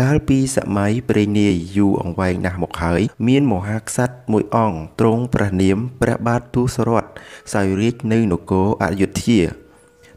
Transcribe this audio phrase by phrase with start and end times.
[0.00, 7.04] កាលពីសម័យព្រេងនាយយូរអង្វែងណាស់មកហើយ មានមហាក្សត្រមួយអង្គទ្រង់ព្រះនាមព្រះបាទទូសរថ
[7.52, 9.40] សោយរាជនៅនគរអយុធ្យា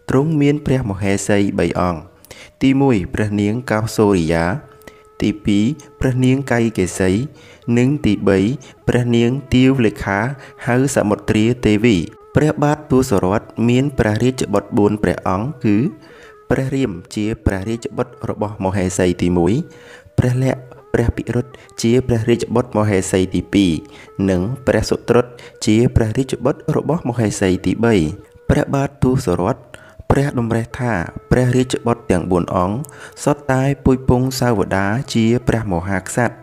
[0.10, 2.02] ទ្រង់មានព្រះមហេសី3អង្គ
[2.62, 4.46] ទី1ព្រះនាងកោសូរិយា
[5.22, 5.30] ទី
[5.66, 7.12] 2ព្រះនាងកៃកេសី
[7.78, 8.14] និងទី
[8.52, 10.20] 3ព្រះនាងទាវលេខា
[10.66, 11.98] ហៅសមុទ្រាទេវី
[12.36, 15.78] ព្រះបាទទូសរថមានព្រះរាជបុត្រ4ព្រះអង្គគឺ
[16.54, 19.28] ព្រះរាមជាព្រះរាជបុត្ររបស់មហេសីទី
[19.74, 20.62] 1ព្រះលក្ខ
[20.94, 21.52] ព្រះពិរុទ្ធ
[21.82, 23.42] ជាព្រះរាជបុត្រមហេសីទី
[23.86, 25.26] 2និងព្រះសុត្រុត
[25.66, 27.72] ជាព្រះរាជបុត្ររបស់មហេសីទី
[28.12, 29.56] 3ព្រះបាទទូសរថ
[30.12, 30.94] ព្រះតម្រេះថា
[31.32, 32.78] ព្រះរាជបុត្រទាំង4អង្គ
[33.24, 36.36] សុទ្ធតែពុយពងសាវតាជាព្រះមហាក្សត្រ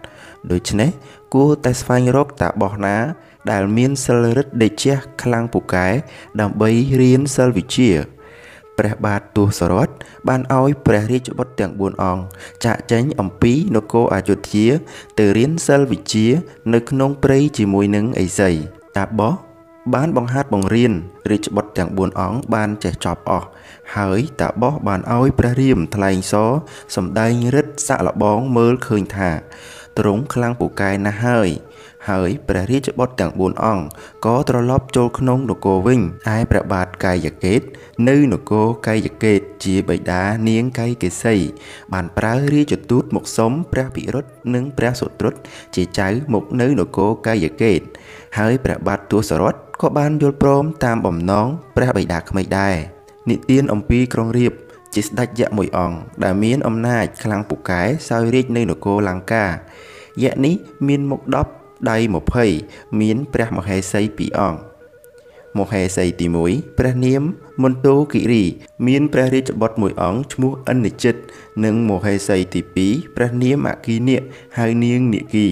[0.51, 0.91] ដូច្នេះ
[1.35, 2.97] គួរតែស្វែងរកតាបោះណា
[3.51, 5.88] ដែលមានសិលរិទ្ធដេជះខ្លាំងពូកែ
[6.41, 7.91] ដើម្បីរៀនសិលវិជ្ជា
[8.79, 9.88] ព្រះបាទទសរថ
[10.29, 12.23] បានឲ្យព្រះរាជបុត្រទាំង4អង្គ
[12.65, 14.68] ចាក់ចែងអំពីនគរអយុធ្យា
[15.18, 16.26] ទៅរៀនសិលវិជ្ជា
[16.74, 18.51] នៅក្នុងព្រៃជាមួយនឹងឥសី
[18.96, 19.35] តាបោះ
[19.95, 20.93] បានបង្ហាត់បង្រៀន
[21.30, 23.48] រាជបុត្រទាំង4អង្គបានចេះចប់អស់
[23.96, 26.51] ហើយតាបោះបានឲ្យព្រះរាមថ្លែងសរ
[26.96, 29.30] សម្ដែងរិទ្ធសាក់លបងមើលឃើញថា
[29.98, 31.48] ទ្រង់ខ្លាំងពូកែណាស់ហើយ
[32.09, 33.84] ហើយព្រះរាជបុត្រទាំង4អង្គ
[34.26, 36.01] ក៏ត្រឡប់ចូលក្នុងនគរវិញ
[36.34, 37.60] ឯព្រះបាទកាយកេត
[38.09, 41.34] នៅនគរកាយកេតជាបិតានាងកាយកេសី
[41.92, 45.34] បានប្រើរាជទូតមកសុំព្រះពិរុទ្ធនិងព្រះសុត្រុត
[45.74, 47.80] ជាចៅមកនៅនគរកាយកេត
[48.38, 52.76] ហើយព្រះបាទទសរថក៏បានយល់ព្រមតាមបំណងព្រះបិតាក្មេកដែរ
[53.30, 54.59] និទានអំពីក្រុងរាពណ៍
[54.95, 59.51] ជាស្ដេចយក្សមួយអង្គដែលមានអំណាចខ្លាំងពូកែសោយរាជនៅនគរលង្កាយ
[60.30, 60.54] ក្សនេះ
[60.88, 61.57] មានមុខ10
[61.90, 61.96] ដៃ
[62.45, 64.69] 20មានព្រះមហេសី2អង្គ
[65.59, 67.22] មហេសីទី1ព្រះនាម
[67.62, 68.44] មន្តោគិរី
[68.87, 71.16] មានព្រះរាជបុត្រមួយអង្គឈ្មោះអនិជិត
[71.64, 74.22] និងមហេសីទី2ព្រះនាមអគីនិក
[74.58, 75.48] ហៅនាងនិគី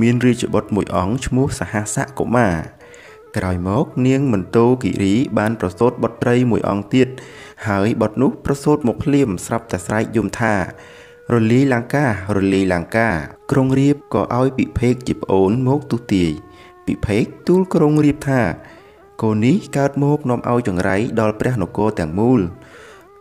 [0.00, 2.56] មានរាជបុត្រមួយអង្គឈ្មោះសហសកុមារ
[3.36, 7.08] ក្រោយមកនាងមន្តោគិរី បានប្រសូតបុត្រីមួយអង្គទៀត
[7.66, 10.54] ហើយបុត្រនោះប្រសូតមកភ្លាមស្រាប់តែស្រែកយំថា
[11.30, 12.12] រលីលង្ការ
[12.52, 13.08] លីលង្កា
[13.50, 16.30] ក្រុងរៀបក៏ឲ្យពិភេកជាប្អូនមកទុទាយ
[16.86, 18.40] ពិភេកទូលក្រុងរៀបថា
[19.22, 22.40] កូននេះកើតមកនាំឲ្យចង្រៃដល់ព្រះនគរទាំងមូល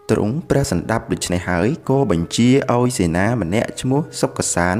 [0.10, 4.78] ទ្រង់ព្រះសន្តាប់ដូច្នេះហើយក៏បញ្ជាឲ្យសេនាម្នាក់ឈ្មោះសុកសាន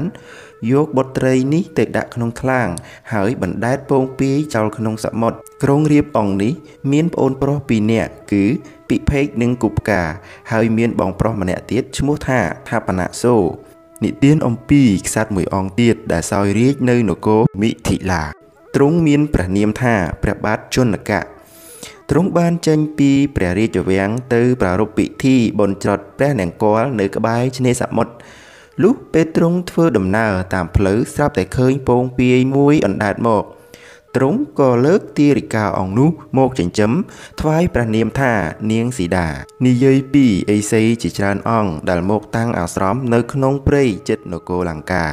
[0.72, 2.68] យកបុត្រីនេះទៅដាក់ក្នុងថ្លាង
[3.12, 6.52] ហើយបណ្ដែតពងពាយចោលក្នុងសមុទ្រក្រុងរៀបអង្គនេះ
[6.92, 8.44] មានប្អូនប្រុសពីរនាក់គឺ
[8.92, 10.02] ពិភេកនិងគូផ្កា
[10.52, 13.34] ហើយមានបងប្រុសម្នាក់ទៀតឈ្មោះថាថាបណៈសូ
[14.04, 18.22] និទានអំពីក្សត្រមួយអង្គទៀតដែលសោយរាជនៅនគរមិថិលា
[18.74, 21.20] ទ្រង់មានព្រះនាមថាព្រះបាទជនកៈ
[22.10, 28.12] ទ្រង់បានចេញពីព្រះរាជវាំងទៅប្រារព្ធពិធីបុណ្យច្រត់ព្រះនង្គ័លនៅក្បែរឆ្នេរសមុទ្រ
[28.82, 33.44] លុះពេលទ្រង់ធ្វើដំណើរតាមផ្លូវស្រាប់តែឃើញពងពាយមួយអណ្ដែតមក
[34.16, 36.92] ទ្រង់ក៏លើកទារិកាអង្គនោះមកចិញ្ចឹម
[37.40, 38.32] ថ្វាយព្រះនាមថា
[38.72, 39.26] នាងស៊ីតា
[39.66, 45.06] និយាយពីអេសីជាច្រើនអង្គដែលមកតាំងអាស្រមនៅក្នុងព្រៃចិត្តនគរលង្កា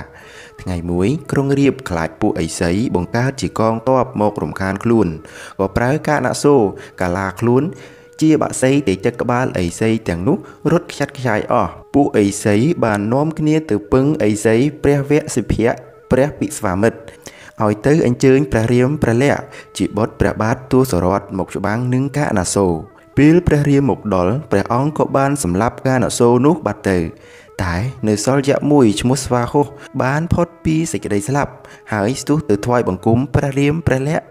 [0.61, 5.07] ថ្ងៃមួយក្រុងរៀបខ្លាចពួកអេសីបង្កើតជាកងទ័ពមករំខានខ្លួន
[5.59, 6.55] ក៏ប្រើការដាក់សូ
[7.01, 7.63] កាឡាខ្លួន
[8.21, 10.37] ជាបាក់សីទៅទឹកក្បាលអេសីទាំងនោះ
[10.71, 15.71] រត់ខ្ចាត់ខ្ចាយអស់ពួកអេសីបាននាំគ្នាទៅពឹងអេសីព្រះវៈសិភៈ
[16.11, 16.99] ព្រះពិស្វាមិត្រ
[17.65, 19.41] ឲ្យទៅអញ្ជើញព្រះរាមព្រះលក្ខ
[19.77, 22.67] ជាបុត្រព្រះបាទទូសរថមកច្បាំងនឹងកាណាសូ
[23.17, 26.97] ពេលព្រះរាមមកដល់ព្រះអង្គក៏បានសម្លាប់កាណាសូនោះបាត់ទៅ
[27.63, 27.75] តែ
[28.07, 29.67] នៅសល់យៈមួយឈ្មោះស្វាហុស
[30.03, 31.51] បានផុតពីសេចក្តីស្លាប់
[31.93, 34.25] ហើយស្ទុះទៅថ្វាយបង្គំព្រះរាមព្រះលក្ខ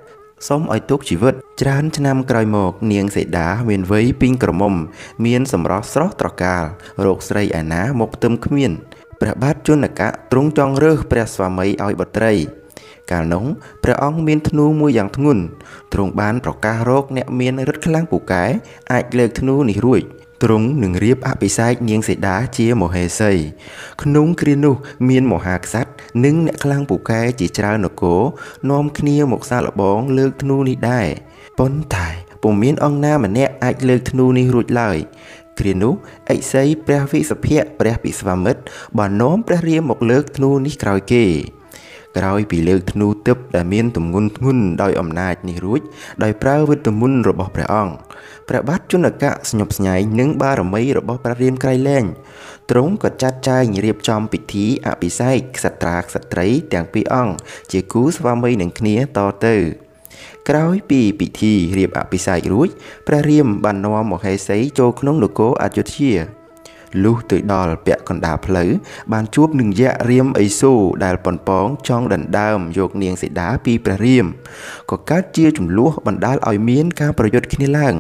[0.49, 4.75] សូមឲ្យទុកជីវិតច្រើនឆ្នាំក្រោយមក នាងសេដាមានវ័យពីងក្រមុំ
[5.27, 6.65] មានសម្រស់ស្រស់ត្រកាល
[7.05, 8.73] រោគស្រីឯណាមកផ្ទឹមគ្មាន
[9.21, 12.33] ព្រះបាទជនកៈទ្រង់ចង់រើសព្រះស្វាមីឲ្យបុត្រី
[13.11, 13.45] កាលនោះ
[13.85, 15.43] ព្រះអង្គមានធ្នូមួយយ៉ាងធ្ងន់
[15.93, 18.45] ទ្រង់បានប្រកាសរកអ្នកមានឫទ្ធិខ្លាំងពូកែ
[18.93, 20.03] អាចលើកធ្នូនេះរួច
[20.43, 23.33] ទ្រង់នឹងរៀបអភិសេកនាងសីតាជាមហេសី
[24.03, 24.75] ក្នុងគ្រានោះ
[25.09, 25.91] មានមហាក្សត្រ
[26.25, 28.21] និងអ្នកខ្លាំងពូកែជាច្រើននគរ
[28.71, 31.07] នាំគ្នាមកសាកល្បងលើកធ្នូនេះដែរ
[31.59, 32.09] ប៉ុន្តែ
[32.43, 34.99] ពុំមានអង្គណាម្នាក់អាចលើកធ្នូនេះរួចឡើយ
[35.59, 35.95] គ្រានោះ
[36.31, 38.63] អិសីព្រះវិសភៈព្រះពិស្វាមិត្រ
[38.99, 41.27] បាននាំព្រះរាមមកលើកធ្នូនេះក្រោយគេ
[42.17, 45.81] ក្រោយពីលើកធ្នូទិបដែលមានទម្ងន់ធ្ងន់ដោយអំណាចនេះរួច
[46.23, 47.95] ដោយប្រើវិទ្ធមន្តរបស់ព្រះអង្គ
[48.49, 52.05] ព្រះបាទជនកៈស្ញប់ស្ញែងនឹងបារមីរបស់ព្រះរាមក្រៃលែង
[52.71, 57.35] ទ្រង់ក៏ចាត់ចែងរៀបចំពិធីអភិសេកក្សត្រាក្សត្រីទាំងពីរអង្គ
[57.73, 59.57] ជាគូស្វាមីនឹងគ្នាតទៅ
[60.49, 62.69] ក្រោយពីពិធីរៀបអភិសេករួច
[63.07, 66.15] ព្រះរាមបាននាំមហេសីចូលក្នុងនគរអយុធ្យា
[67.05, 68.71] លុះទៅដល់ពាក់កណ្ដាលផ្លូវ
[69.13, 74.27] បានជួបនឹងយក្សរាមអេសូរដែលប៉ុនប៉ងចង់ដណ្ដើមយកនាងសីតាពីព្រះរាម
[74.91, 77.95] ក៏កើតជាចំនួនបណ្ដាលឲ្យមានការប្រយុទ្ធគ្នាឡើង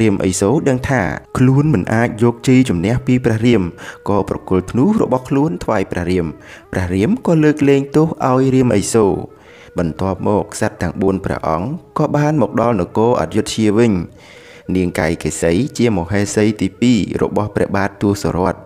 [0.00, 1.00] រាមអេសូរដឹងថា
[1.38, 3.62] ខ្លួនមិនអាចយកជ័យជំនះពីព្រះរាម
[4.08, 6.26] ក៏ប្រគល់ធ្នូរបស់ខ្លួនថ្វាយព្រះរាម
[6.72, 9.12] ព្រះរាមក៏លើកលែងទោសឲ្យរាមអេសូរ
[9.78, 11.68] បន្ទាប់មកក្សត្រទាំង4ព្រះអង្គ
[11.98, 13.92] ក៏បានមកដល់នគរអយុធ្យាវិញ
[14.74, 18.56] នាងកៃកេសីជាមហេសីទី2របស់ព្រះបាទទូសរត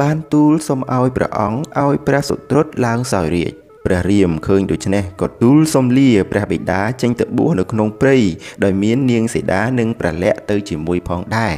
[0.00, 3.52] បានទូលសុំឲ្យព្រះអង្គឲ្យព្រះសុត្រុតឡើងសោយរាជ
[3.86, 8.16] ព្រះរាមឃើញដូច្នេះក៏ទូលសុំលាព្រះបិតាចេញទៅបួសនៅក្នុងព្រៃ
[8.64, 11.56] ដោយមាននាងសីតានិងព្រះលក្សណ៍ទៅជាមួយផងដែរ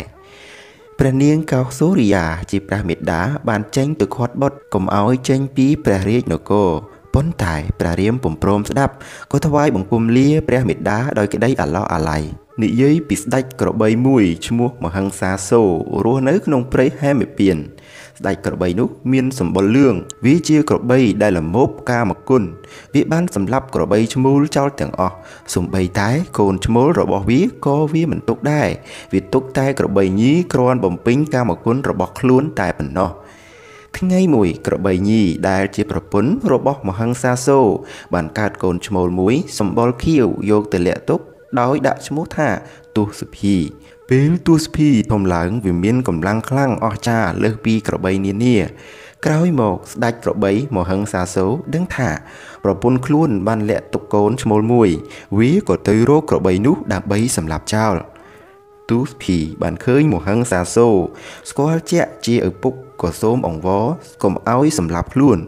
[0.98, 6.70] ព្រះនាងកោសូរិយាជាព្រះមេដាបានចេញទៅខាត់បុតកុំឲ្យចេញពីព្រះរាជនគរ
[7.14, 8.94] ប៉ុន្តែព្រះរាមពុំព្រមស្ដាប់
[9.32, 12.22] ក៏ថ្វាយបង្គំលាព្រះមេដាដោយក្តីអាឡោះអាល័យ
[12.60, 15.60] និយាយពីស្ដេចក្របីមួយឈ្មោះមហិង្សាសូ
[16.04, 17.56] រស់នៅក្នុងព្រៃហេមពៀន
[18.18, 19.94] ស្ដេចក្របីនោះមានសម្បុរលឿង
[20.24, 22.42] វាជាក្របីដែលល្មោបកាមគុណ
[22.94, 25.16] វាបានសម្លាប់ក្របីឈ្មោលចោលទាំងអស់
[25.54, 28.68] សំបីតែកូនឈ្មោលរបស់វាក៏វាមិនទុកដែរ
[29.12, 33.10] វាទុកតែក្របីញីគ្រាន់បំពេញកាមគុណរបស់ខ្លួនតែប៉ុណ្ណោះ
[33.98, 37.58] ថ្ងៃមួយក្របីញីដែលជាប្រពន្ធរបស់មហិង្សាសូ
[38.14, 41.20] បានកើតកូនឈ្មោលមួយសម្បុរខៀវយកទៅលាក់ទុក
[41.60, 42.48] ដោយដាក់ឈ្មោះថា
[42.96, 43.56] ទុសភី
[44.08, 48.56] ពេលទុសភីធំឡើងវាមានកម្លាំងខ្លាំងអស្ចារ្យលើសពីក្របីនានា
[49.26, 52.10] ក្រោយមកស្ដេចក្របីមហិង្សាសូដឹងថា
[52.64, 54.88] ប្រពន្ធខ្លួនបានលាក់ទុកកូនឈ្មោលមួយ
[55.38, 57.94] វាក៏ទៅរកក្របីនោះដើម្បីសម្លាប់ចោល
[58.90, 60.88] ទូសភីបានឃើញមហិង្សាសូ
[61.50, 63.86] ស្គាល់ជាក់ជាឪពុកក៏សូមអង្វរ
[64.22, 65.38] កុំឲ្យសម្លាប់ខ្លួន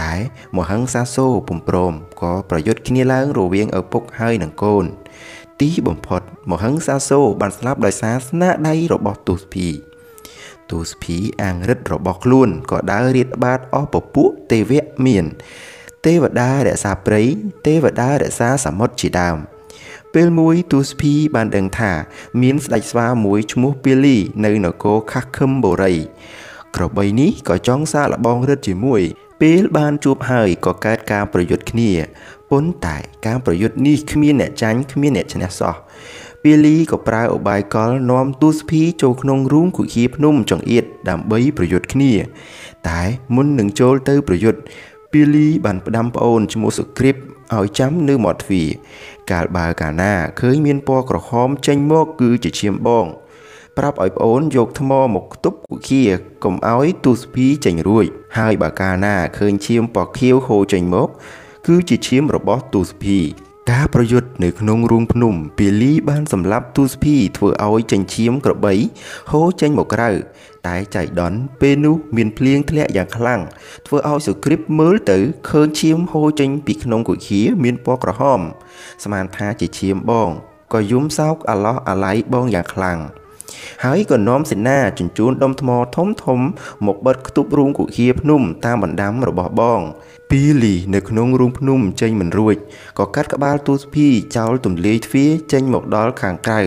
[0.00, 0.12] តែ
[0.56, 4.84] មហិង្សាសូពុំព្រមក៏ប្រយុទ្ធគ្នាឡើងរវាងឪពុកហើយនឹងកូន
[5.60, 9.68] ទីបំផុតមហិង្សាសូបានស្លាប់ដោយសារស្នាដៃរបស់ទូសភី
[10.70, 15.24] ទូសភីអាងរិទ្ធរបស់ខ្លួនក៏ដើររៀតបាតអស់ពពួកទេវៈមាន
[16.06, 17.22] ទេវតារក្សាព្រៃ
[17.66, 19.38] ទេវតារក្សាសមុទ្រជាដើម
[20.14, 21.92] ពេលមួយទូសភីបានដឹងថា
[22.42, 25.94] មានស្ដេចស្វាមួយឈ្មោះពាលីនៅនគរខាស់ខឹមបូរី
[26.76, 29.02] ក្របីនេះក៏ចង់សាកល្បងរិទ្ធជាមួយ
[29.40, 31.90] ពេលបានជួបហើយក៏កើតការប្រយុទ្ធគ្នា
[32.50, 32.96] ប៉ុន្តែ
[33.26, 35.74] ការប្រយុទ្ធនេះគ្មានអ្នកចាញ់គ្មានអ្នកឈ្នះសោះ
[36.42, 42.12] ពាលីក៏ប្រើឧបាយកលនាំទូសភីចូលក្នុងរូងគុជាភ្នំចង្អៀតដើម្បីប្រយុទ្ធគ្នា
[42.88, 43.02] តែ
[43.34, 44.60] មុននឹងចូលទៅប្រយុទ្ធ
[45.12, 47.16] ពាលីបានផ្ដាំប្អូនឈ្មោះសុគ្រីព
[47.56, 48.68] ឲ្យចាំនៅមាត់ទ្វារ
[49.30, 53.06] កាលបើកាលណាឃើញមានពណ៌ក្រហមចេញមកគឺជាឈាមបង
[53.78, 56.04] ប្រាប់ឲ្យប្អូនយកថ្មមកខ្ទប់គុគា
[56.44, 58.06] កុំឲ្យទូសភីចេញរួច
[58.38, 61.08] ហើយបើកាលណាឃើញឈាមពណ៌ខៀវហូរចេញមក
[61.66, 63.18] គឺជាឈាមរបស់ទូសភី
[63.72, 68.74] ការប្រយុទ្ធនៅក្នុងរូងភ្នំពាលីបានសម្លាប់ទូសភីធ្វើឲ្យចិញ្ចៀមក្របី
[69.30, 70.10] ហូរចេញមកក្រៅ
[70.66, 73.40] តែចៃដន្យពេលនោះមានភ្លៀងធ្លាក់យ៉ាងខ្លាំង
[73.86, 75.18] ធ្វើឲ្យសុគ្រីពមើលទៅ
[75.48, 78.40] ឃើញឈាមហូរចេញពីក្នុងគុគាមានពណ៌ក្រហម
[79.04, 80.28] ស្មានថាជាឈាមបង
[80.72, 82.98] ក៏យំសោកអាឡោះអាល័យបងយ៉ាងខ្លាំង
[83.84, 86.40] ហើយក៏នាំសេនាជញ្ជូនដុំថ្មធំធំ
[86.86, 89.80] មកបិទខ្ទប់រូងគុគាភ្នំតាមបណ្ដាំរបស់បង
[90.30, 92.56] ពីលីនៅក្នុងរូងភ្នំចេញមិនរួច
[92.98, 94.06] ក៏កាត់ក្បាលទូសភី
[94.36, 96.60] ចោលទម្លាយទ្វារចេញមកដល់ខាងក្រៅ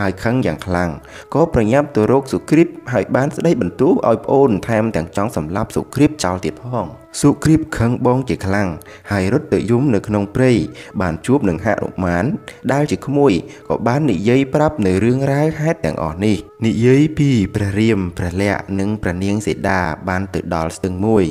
[0.00, 0.90] ហើយខឹងយ៉ាងខ្លាំង
[1.34, 8.68] ក៏ប្រញាប់ទៅរកសុគ្រីពហើយបានស្ដីបន្ទោសឲ្យប្អូនថែមទាំងចង់សម្លាប់សុគ្រីពចោលទៀតផង សុគ្រីពខឹងបងជាខ្លាំង
[9.10, 10.52] ហើយរត់ទៅយំនៅក្នុងព្រៃ
[11.00, 12.24] បានជួបនឹងហនុមាន
[12.72, 13.32] ដែលជាក្មួយ
[13.68, 21.24] ក៏បាននិយាយប្រាប់នៅរឿងរ៉ាវហេតុទាំងអស់នេះនិយាយពីព្រះរាមព្រះលក្សណ៍និងព្រះនាងសីតាបានទៅដល់ស្ទឹងមួយ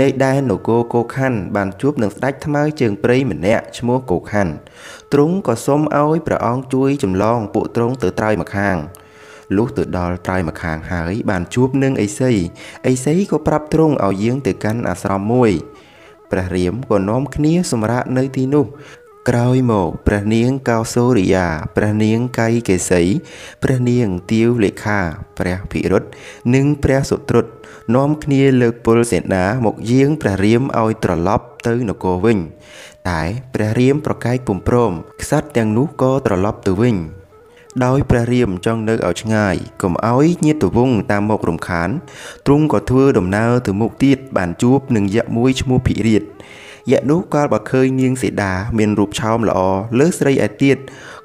[0.00, 4.54] នៅដែននគរគោខណ្ឌបានជួបនឹងស្ដេចថ្មើរជើងព្រៃម្នាក់ឈ្មោះគោខណ្ឌ
[5.12, 8.78] ទ្រង់ក៏សុំឲ្យព្រះអង្គជួយចម្លងពួកទ្រង់ទៅត្រើយម្ខាង
[9.56, 12.32] លុះទៅដល់ត្រើយម្ខាងហើយ បានជួបនឹងអេសី
[12.86, 15.52] អេសីក៏ប្រាប់ទ្រង់ឲ្យយាងទៅកាន់អាស្រមមួយ
[16.30, 18.66] ព្រះរាមក៏នាំគ្នាសម្រាកនៅទីនោះ
[19.28, 21.46] ក្រោយមកព្រះនាងកោសូរិយា
[21.76, 23.02] ព្រះនាងកៃកេសី
[23.62, 25.00] ព្រះនាងទាវលេខា
[25.38, 26.04] ព្រះភិរុត
[26.54, 27.46] និងព្រះសុត្រុត
[27.94, 32.38] នាំគ្នាលើកពលសេនាមកយាងព្រះរាមឲ្យត្រឡប់ទៅនគរវិញ
[33.10, 33.22] តែ
[33.54, 36.96] ព្រះរាមប្រកែកពុំព្រមក្សត្រទាំងនោះក៏ត្រឡប់ទៅវិញ
[37.82, 41.90] ដោយព្រះរាមចង់នៅឲ្យឆ្ងាយកុំឲ្យញាតិវងតាមមករំខាន
[42.46, 46.28] ទ្រង់ក៏ធ្វើដំណើរទៅមុខទៀតបានជួបនឹងយក្សមួយឈ្មោះភិរិទ្ធ
[46.92, 49.60] យក្សនោះកាលបើឃើញនាងសីតាមានរូបឆោមល្អ
[49.98, 50.76] លើស្រីឯទៀត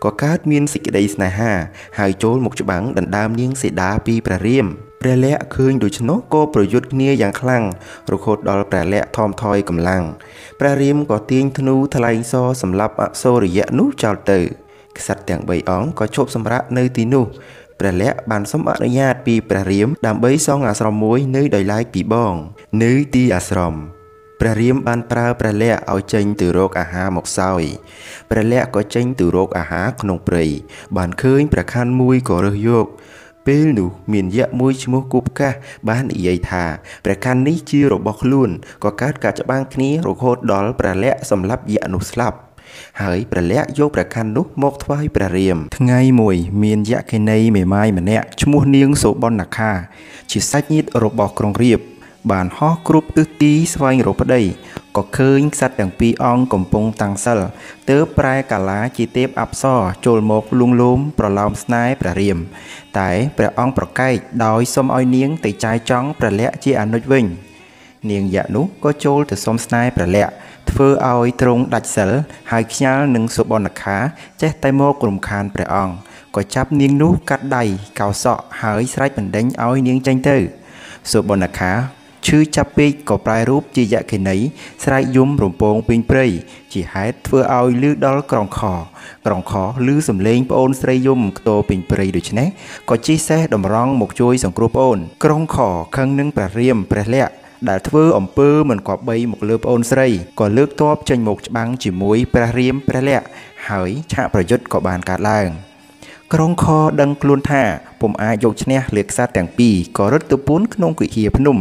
[0.03, 1.51] ក៏កើតមានសេចក្តីស្នេហា
[1.99, 4.67] ហើយចូលមកច្បាំងដណ្ដើមនាងសីតាពីព្រះរាម
[5.01, 7.63] ព្រះលក្សណ៍ឃើញដូច្នោះក៏ប្រយុទ្ធគ្នាយ៉ាងខ្លាំង
[8.13, 10.03] រហូតដល់ព្រះលក្សណ៍ថមថយកម្លាំង
[10.59, 14.39] ព្រះរាមក៏ទាញធ្នូថ្លែងសរសម្រាប់អសូរយៈនោះចោលទៅ
[14.97, 17.25] ក្សត្រទាំង3អង្គក៏ឈប់សម្រាកនៅទីនោះ
[17.79, 22.33] ព្រះលក្សណ៍បានសុំអនុញ្ញាតពីព្រះរាមដើម្បីសង់អាស្រមមួយនៅដោយឡែកពីបង
[22.83, 23.75] នៅទីអាស្រម
[24.39, 27.63] ព្រះរាមបានប្រើព្រះលក្សណ៍ឲ្យចេញទៅរកអាហារមកសោយ
[28.31, 30.45] ព្រះលក្សណ៍ក៏ចេញទៅរកអាហារក្នុងព្រៃ
[30.97, 32.87] បានឃើញព្រះខ័នមួយក៏រើសយក
[33.47, 35.53] ពេលនោះមានយក្សមួយឈ្មោះគូផ្កាស
[35.89, 36.63] បាននិយាយថា
[37.05, 38.49] ព្រះខ័ននេះជារបស់ខ្លួន
[38.83, 42.37] ក៏កើតការច្បាំងគ្នារហូតដល់ព្រះលក្សណ៍សម្លាប់យក្សនោះស្លាប់
[43.01, 49.71] ហើយព្រះលក្សណ៍យកព្រះខ័ននោះមកថ្វាយព្រះរាម ថ្ងៃមួយ មានយក្ខិនីមេម៉ាយម្នាក់ឈ្មោះនាងសូបនខា
[50.31, 51.85] ជាសាច់ញាតិរបស់ក្រុងរាពណ៍
[52.31, 54.41] បានហោះគ្រប់ទិសទីស្វែងរកប្តី
[54.97, 57.39] ក៏ឃើញក្សត្រទាំងពីរអង្គកំពុងតាំងសិល
[57.89, 62.37] ទើបប្រែកាឡាជាទេពអប្សរចូលមកលួងលោមប្រឡោមស្នេហ៍ព្រះរាម
[62.99, 67.25] តែព្រះអង្គប្រកែកដោយសុំឲ្យនាងទៅចាយចង់ព្រះលក្សណ៍ជាអនុជវិញ
[68.09, 70.35] នាងយៈនោះក៏ចូលទៅសុំស្នេហ៍ព្រះលក្សណ៍
[70.69, 72.11] ធ្វើឲ្យទ្រង់ដាច់សិល
[72.51, 73.97] ហើយខ្ញាល់នឹងសុបនខា
[74.41, 75.95] ចេះតែមករំខានព្រះអង្គ
[76.35, 77.63] ក៏ចាប់នាងនោះកាត់ដៃ
[77.99, 80.37] កោសក់ហើយស្រែកបណ្ដេញឲ្យនាងចេញទៅ
[81.11, 81.73] សុបនខា
[82.27, 84.37] ឈឺចាប់ពេកក៏ប្រែរូបជាយក្ខិនី
[84.83, 86.25] ស្រែកយំរំពងពេញព្រៃ
[86.73, 88.61] ជាហេតុធ្វើឲ្យលឺដល់ក្រងខ
[89.25, 89.53] ក្រងខ
[89.87, 92.47] លឺសំឡេងប្អូនស្រីយំខ្ទោពេញព្រៃដូច្នេះ
[92.89, 95.57] ក៏ជិះសេះតម្រង់មកជួយសង្គ្រោះប្អូន ក្រងខ
[95.95, 97.38] ខឹងនឹងព្រះរាមព្រះលក្សណ៍
[97.69, 100.07] ដែលធ្វើអំពើមិនគប្បីមកលើប្អូនស្រី
[100.39, 103.29] ក៏លើកទ័ពចេញមកច្បាំងជាមួយព្រះរាមព្រះលក្សណ៍
[103.69, 105.49] ហើយឆាកប្រយុទ្ធក៏បានកើតឡើង
[106.33, 106.65] ក្រុងខ
[107.01, 107.63] ដឹងខ្លួនថា
[108.01, 111.57] ពុំអាចយកឈ្នះលើក្សត្រទាំងពីរក៏រត់ទៅពួនក្នុងគុហាភ្នំ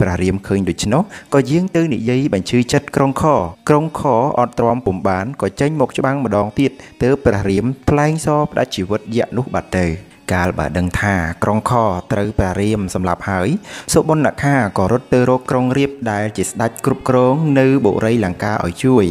[0.00, 1.02] ព្រះរាមឃើញដូច្នោះ
[1.34, 3.24] ក៏យាងទៅនិយាយបញ្ឈឺចិត្តក្រុងខ
[3.68, 4.02] ក្រុងខ
[4.38, 6.70] អត់ទ្រាំពុំបានក៏ចេញមកច្បាំងម្ដងទៀត
[7.02, 11.72] ទើបព្រះរាមថ្លែងសរផ្ដាច់ជីវិតយក្សនោះបាត់ទៅ កាលបើដឹងថាក្រុងខ
[12.12, 13.48] ត្រូវព្រះរាមសម្លាប់ហើយ
[13.92, 19.06] សុបនខាក៏រត់ទៅរកក្រុងរាពណ៍ដែលជាស្ដេចគ្រប់គ្រងនៅបុរីលង្កាឲ្យជួយ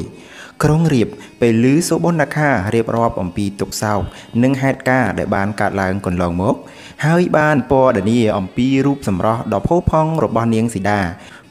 [0.63, 1.09] ក្រុងរៀប
[1.41, 4.01] ពេលឮសុបនខារៀបរាប់អំពីទុកសោក
[4.43, 6.55] និងហេតុការណ៍ដែលបានកើតឡើងកន្លងមក
[7.05, 10.99] ហើយបានពណ៌នាអំពីរូបសម្រស់ដ៏ផូរផង់របស់នាងសីតា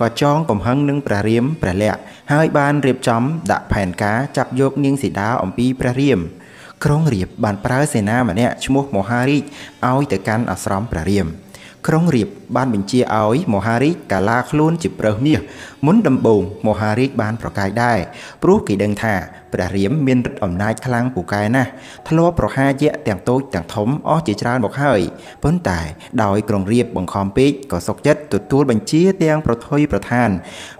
[0.00, 3.22] ក៏ចងកំហឹងនឹងព្រះរាមព្រះលក្សណ៍ហើយបានរៀបចំ
[3.52, 6.20] ដាក់ផែនការចាប់យកនាងសីតាអំពីព្រះរាម
[6.84, 9.44] ក្រុងរៀបបានប្រើសេនាម្នាក់ឈ្មោះមហារាជ
[9.90, 11.26] ឲ្យទៅកាន់អាស្រមព្រះរាម
[11.88, 15.40] ក្រុងរៀបបានបញ្ជាឲ្យមហារាជកាឡាខ្លួនជាប្រើសមាស
[15.86, 17.98] មុនដំបូងមហារាជបានប្រកាយដែរ
[18.42, 19.14] ព្រោះគេដឹងថា
[19.52, 21.70] ព្រះរាមមានឫទ្ធិអំណាចខ្លាំងពូកែណាស់
[22.08, 25.00] ធ្លាប់ប្រហារយៈទាំងតូចទាំងធំអស់ជាច្រើនមកហើយ
[25.42, 25.80] ប៉ុន្តែ
[26.22, 30.30] ដោយក្រុងរាពណ៍បង្ខំពេកក៏សុកចិត្តទទួលបញ្ជាទាំងប្រថុយប្រឋាន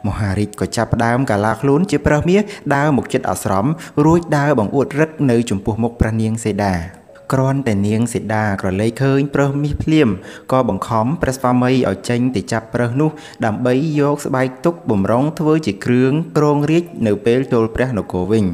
[0.07, 2.43] មហារាជក៏ចាប់ផ្ដើមកាឡាខ្លួនជាប្រើសមាស
[2.75, 3.67] ដើរមកចិត្តអាស្រម
[4.05, 7.00] រួចដើរបង្អួតរឹកនៅចំពោះមុខព្រះនាងសេដា
[7.33, 10.09] គ្រាន់តែនាងសីតាក្រឡេកឃើញប្រើសមាសភ្លាម
[10.53, 13.11] ក៏បង្ខំព្រះស្វាមីឲ្យចេញទៅចាប់ប្រើសនោះ
[13.45, 18.47] ដើម្បីយកស្បែកទុកបំរុងធ្វើជាគ្រឿងក្រងរាជនៅពេលចូលព្រះនគរវិញ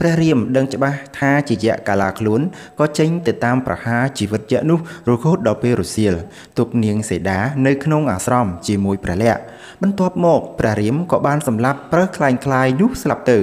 [0.00, 2.40] ព្រះរាមដឹងច្បាស់ថាជាយៈកាលាខ្លួន
[2.78, 4.78] ក៏ចេញទៅតាមប្រហារជីវិតយៈនោះ
[5.10, 6.14] រហូតដល់ពេលរសៀល
[6.58, 9.44] ទុកនាងសេដានៅក្នុងអាស្រមជាមួយព្រះលក្សណ៍
[9.83, 13.39] បន្ទាប់មកព្រះរាមក៏បានសម្លាប់ប្រើសคล้ายคล้ายនោះស្លាប់ទៅ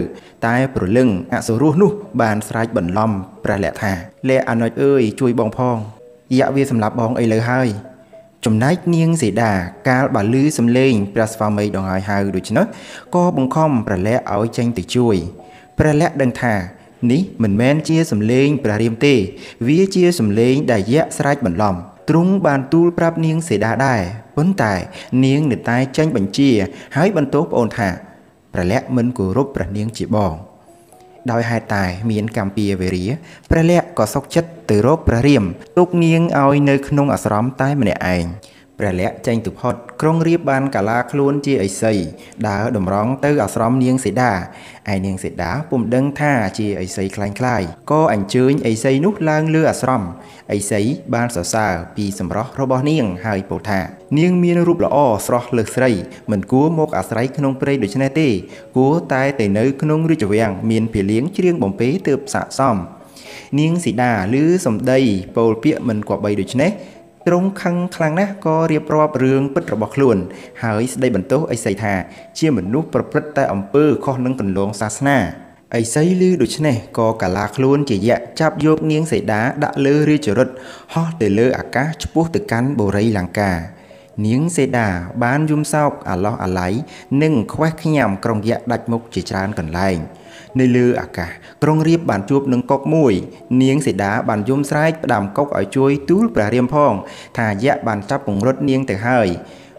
[0.46, 1.90] តែព្រលឹងអសុរោះនោះ
[2.22, 3.10] បានស្រែកបន្លំ
[3.44, 3.92] ព្រះលក្ខថា
[4.28, 5.76] លក្ខអនុជអើយជួយបងផង
[6.38, 7.68] យៈវាសម្លាប់បងអីលើហើយ
[8.44, 9.52] ចំណែកនាងសេដា
[9.88, 12.66] កាលបើលឺសំឡេងព្រះស្វាមីដងហើយហៅដូច្នោះ
[13.14, 15.16] ក៏បង្ខំព្រះលក្ខឲ្យចេញទៅជួយ
[15.78, 16.54] ព្រះលក្ខដឹងថា
[17.12, 19.14] នេះមិនមែនជាសំឡេងព្រះរាមទេ
[19.66, 21.76] វាជាសំឡេងដែលយៈស្រែកបន្លំ
[22.11, 24.01] ទ្រង់បានទូលប្រាប់នាងសេដាដែរ
[24.37, 24.73] ប៉ុន្តែ
[25.25, 26.49] នាងនៅតែចេញបញ្ជា
[26.95, 27.89] ហើយបន្ទោសប្អូនថា
[28.53, 30.33] ព្រះលក្ខមិនគោរពព្រះនាងជាបង
[31.31, 33.05] ដោយហេតុតែមានកម្ពីវេរា
[33.49, 35.43] ព្រះលក្ខក៏សុកចិត្តទៅរកព្រះរាម
[35.77, 38.25] ទុកនាងឲ្យនៅក្នុងអាស្រមតែម្នាក់ឯង
[38.80, 41.94] ព្រះលក្ខចេញទៅផុតក្រុងរៀបបានកាឡាខ្លួនជាឥសី
[42.48, 44.32] ដើរតម្រង់ទៅអាស្រមនាងសេដា
[44.92, 50.02] ឯនាងសេដាពុំដឹងថាជាឥសីคล้ายคล้ายក៏អញ្ជើញឥសីនោះឡើងលើអាស្រម
[50.56, 50.80] ឥសី
[51.14, 53.80] បានសរសើរពីសម្រស់របស់នាងហើយពោលថា
[54.18, 55.90] នាងមានរូបល្អស្រស់លើសស្រី
[56.30, 58.28] មិនគួរមកអាស្រ័យក្នុងព្រៃដូច្នេះទេ
[58.76, 62.76] គួរតែទៅនៅក្នុងរាជវាំងមានភីលៀងច្រៀងបំពេទើបស័កសម
[63.58, 65.00] នាងស៊ីដាឮសំដី
[65.36, 66.70] ពោលពាក្យមិនគប្បីដូច្នេះ
[67.27, 70.17] ទ្រង់ខឹងខ្លាំងណាស់ក៏រៀបរាប់រឿងពិតរបស់ខ្លួន
[70.63, 71.93] ហើយស្ដីបន្ទោសឥសីថា
[72.39, 75.17] ជាមនុស្សប្រព្រឹត្តតែអំពើខុសនឹងគន្លងសាសនា
[75.79, 80.49] ឥសីឮដូច្នេះក៏កាឡាខ្លួនជាយៈចាប់យកនាងសីតាដាក់លើរាជរថ
[80.93, 83.51] ហោះទៅលើអាកាសឆ្ពោះទៅកាន់បុរីលង្កា
[84.25, 84.87] នាងសេដា
[85.23, 86.73] បានយំសោកអាឡោះអាល័យ
[87.23, 89.97] និងខ្វេះខ្ញាំក្រុងយៈដាច់មុខជាច្រើនកន្លែង
[90.59, 91.29] នៅលើអាកាស
[91.63, 93.13] ក្រុងរៀបបានជួបនឹងកុកមួយ
[93.61, 96.93] នាងសីតាបានយំស្រែកផ្ដាំកុកឲ្យជួយទូលព្រះរាមផង
[97.37, 99.27] ថាយៈបានចាប់ពង្រត់នាងទៅហើយ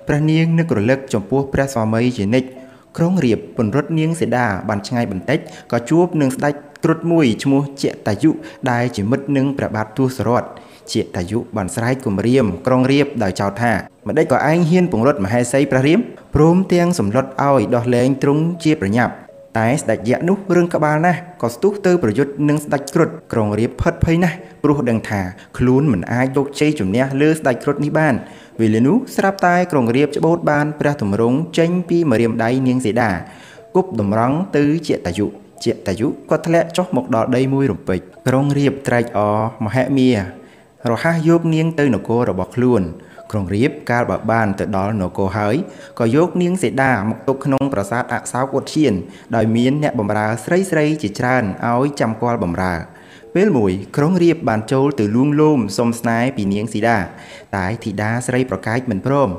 [0.08, 2.48] ព្រះនាងនឹករលឹកចំពោះព្រះស្វាមីជានិច្ច
[2.96, 5.38] ក្រុងរៀបពន្រត់នាងសីតាបានឆ្ងាយបន្តិច
[5.72, 6.54] ក៏ជួបនឹងស្ដេច
[6.84, 8.30] គ្រុឌមួយឈ្មោះជាតាយុ
[8.70, 10.44] ដែលជាមិត្តនឹងព្រះបាទទសរថ
[10.92, 13.72] ជាតាយុបានស្រែកគំរាមក្រុងរៀបដោយចោទថា
[14.08, 16.00] ម្ដេចក៏ឯងហ៊ានពង្រត់មហេសីព្រះរាម
[16.34, 19.12] ព្រមទាំងសម្លុតឲ្យដោះលែងទ្រង់ជាប្រញាប់
[19.58, 25.20] តែស្ដេចយៈនោះរឿងក្បាលណាស់ក៏ស្ទុះទៅប្រយុទ្ធនឹងស្ដេចគ្រុឌក្រុងរៀបផិតភ័យណាស់ព្រោះដឹងថា
[25.58, 28.14] ខ្លួនមិនអាចយកជ័យជំនះលើស្ដេចគ្រុឌនេះបាន
[28.60, 33.10] វេលានោះស្រាប់តែក្រុងរៀបច្បូតបានព្រះទម្រង់ចេញពីម្រាមដៃនាងសីតា
[33.76, 35.26] គប់តម្រង់ទៅជាតាយុ
[35.64, 39.20] ជាតាយុក៏ធ្លាក់ចុះមកដល់ដីមួយរំពេចក្រុងរៀបត្រែកអ
[39.64, 40.10] មហិមា
[40.90, 42.82] រហ័សយកនាងទៅនគររបស់ខ្លួន
[43.32, 45.56] ក្រុងរៀបកាលបើបានទៅដល់នគរហើយ
[45.98, 48.94] ក៏យកនាងសេដាមកទុកក្នុងប្រាសាទអសោកឧទ្យាន
[49.36, 52.74] ដោយមានអ្នកបម្រើស្រីស្រីជាច្រើនឲ្យចាំគាល់បម្រើ
[53.36, 56.98] ពេលមួយក្រុងរៀបបានចូលទៅលួងលោមសុំស្នេហ៍ពីនាងស៊ីដា
[57.56, 59.30] តែធីតាស្រីប្រកែកមិនព្រម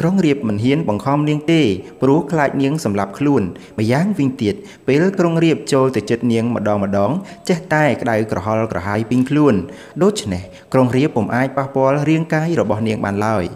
[0.00, 1.62] ក្រុងរៀបមិនហ៊ានបង្ខំនាងទេ
[2.02, 3.42] ព្រោះខ្លាចនាងសម្លាប់ខ្លួន
[3.78, 4.54] ម្យ៉ាងវិញទៀត
[4.86, 7.10] ពេលក្រុងរៀបចូលទៅចិត្តនាងម្ដងម្ដង
[7.48, 9.54] ចេះតែក្តៅក្រហល់ក្រហាយពីងខ្លួន
[10.02, 10.42] ដូច្នេះ
[10.72, 13.46] ក្រុងរៀបពុំអាចប៉ះពាល់រាងកាយរបស់នាងបានឡើយ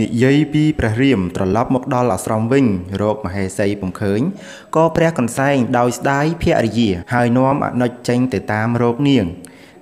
[0.00, 2.66] និយាយពីព្រះរាមត្រឡប់មកដល់អាស្រមវិញ
[3.02, 4.20] រកមហេសីពុំឃើញ
[4.76, 9.24] ក៏ព្រះកន្សែងដោយស្ដាយភរិយា ហើយនាំអនុជចេញទៅតាមរកនាង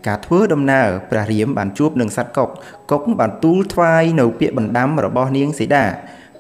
[0.07, 2.49] ការធ្វើដំណើរព្រះរាមបានជួបនឹងសត្វកុក
[2.91, 5.85] កុកបានទូលថ្វាយនៅពាក្យបណ្ដាំរបស់នាងសីតា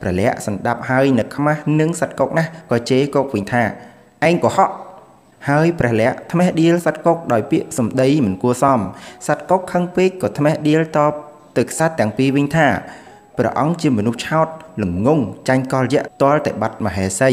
[0.00, 3.62] ព្រះលក្ខសន្តាប់ហើយនឹកខ្មាស់នឹងសត្វកុកណាស់ក៏ជេរកុកវិញថា
[4.28, 4.70] ឯងកុហក
[5.48, 8.80] ហើយព្រះលក្ខថ្មេះដៀលសត្វកុកដោយពាក្យសម្ដីមិនគួរសម
[9.28, 11.12] សត្វកុកខឹងពេកក៏ថ្មេះដៀលតប
[11.56, 12.68] ទៅខ្សាត់ទាំងពីរវិញថា
[13.38, 14.49] ព្រះអង្គជាមនុស្សឆោត
[14.82, 17.30] ល្ងងចាញ់កលយៈតលតែបាត់មហេសី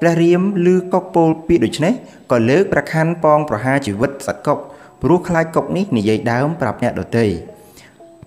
[0.00, 1.92] ព្រះរាមឮកុកពោលពាក្យដូច្នេះ
[2.30, 4.58] ក៏លើកប្រខ័ណ្ឌប៉ងប្រហារជីវិតសត្វកុក
[5.02, 7.26] ព្រោះខ្លាចកុកនេះនិយាយដើមប្រាប់អ្នកដទៃ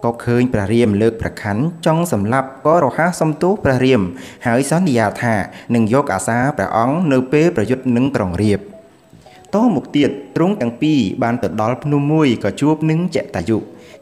[0.06, 4.02] ក៏ឃើញព្រះរាមលើកប្រខ័ណ្ឌចង់សម្លាប់ក៏រហ័សសំទោសព្រះរាម
[4.46, 5.36] ហើយសន្យាថា
[5.76, 8.66] នឹងយកអាសាព្រះអង្គនៅពេលប្រយុទ្ធនឹងក្រុងរាពណ៍
[9.56, 13.58] តមកទៀតទ្រង់ទាំងពីរបានទៅដល់ភ្នំមួយក៏ជួបនឹងចតាយុ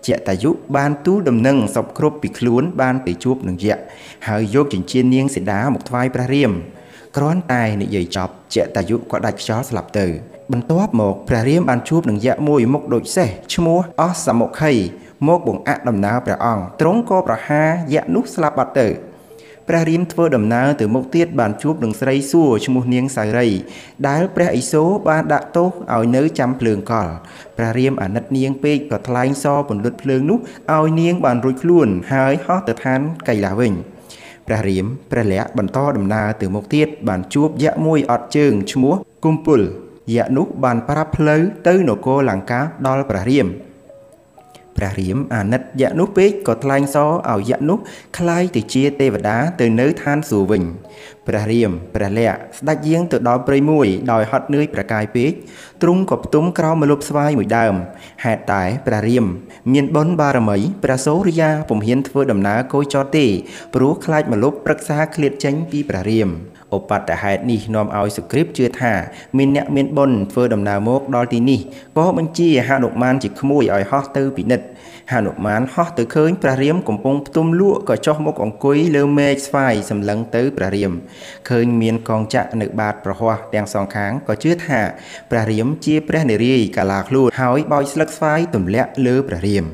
[0.08, 3.77] ចតាយុបានទូលដំណឹងសពគ្រប់ពីខ្លួនបានទៅជួបនឹងយៈ
[4.27, 6.51] ហើយយកចិញ្ចៀននាងសីតាមកថ្វាយព្រះរាម
[7.18, 10.05] គ្រាន់តែនិយាយចប់ចតាយុក៏ដាច់ខ្យល់ស្លាប់ទៅ
[10.51, 14.74] បន្ទាប់មកព្រះរាមបានជួបនឹងយៈមួយមុខដូចសេះឈ្មោះអសមុខី
[15.27, 18.88] មកបង្អាក់ដំណើរព្រះអង្គទ្រង់ក៏ប្រហារយៈនោះស្លាប់បាត់ទៅ
[19.70, 23.48] ព្រះរាមធ្វើដំណើរទៅមុខទៀតបានជួបនឹងស្រីសួរឈ្មោះនាងសៅរី
[24.08, 27.08] ដែលព្រះឥសូរបានដាក់ទោសឲ្យនៅចាំភ្លើងកល
[27.58, 30.40] ព្រះរាមអាណិតនាងពេកក៏ថ្លែងសរពន្លត់ភ្លើងនោះ
[30.75, 33.74] ឲ្យនាងបានរួចខ្លួនហើយហោះទៅឋានកៃឡាវិញ
[34.48, 39.62] ព្រះរាមព្រះលក្ខបន្តដំណើរទៅមុខទៀតបានជួបយៈមួយអត់ជើងឈ្មោះគុំពុល
[40.16, 43.48] យៈនោះបានប្រាប់ផ្លូវទៅនគរលង្កាដល់ព្រះរាម
[44.78, 47.78] ព្រះរាមអាណិតយៈនោះពេកក៏ថ្លែងសរឲ្យយៈនោះ
[48.19, 50.63] คล้ายទៅជាទេវតាទៅនៅឋានសួគ៌វិញ
[51.28, 55.32] ព្រះរាមព្រះលក្ខស្ដេចយាងទៅដល់ព្រៃមួយដោយហត់នឿយប្រកាយពេក
[55.82, 57.75] ទ្រង់ក៏ផ្ទុំក្រោមម្លប់ស្វាយមួយដើម
[58.25, 59.25] ហេតុតែព្រះរាម
[59.73, 63.26] មានបុណ្យបារមីព្រះសូរិយាពុំហ៊ានធ្វើដំណើរគយចតទេ
[63.75, 66.28] ព្រោះខ្លាចម្លប់ប្រឹក្សាឃ្លាតចេញពីព្រះរាម
[66.75, 68.94] ឧបតហេតុនេះនាំឲ្យសុគ្រីពជឿថា
[69.38, 71.60] មានអ្នកមានបុណ្យធ្វើដំណើរមកដល់ទីនេះ
[71.98, 74.68] ក៏បញ្ជាហនុមានជាក្មួយឲ្យហោះទៅពិនិត្យ
[75.14, 80.92] ហនុមានហោះទៅឃើញព្រះរាមកំពុងផ្ទុំលក់ក៏ចុះមកអង្គុយលើមេឃស្វាយសម្លឹងទៅព្រះរាម
[81.50, 84.79] ឃើញមានកងចាក់នៅបាតប្រហោះទាំងសងខាងក៏ជឿថា
[85.32, 89.66] ព្រះរាមជាព្រះនារីកាឡាខ្លួនហើយបោចស្លឹកស្វាយទម្លាក់លើព្រះរាម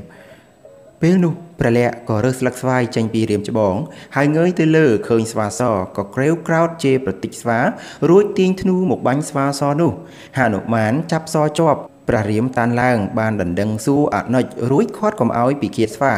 [1.01, 3.75] ពេលនោះព្រះលក្ខក៏រើសស្លឹកស្វាយចេញពីរៀមច្បង
[4.15, 5.61] ហើយងើយទៅលើឃើញស្វាស
[5.97, 7.59] ក៏ក្រេវក្រោតជេរប្រតិចស្វា
[8.09, 9.91] រួចទាញធ្នូមកបាញ់ស្វាសនោះ
[10.37, 11.79] ហនុមានចាប់សជាប់
[12.09, 16.13] ព្រះរាមតានឡើងបានដណ្ដឹងសួរអនុជរួចខាត់កុំឲ្យពីគៀតស្វា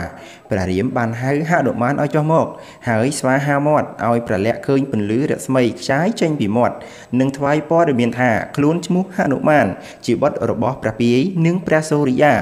[0.50, 2.48] ព្រះរាមបានហៅហនុមានឲ្យចុះមក
[2.90, 6.76] ហើយស្វាហាមាត់ឲ្យព្រះលក្ខឃើញពន្លឺរស្មីខ្ចាយចេញពីមាត់
[7.20, 9.68] និងថ្វាយពរមានថាខ្លួនឈ្មោះហនុមាន
[10.06, 12.36] ជាបុត្ររបស់ព្រះពាយនិងព្រះសូរិយា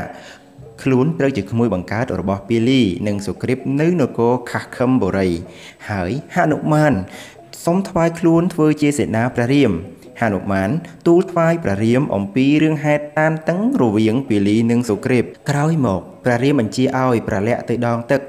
[0.82, 5.30] ខ្លួនត្រូវជាក្មួយបង្កើតរបស់ពាលីនិងសុគ្រីពនៅនគរខាស់ខឹមបុរី
[5.90, 6.94] ហើយហនុមាន
[7.66, 9.72] សុំថ្វាយខ្លួនធ្វើជាសេនាព្រះរាម
[10.22, 10.70] ហនុមាន
[11.08, 18.22] ទូលថ្វាយព្រះរាមអំពីរឿងហេតុតានតឹងរវាងពាលីនិងសុគ្រីពក្រោយមកព្រះរាមបញ្ជាឲ្យព្រះលក្ខទៅដងទឹក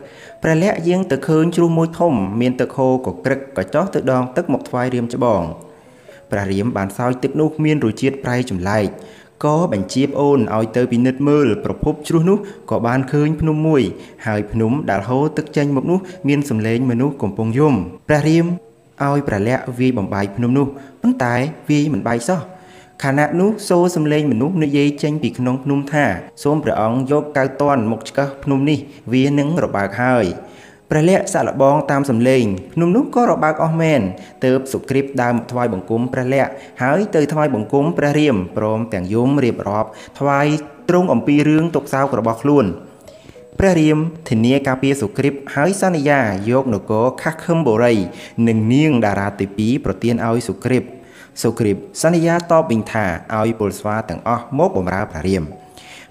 [0.42, 5.42] ព្រះលក្ខយាងទៅឃើញជ្រោះមួយធំមានទឹកហូរក៏ក្រឹកក៏ចោះទៅដងទឹកមកថ្វាយរាមច្បង
[6.30, 8.86] ព្រះរាមបានសោយទឹកនោះមានរសជាតិប្រៃចម្លែក
[9.44, 12.38] ក៏បញ្ជាប្អូនឲ្យទៅពិនិត្យមើលប្រភពជ្រោះនោះ
[12.70, 13.82] ក៏បានឃើញភ្នំមួយ
[14.26, 17.74] ហើយភ្នំដែលហូរទឹកចេញមកនោះមានសម្លេងមនុស្សកំពុងយំ
[18.08, 18.46] ព្រះរាម
[19.04, 20.66] ឲ្យព្រះលក្ខវាយបំបាយភ្នំនោះ
[21.02, 21.34] ប៉ុន្តែ
[21.70, 22.40] វាយមិនបាយសោះ
[23.04, 26.04] ខណៈនោះសូរសំឡេងមនុស្សនិយាយចេញពីក្នុងភ្នំថា
[26.42, 28.78] សូមព្រះអង្គយកកៅតន់មកឆ្កឹះភ្នំនេះ
[29.12, 30.26] វានឹងរបើកហើយ
[30.90, 32.44] ព្រះលក្ខសាក់លបងតាមសំឡេង
[32.74, 34.00] ភ្នំនោះក៏របើកអស់មែន
[34.44, 36.50] ទើបសុគ្រីពដើមថ្វាយបង្គំព្រះលក្ខ
[36.82, 40.46] ហើយទៅថ្វាយបង្គំព្រះរាមព្រមទាំងយមរៀបរាប់ថ្វាយ
[40.88, 42.66] ទ្រង់អំពីរឿងទុកសោករបស់ខ្លួន
[43.58, 46.20] ព្រះរាមធានាការពារសុគ្រីពហើយសន្យា
[46.50, 47.94] យកនគរខាស់ខឹមបុរី
[48.48, 50.84] និងនាងតារាទី2ប្រទានឲ្យសុគ្រីព
[51.42, 55.44] សុគ្រីពសន្យាតបវិញថាឲ្យពលស្វាទាំងអស់មកបម្រើព្រះរាម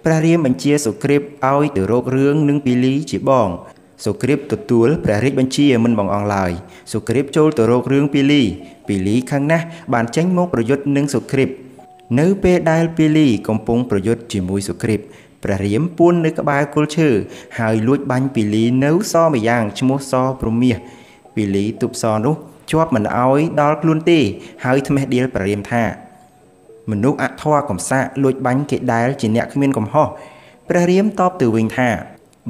[0.06, 3.50] ព្រះរាមបញ្ជាសុគ្រីពឲ្យទៅរករឿងនឹងពីលីជាបង
[4.04, 6.52] សុគ្រីពទទួលព្រះរាជបញ្ជាមិនបងអង់ឡើយ
[6.92, 8.44] សុគ្រីពចូលទៅរករឿងពីលី
[8.88, 11.50] ពីលីខឹងណាស់បានចេញមកប្រយុទ្ធនឹងសុគ្រីព
[12.20, 15.00] នៅពេលដែលពីលីកំពុងប្រយុទ្ធជាមួយសុគ្រីព
[15.44, 17.10] ព្រះរាមពួននៅក្បែរគល់ឈើ
[17.60, 20.78] ហើយលួចបាញ់ពីលីនៅសម្យ៉ាងឈ្មោះសព្រមាស
[21.36, 22.36] ពីលីទប់សនោះ
[22.72, 24.20] ជាប់មិនអោយដល់ខ្លួនទេ
[24.64, 25.84] ហើយថ្មេះដៀលព្រះរាមថា
[26.92, 30.08] មនុស្សអធរកំសាកលួចបាញ់គេដែលជាអ្នកគ្មានកំហុស
[30.70, 31.90] ព្រះរាមតបទៅវិញថា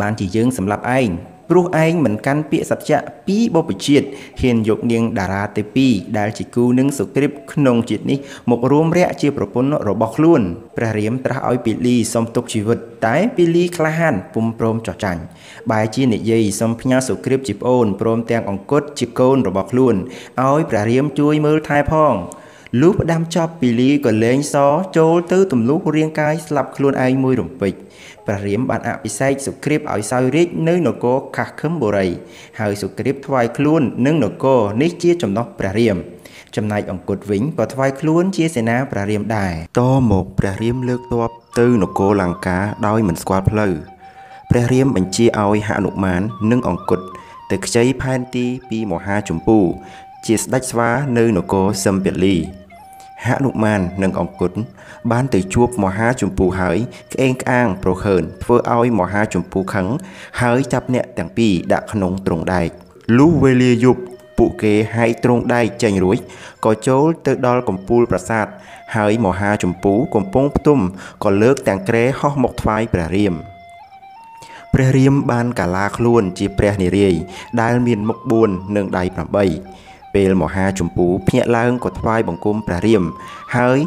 [0.01, 1.09] បានជាយើងសម្លាប់ឯង
[1.49, 4.07] ព្រោះឯងមិនកាន់ពាក្យសច្ចៈពីបុព្វជាតិ
[4.41, 8.17] ហ៊ានយកនាងតារាទេពីដែលជាគូនឹងសុគ្រីពក្នុងជាតិនេះ
[8.51, 10.41] មករួមរយៈជាប្រពន្ធរបស់ខ្លួន
[10.77, 15.21] ព្រះរាមត្រាស់ឲ្យពីលីសុំទុកជីវិត តែពីលីក្លាហានពុំព្រមចោះចាញ់
[15.71, 19.95] បែរជានិយាយសុំផ្ញើសុគ្រីពជាប្អូនព្រមទាំងអង្គត់ជាកូនរបស់ខ្លួន
[20.41, 22.15] ឲ្យព្រះរាមជួយមើលថែផង
[22.81, 24.55] លុះផ្ដាំចប់ពីលីក៏លែងស
[24.97, 27.73] ចូលទៅទម្លុះរាងកាយស្លាប់ខ្លួនឯងមួយរំពេច
[28.27, 32.07] ព្រះរាមបានអភិសេកសុគ្រីពឲ្យសោយរាជនៅនគរខាស់ខឹមបុរី
[32.59, 35.97] ហើយសុគ្រីពថ្វាយខ្លួននឹងនគរនេះជាចំណោះព្រះរាម
[36.55, 42.57] ចំណែកអង្គត់វិញក៏ថ្វាយខ្លួនជាសេនាព្រះរាមដែរតមកព្រះរាមលើកទ័ពទៅនគរលង្កា
[42.87, 43.73] ដោយមិនស្គាល់ផ្លូវ
[44.51, 47.05] ព្រះរាមបញ្ជាឲ្យហនុមាននិងអង្គត់
[47.51, 49.57] ទៅខ្ចីផែនទីពីមហាជម្ពូ
[50.25, 52.35] ជាស្ដេចស្វានៅនគរសឹមពលី
[53.25, 54.57] ហនុមាននិងអង្គត់
[55.11, 56.77] បានទៅជួបមហាជម្ពូហើយ
[57.13, 59.87] ក្អេងក្អាងប្រខើនធ្វើឲ្យមហាជម្ពូខឹង
[60.41, 62.69] ហើយចាប់អ្នកទាំងពីរដាក់ក្នុងទ្រង់ដែក
[63.17, 64.01] លុះវេលាយប់
[64.37, 66.17] ពួកគេហែកទ្រង់ដែកចេញរួច
[66.65, 68.47] ក៏ចូលទៅដល់កំពូលប្រាសាទ
[68.95, 70.79] ហើយមហាជម្ពូកំពុងផ្ទុំ
[71.23, 73.35] ក៏លើកទាំងក្រែហោះមកថ្វាយព្រះរាម
[74.73, 77.15] ព្រះរាមបានកាឡាខ្លួនជាព្រះនារាយ
[77.61, 79.03] ដែលមានមុខ4និងដៃ
[79.59, 83.03] 8ពេលមហាជម្ពូភ្ញាក់ឡើងក៏ថ្វាយបង្គំព្រះរាម
[83.57, 83.79] ហើយ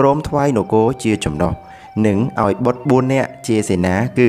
[0.00, 1.52] ព្រមថ្វាយនគរជាចំណោះ
[2.06, 4.28] និងឲ្យបុត្រ4នាក់ជាសេនាគឺ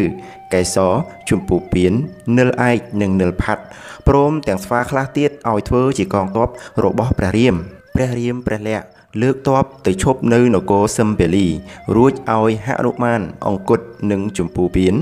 [0.54, 0.94] កែសរ
[1.30, 1.94] ជំពូពៀន
[2.38, 3.64] និលឯកនិងនិលផាត់
[4.08, 6.50] ព្រមទាំងស្វាខ្លះទៀតឲ្យធ្វើជាកងទ័ព
[6.84, 7.56] របស់ព្រះរាម
[7.96, 8.88] ព្រះរាមព្រះលក្សណ៍
[9.22, 11.48] លើកទ័ពទៅឈប់នៅនគរសឹមពាលី
[11.96, 14.96] រួចឲ្យហនុមានអង្គត់និងជំពូពៀន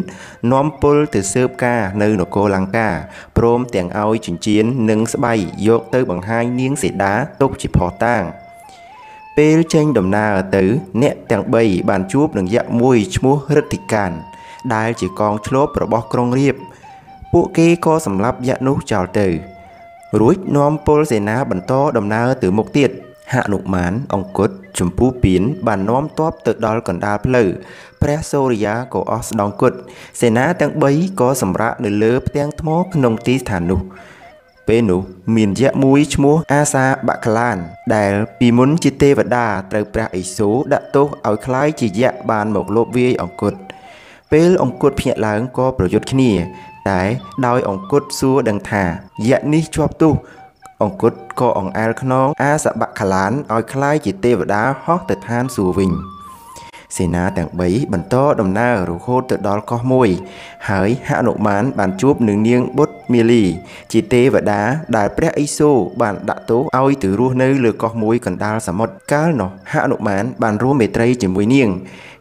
[0.51, 2.89] នាំពលទៅស៊ើបការនៅនគរលង្កា
[3.38, 5.34] ព្រមទាំងឲ្យចិញ្ចៀននិងស្បៃ
[5.67, 8.23] យកទៅបង្ហាញនាងសីតាទុកជាផោះតាង
[9.39, 10.63] ពេលចេញដំណើរទៅ
[11.02, 14.12] អ្នកទាំង3បានជួបនឹងយក្សមួយឈ្មោះរិទ្ធិកាន
[14.75, 16.63] ដែលជាកងឆ្លប់របស់ក្រុងរាពណ៍
[17.34, 19.28] ពួកគេក៏សម្លាប់យក្សនោះចោលទៅ
[20.19, 22.89] រួចនាំពលសេនាបន្តដំណើរទៅមុខទៀត
[23.34, 27.49] ហនុមានអង្គត់ចម្ពូពៀនបាននាំទ័ពទៅដល់កណ្ដាលផ្លូវ
[28.02, 29.73] ព្រះសូរិយាក៏អស់ស្ដងគុត
[30.21, 33.82] សេនាទាំង3ក៏សម្រាកនៅលើផ្ទាំងថ្មក្នុងទីស្ថាននោះ
[34.68, 35.01] ពេលនោះ
[35.37, 37.57] មានយក្សមួយឈ្មោះអាសាបក្លាន
[37.94, 43.59] ដែលពីមុនជាទេវតាត្រូវព្រះឥសូរដាក់ទោសឲ្យคล้ายជាយក្សបានមកលបវាយអង្គត់
[44.33, 46.33] ពេលអង្គត់ភ្ញាក់ឡើងក៏ប្រយុទ្ធគ្នា
[46.90, 47.03] តែ
[47.47, 48.85] ដោយអង្គត់សួរដឹងថា
[49.29, 50.14] យក្សនេះជាប់ទោស
[50.83, 55.92] អង្គត់ក៏អង្អែលខ្នងអាសបក្លានឲ្យคล้ายជាទេវតាហោះទៅឋានសួគ៌វិញ។
[56.97, 60.09] សេនាទាំង3បន្តដំណើររហូតទៅដល់កោះមួយ
[60.68, 63.43] ហើយហនុមានបានជួបនឹងនាងបុត្រ មាលី
[63.91, 64.62] ជាទេវតា
[64.98, 71.69] ដែលព្រះឥសូរបានដាក់ទោសឲ្យទៅរស់នៅលើកោះមួយកណ្ដាលសមុទ្រកាលនោះហនុមានបានរួមមេត្រីជាមួយនាង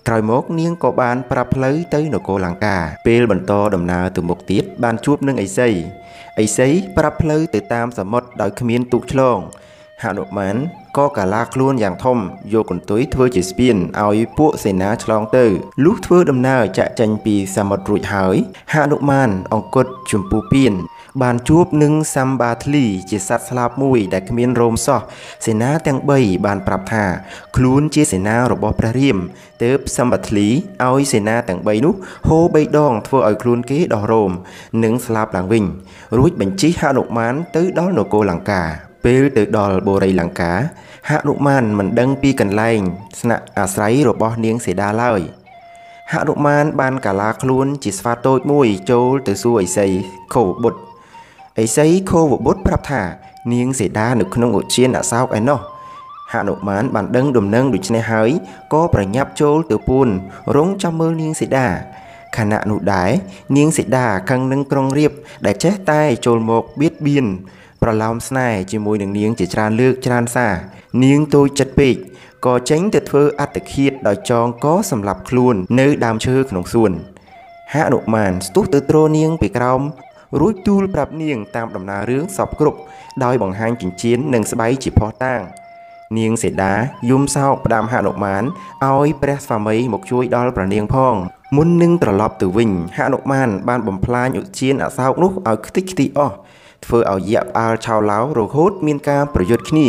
[0.08, 5.68] ក្រោយមកនាងក៏បានប្រាប់ផ្លូវទៅនគរលង្កាពេលបន្តដំណើរទៅមុខទៀតបានជួបនឹងឥសី
[6.42, 9.38] ឥសីប្រាប់ផ្លូវទៅតាមសមុទ្រដោយគ្មានទូកឆ្លង
[10.04, 10.56] ហនុមាន
[10.98, 12.18] ក៏កាឡាខ្លួនយ៉ាងធំ
[12.52, 15.44] យកកន្ទុយធ្វើជាស្ពានឲ្យពួកសេនាឆ្លងទៅ
[15.84, 18.36] លុះធ្វើដំណើរចាក់ចេញពីសមុទ្ររួចហើយ
[18.74, 20.74] ហនុមានអង្គត់ជំពូពៀន
[21.22, 25.00] បានជួបនឹងសម្បាធ្លីជាសត្វស្លាបមួយដែលគ្មានរោមសោះ
[25.46, 27.04] សេនាទាំង3បានប្រាប់ថា
[27.56, 29.18] ខ្លួនជាសេនារបស់ព្រះរាម
[29.62, 30.46] ទើបសម្បាធ្លី
[30.86, 31.94] ឲ្យសេនាទាំង3នោះ
[32.28, 34.30] ហូរបីដងធ្វើឲ្យខ្លួនគេដោះរោម
[34.84, 35.64] និងស្លាប់ឡើងវិញ
[36.18, 38.62] រួចបញ្ជិះហនុមានទៅដល់នគរលង្កា
[39.04, 40.52] ពេលទៅដល់បូរីលង្កា
[41.12, 42.80] ហនុមានមិនដឹងពីកន្លែង
[43.20, 45.20] ស្នាក់អាស្រ័យរបស់នាងសេដាឡើយ
[46.12, 49.86] ហនុមានបានកាឡាខ្លួនជាស្វាតូចមួយចូលទៅសួរឥសី
[50.34, 50.80] ខោបុត្រ
[51.62, 53.02] ឥសីខោវបុត្រប្រាប់ថា
[53.52, 55.60] នាងសេដានៅក្នុងឧជានអសោកឯណោះ
[56.32, 58.30] ហនុមានបានដឹងដំណឹងដូច្នេះហើយ
[58.72, 60.08] ក៏ប្រញាប់ចូលទៅពួន
[60.56, 61.68] រងចាំមើលនាងសេដា
[62.36, 63.10] ខណៈនោះដែរ
[63.56, 65.12] នាងសេដាខឹងនឹងក្រុងរៀប
[65.46, 67.26] ដែលចេះតែចូលមកបៀតបៀន
[67.82, 70.54] ប្រឡោមស្នេហ៍ជាមួយនឹងនាងជាច្រើនលើកច្រើនសារ
[71.04, 71.94] នាងទូចចិត្តពេក
[72.46, 76.92] ក៏ចេញទៅធ្វើអត្តឃាតដោយចងកសម្លាប់ខ្លួននៅដើមឈើក្នុងសួន
[77.74, 79.80] ហហនុមានស្ទុះទៅទ្រនាងពីក្រោម
[80.40, 82.78] រួចទូលប្រាប់នាងតាមដំណើររឿងសពគ្រប់
[83.24, 85.40] ដោយបង្ហាញចិញ្ចៀននិងស្បៃជាផោះតាង
[86.18, 86.74] នាងសេដា
[87.10, 88.42] យំសោកផ្ដាំហនុមាន
[88.84, 91.14] ឲ្យព្រះស្វាមីមកជួយដល់ព្រះនាងផង
[91.56, 96.34] មុននឹងត្រឡប់ទៅវិញហនុមានបានបំផ្លាញឧទ្យានអសោកនោះឲ្យខ្ទេចខ្ទីអស់
[96.84, 99.88] ធ្វើឲ្យយៈផ្អើលឆោឡោរហូតមានការប្រយុទ្ធគ្នា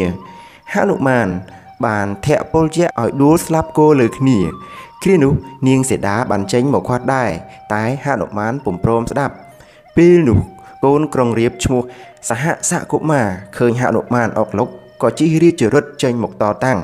[0.74, 1.28] ហនុមាន
[1.86, 4.40] បានធាក់ពលយៈឲ្យដួលស្លាប់គោលើគ្នា
[5.04, 5.34] គ្រានោះ
[5.68, 7.32] នាងសេដាបានចេញមកខាត់ដែរ
[7.74, 9.34] តែហនុមានពុំព្រមស្ដាប់
[9.98, 10.40] ពេលនោះ
[10.86, 11.82] កូនក្រុងរៀបឈ្មោះ
[12.30, 13.28] សហសកុមារ
[13.58, 14.70] ឃើញហនុមានអុកលុក
[15.02, 16.80] ក៏ជិះរាជរថចេញមកតតាំង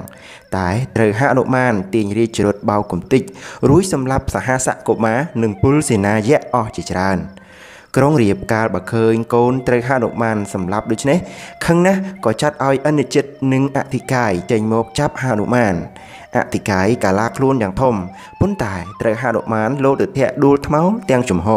[0.55, 3.21] តែត្រូវហនុមានទាញរាជរថបោកកំតិច
[3.69, 7.17] រួចសម្លាប់សហសកុមារនិងពលសេនាយៈអស់ជាច្រើន
[7.97, 11.17] ក្រុងរៀបកាលបើឃើញកូនត្រូវហនុមានសម្លាប់ដូច្នេះ
[11.65, 15.73] ខឹងណាស់ក៏ចាត់ឲ្យអនិច្ចិតនិងអធិកាយចេញមកចាប់ហនុមាន
[16.35, 17.95] អធិកាយកាឡាខ្លួនយ៉ាងធំ
[18.41, 21.49] ប៉ុន្តែត្រូវហនុមានលោតទៅធាក់ដួលថ្មោងទាំងចំហ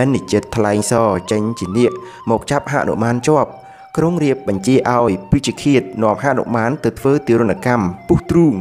[0.00, 0.94] អនិច្ចិតថ្លែងស
[1.30, 1.92] ចេញជានាគ
[2.30, 3.50] មកចាប់ហនុមានជាប់
[3.96, 8.54] ក្រុងរៀបបញ្ជាឲ្យពិជឃាតនាំហនុមានទៅធ្វើទារុណកម្មពុះទ្រូង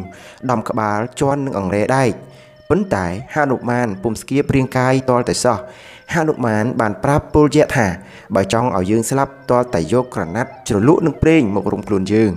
[0.52, 2.12] ដំក្បាលជន់នឹងអង្រែដែក
[2.70, 5.58] ប៉ុន្តែហនុមានពុំស្គៀបរាងកាយតលតែសោះ
[6.14, 7.88] ហនុមានបានប្រាប់ពលយៈថា
[8.36, 12.32] បើចង់ឲ្យយើងស្លាប់តលតែយកក្រណាត់ជ្រលក់នឹងប្រេងមករុំខ្លួនយើង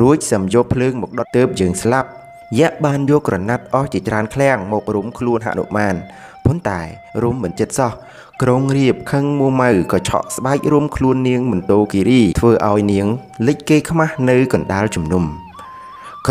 [0.00, 2.08] រួចសំយកភ្លើងមកដុតទៅយើងស្លាប់
[2.58, 5.94] យៈបានយកក្រណាត់អស់ជាច្រើនឃ្លាំងមករុំខ្លួនហនុមាន
[6.44, 6.80] ប៉ុន្តែ
[7.22, 7.92] រុំមិនចិត្តសោះ
[8.42, 13.06] ក្រុងរៀបខឹងមួម៉ៅក៏ឆក់ស្បែករុំខ្លួននាងមន្តោគិរីធ្វើឲ្យនាង
[13.46, 15.24] លិចគេខ្មាស់នៅកណ្ដាលជំនុំ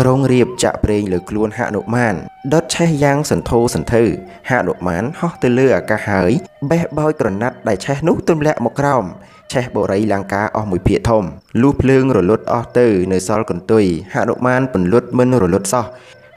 [0.02, 2.14] ្រុងរៀបចាក់ប្រេងលើខ្លួនហនុមាន
[2.52, 4.02] ដុតឆេះយ៉ាងសន្ធោសន្ធៅ
[4.50, 6.30] ហនុមានហោះទៅលើអាកាសហើយ
[6.70, 9.04] បេះបោចក្រណាត់ដែលឆេះនោះទម្លាក់មកក្រោម
[9.52, 11.24] ឆេះបូរីលង្កាអស់មួយភាគធំ
[11.62, 15.86] លុះភ្លើងរលត់អស់ទៅនៅសល់កន្ទុយហនុមានពន្លត់មិនរលត់សោះ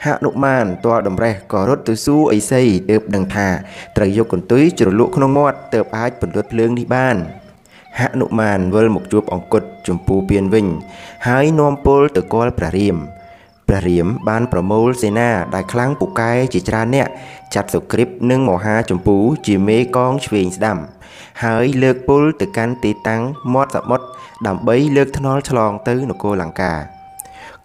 [0.05, 3.47] ហនុមានទាល់តម្រេះក៏រត់ទៅសួរអីសីទើបដឹងថា
[3.97, 7.17] ត្រូវយកកន្ទុយជ្រលក់ក្នុងមាត់ទើបអាចពន្លត់ភ្លើងនេះបាន
[7.99, 10.65] ហនុមានវិលមកជួបអង្គុតចំពូពៀនវិញ
[11.27, 12.97] ហើយនាំពលទៅគាល់ព្រះរាម
[13.69, 17.07] ព្រះរាមបានប្រមូលសេនាដែលខ្លាំងពូកែជាច្រើនអ្នក
[17.53, 19.15] ចាត់សុគ្រីពនិងមហាចម្ពូ
[19.47, 20.77] ជាមេកងឆ្វេងស្ដាំ
[21.43, 23.21] ហើយលើកពល ទៅកាន់ទីតាំង
[23.53, 24.05] មាត់សមុទ្រ
[24.47, 26.73] ដើម្បីលើកថ្នល់ឆ្លងទៅនគរលង្កា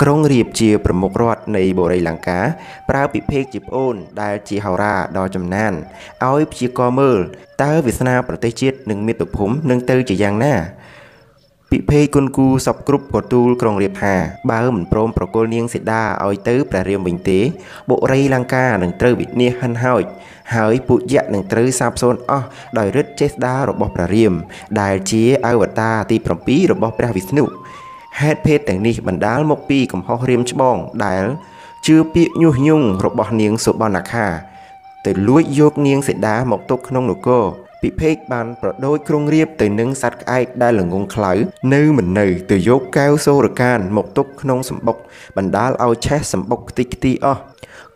[0.02, 2.40] ក្រុងរៀបជាប្រមុខរដ្ឋនៃបូរីលង្កា
[2.90, 5.72] ប្រើពិភេកជាប្អូនដែលជាហោរាដ៏ចំណាន
[6.28, 7.18] ឲ្យព្យាករមើល
[7.62, 10.54] តើវាសនាប្រទេសជាតិនិងមាតុភូមិនឹងទៅជាយ៉ាងណា
[11.72, 14.14] ពិភេកគុនគូសពគ្រប់ក៏ទូលក្រុងរៀបថា
[14.50, 17.40] បើមិនព្រមប្រគល់នាងសីតាឲ្យទៅព្រះរាមវិញទេ
[17.90, 20.02] បុរីលង្កានឹងត្រូវវិនាសហិនហោច
[20.54, 22.46] ហើយពួកយៈនឹងត្រូវសាបសូន្យអស់
[22.78, 24.32] ដោយឫទ្ធិចេស្តារបស់ព្រះរាម
[24.80, 27.44] ដែលជាអវតារទី7របស់ព្រះវិស្ណុ
[28.20, 31.24] ហេតុភេទទាំងនេះបណ្ដាលមកពីកំហុសរៀមច្បងដែល
[31.86, 34.26] ជឿពាក្យញុះញង់របស់នាងសុបនខា
[35.06, 37.44] ទៅលួចយកនាងសេដាមកទុកក្នុងនគរ
[37.84, 41.32] ពិភេកបានប្រដូចក្រុងរៀបទៅនឹងសត្វក្អែកដែលល្ងងខ្លៅ
[41.74, 44.96] នៅមិននៅទៅយកកែវសូរកានមកទុកក្នុងសម្បុក
[45.36, 47.40] បណ្ដាលឲ្យឆេះសម្បុកខ្ទេចខ្ទីអស់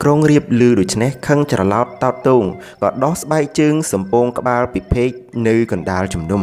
[0.02, 2.44] ក្រុងរៀបលឺដូច្នេះខឹងច្រឡោតតោតទង
[2.82, 5.10] ក៏ដោះស្បែកជើងសំពងក្បាលពិភេក
[5.48, 6.42] នៅកណ្ដាលជំនុំ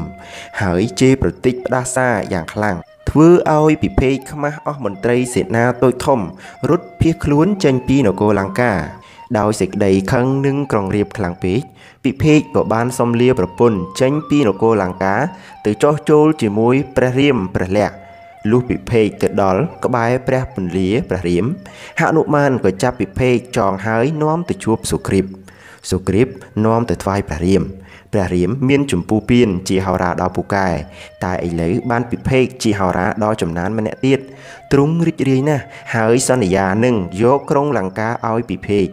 [0.61, 2.77] ហើយជេរប្រតិចផ្ដាសាយ៉ាងខ្លាំង
[3.09, 3.27] ធ្វើ
[3.57, 6.19] ឲ្យពិភេកខ្មាស់អស់មន្ត្រីសេនាតូចធំ
[6.69, 8.73] រត់ភៀសខ្លួនចេញពីនគរលង្កា
[9.39, 11.61] ដោយសេចក្តីខឹងនឹងក្រុងរាពណ៍ខ្លាំងពេក
[12.05, 15.15] ពិភេកក៏បានសុំលាប្រពន្ធចេញពីនគរលង្កា
[15.65, 17.97] ទៅចោះចូលជាមួយព្រះរាមព្រះលក្សណ៍
[18.51, 21.45] លុះពិភេកទៅដល់ក្បែរព្រះពន្លាព្រះរាម
[21.99, 25.25] ហនុមានក៏ចាប់ពិភេកចងហើយនាំទៅជួបសុគ្រីព
[25.91, 26.27] សុគ្រីព
[26.65, 27.63] នាំទៅថ្វាយព្រះរាម
[28.13, 30.67] ព្រះរាមមានចម្ពូពៀនជាហោរាដ៏ពូកែ
[31.23, 34.19] តែឥឡូវបានពិភេកជាហោរាដ៏ចំណានម្នាក់ទៀត
[34.71, 35.63] ទ្រង់រីករាយណាស់
[35.95, 38.87] ហើយសន្យានឹងយកក្រុងលង្កាឲ្យពិភេក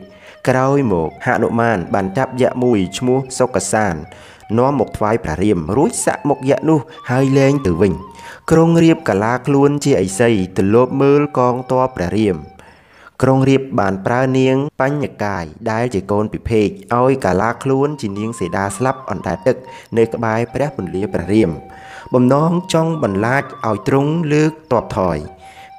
[0.48, 3.94] ក្រោយមកហនុមានបានចាប់យៈមួយឈ្មោះសុកសាន
[4.58, 7.92] នាំមកថ្វាយព្រះរាមរួចសាក់មុខយៈនោះហើយលែងទៅវិញ
[8.50, 12.36] ក្រុងរៀបកាឡាខ្លួនជាឥសីទៅលបមើលកងទ័ពព្រះរាម
[13.22, 16.66] ក្រុងរៀបបានប្រើនាងបញ្ញកាយដែលជាកូនពិភេក
[17.00, 19.56] ឲ្យកាឡាខ្លួនជានាងសេដាស្លាប់អណ្តែតទឹក
[19.98, 21.50] នៅក្បែរព្រះពន្លាព្រះរាម
[22.14, 25.18] បំណងចង់បន្លាចឲ្យទ្រង់លើកតបថយ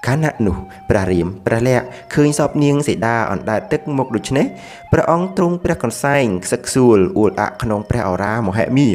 [0.07, 0.57] ខណៈនោះ
[0.89, 4.45] ព្រះរាមព្រះលក្ខឃើញសពនាងសីតាអណ្ដែតទឹកមកដូច្នេះ
[4.91, 8.89] ព្រះអង្គទ្រង់ព្រះកន្សែងខ្សឹកសួលអួលអាក់ក្នុងព្រះអរាមហិមា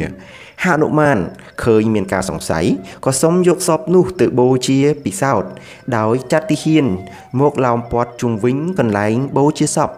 [0.65, 1.17] ហនុមាន
[1.63, 2.65] ឃើញមានការសង្ស័យ
[3.05, 5.51] ក៏សុំយកសពនោះទៅបូជាពិសោធន៍
[5.97, 6.85] ដោយចាត់ទីហ៊ាន
[7.39, 9.89] មកឡោមព័ទ្ធជុំវិញកន្លែងបូជាសព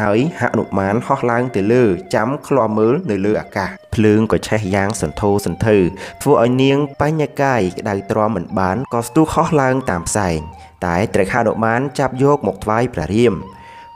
[0.00, 5.76] ហើយហនុមានហោះឡើងទៅលើចាំឃ្លាំមើលនៅលើអាកាសភ្លើងក៏ឆេះយ៉ាងសន្ធោសន្ធៅ
[6.22, 10.38] ធ្វើឲ្យនាងបញ្ញកាយក្តៅទ្រាំមិនបានក៏ស្ទុះហោះឡើងតាមផ្សែង
[10.86, 13.34] តែត្រូវហនុមានចាប់យកមកថ្វាយព្រះរាម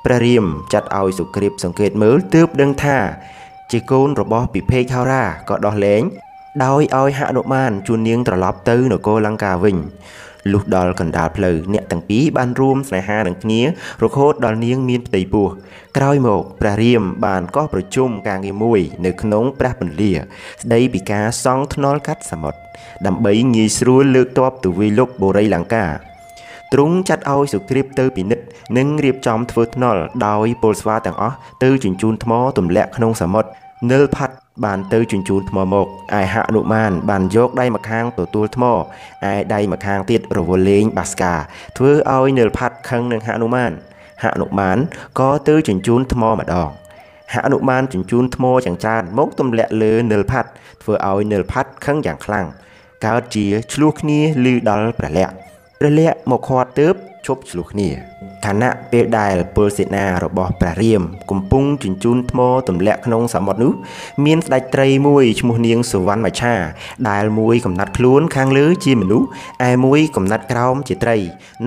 [0.04, 2.98] ព្រះរាមចាត់ឲ្យសុគ្រីពសង្កេតមើលទើបដឹងថា
[3.70, 6.02] ជាកូនរបស់ពិភេកហោរាក៏ដោះលែង
[6.64, 9.76] ដោយឲ្យហនុមានជួននាងត្រឡប់ទៅនគរលង្កាវិញ
[10.52, 13.60] លុះដល់កណ្ដាលផ្លូវអ្នកទាំងពីរបានរួមស្នេហានឹងគ្នា
[14.02, 15.48] រហូតដល់នាងមានផ្ទៃពោះ
[15.96, 22.60] ក្រោយមកព្រះរាមបានកោះប្រជុំការងារមួយនៅក្នុងព្រះពន្លា ស្ដីពីការសង់ថ្នល់កាត់សមុទ្រ
[23.06, 25.86] ដើម្បីងាយស្រួលលើកទ័ពទៅវាយលុកបូរីលង្កា
[26.72, 28.44] ទ្រង់ចាត់ឲ្យសុគ្រីពទៅពិនិត្យ
[28.76, 33.48] និងរៀបចំធ្វើថ្នល់ដោយពលស្វាទាំងអស់ទៅជញ្ជូនថ្មទម្លាក់ក្នុងសមុទ្រ
[33.90, 34.34] និលផាត់
[34.64, 35.86] បានទៅជញ្ជូនថ្មមក
[36.20, 38.74] ឯហនុមានបានយកដៃម្ខាងទទួលថ្មឯ
[39.54, 41.34] ដៃម្ខាងទៀតរវល់លេងបាស្កា
[41.76, 43.72] ធ្វើឲ្យនិលផាត់ខឹងនឹងហនុមាន
[44.24, 44.78] ហនុមាន
[45.18, 46.70] ក៏ទៅជញ្ជូនថ្មម្ដង
[47.34, 50.50] ហនុមានជញ្ជូនថ្មយ៉ាងច្រើនមកទម្លាក់លើនិលផាត់
[50.82, 52.46] ធ្វើឲ្យនិលផាត់ខឹងយ៉ាងខ្លាំង
[53.06, 55.36] កើតជាឆ្លោះគ្នាលឺដល់ព្រះលក្សណ៍
[55.78, 56.94] ព្រះលក្សណ៍មកខាត់ទើប
[57.26, 57.88] ឈប់ឆ្លោះគ្នា
[58.46, 63.72] ខណៈពេលដែលពលសេនារបស់ព្រះរាម កំពុងជញ្ជូនថ្មទម្លាក់ក្នុងសមុទ្រនោះ
[64.24, 66.54] មានស្ដេចត្រីមួយឈ្មោះនាងសុវណ្ណមច្ឆា
[67.11, 69.26] ដែលមួយកំណត់ខ្លួនខាងលើជាមនុស្ស
[69.68, 71.16] ឯមួយកំណត់ក្រោមជាត្រី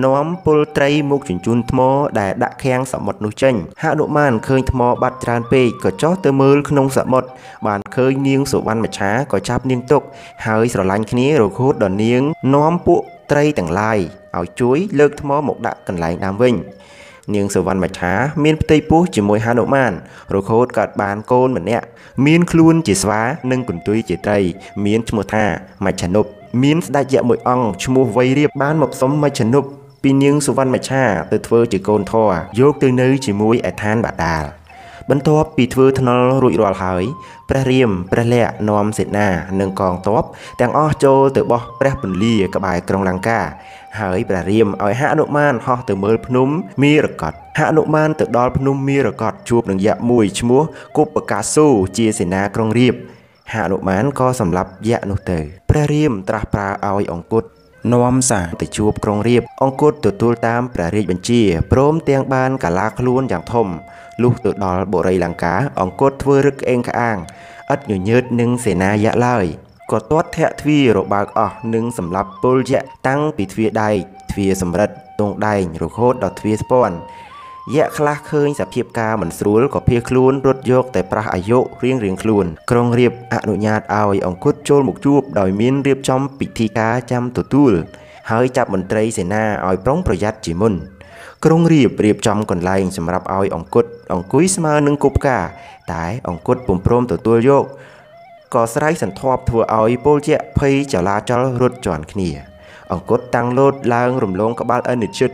[0.04, 1.80] នាំពលត្រីមកជញ្ជូនថ្ម
[2.20, 7.28] ដែលដាក់ខាំងសមុទ្រនោះចេញហនុមានឃើញថ្មបាត់ច្រើនពេកក៏ចុះទៅមើលក្នុងសមុទ្រ
[7.66, 10.02] បានឃើញនាងសុវណ្ណមច្ឆាក៏ចាប់នាងទុក
[10.46, 12.22] ហើយស្រឡាញ់គ្នារហូតដល់នាង
[12.54, 13.98] នាំពួក ត្រីទាំងឡាយ
[14.38, 16.54] ឲ្យជួយលើកថ្មមកដាក់កន្លែងដើមវិញ
[17.34, 18.12] នាងសវណ្ណមច្ឆា
[18.44, 19.92] មានផ្ទៃពោះជាមួយហនុមាន
[20.34, 21.86] រហូតកើតបានកូនម្នាក់
[22.26, 24.38] មានខ្លួនជាស្វានិងកន្ទុយជាត្រី
[24.84, 25.44] មានឈ្មោះថា
[25.84, 26.24] មច្ឆនុប
[26.62, 29.64] មានស្ដេចយក្សមួយអង្គឈ្មោះវៃរៀបបានមកសុំមច្ឆនុប
[30.02, 34.44] ពីនាងសវណ្ណមច្ឆាទៅធ្វើជាកូនធរយកទៅនៅជាមួយឯឋានបាតាល
[35.10, 37.04] បន្ទាប់ពីធ្វើថ្នល់រួចរាល់ហើយ
[37.50, 39.28] ព្រះរាមព្រះលក្សណ៍នាំសេនា
[39.60, 40.24] និងកងទ័ព
[40.60, 43.40] ទាំងអស់ចូលទៅបោះព្រះពន្លាក្បែរក្រុងលង្កា
[44.00, 46.48] ហើយព្រះរាមឲ្យហនុមានហោះទៅមើលភ្នំ
[46.82, 50.62] មីរកតហនុមានទៅដល់ភ្នំមីរកតជួបនឹងយក្សមួយឈ្មោះ
[50.96, 51.66] គប់បកាសូ
[51.98, 53.00] ជាសេនាក្រុងរាពណ៍
[53.54, 55.38] ហនុមានក៏សម្លាប់យក្សនោះទៅ
[55.70, 57.48] ព្រះរាមត្រាស់ប្រើឲ្យអង្គត់
[57.92, 61.42] នាំសារទៅជួបក្រុងរាពណ៍អង្គត់ទទួលតាមព្រះរាជបញ្ជា
[61.72, 63.68] ព្រមទាំងបានកាឡាខ្លួនយ៉ាងធំ
[64.22, 67.16] លុះទៅដល់បុរីលង្កាអង្គត់ធ្វើរឹកក្អេងក្អាង
[67.74, 69.44] ឥតញញើតនឹងសេនាយៈឡើយ
[69.90, 73.96] ក៏ទាត់ធាក់ទ្វាររបើកអស់និងសម្លាប់ពលយៈតាំងពីទ្វារដែក
[74.30, 76.96] ទ្វារសំរិទ្ធទងដែងរហូតដល់ទ្វារស្ពាន់
[77.72, 87.72] យៈខ្លះឃើញសភាពការមិនស្រួលក៏ភៀសខ្លួនរត់យកតែប្រះអាយុរៀងរៀងខ្លួនក្រុងរៀបអនុញ្ញាតឲ្យអង្គត់ចូលមកជួបដោយមានរៀបចំពិធីការចាំទទួល
[88.30, 90.74] ហើយចាប់មន្ត្រីសេនាឲ្យប្រុងប្រយ័ត្នជាមុន
[91.44, 95.38] ក្រុងរៀបរៀបចំកន្លែងសម្រាប់ឲ្យអង្គត់អង្គុយស្មើនឹងគប់ផ្កា
[95.92, 97.64] តែអង្គត់ពុំព្រមទទួលយក
[98.54, 102.30] ក៏ស្រ័យសន្ធាប់ធ្វើឲ្យពលជាភ័យចលាចលរត់ជាន់គ្នា
[102.92, 105.32] អង្គត់តាំងលោតឡើងរំលងក្បាលអនិច្ចិត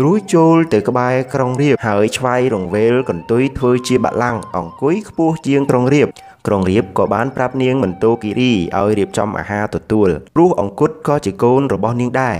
[0.00, 6.08] រួចចូលទៅក្បែរក្រុងរៀបហើយឆ្វៃរង្វេលកន្ទុយធ្វើជាបលាំងអង្គុយខ្ពស់ជាងក្រុងរៀប
[6.46, 12.36] ក្រុងរៀបក៏បានប្រាប់នាងមន្តោគិរីឲ្យរៀបចំអាហារទទួលព្រោះអង្គត់ក៏ជាកូនរបស់នាងដែរ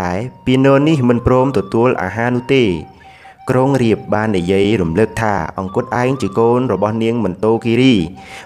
[0.00, 0.12] តែ
[0.46, 2.64] ពីនោនេះមិនព្រមទទួលអាហារនោះទេ
[3.50, 7.94] ក្រុងរៀបបាននិយាយរំលឹកថាអង្គត់ឯងជាកូនរបស់នាងមន្តោគិរី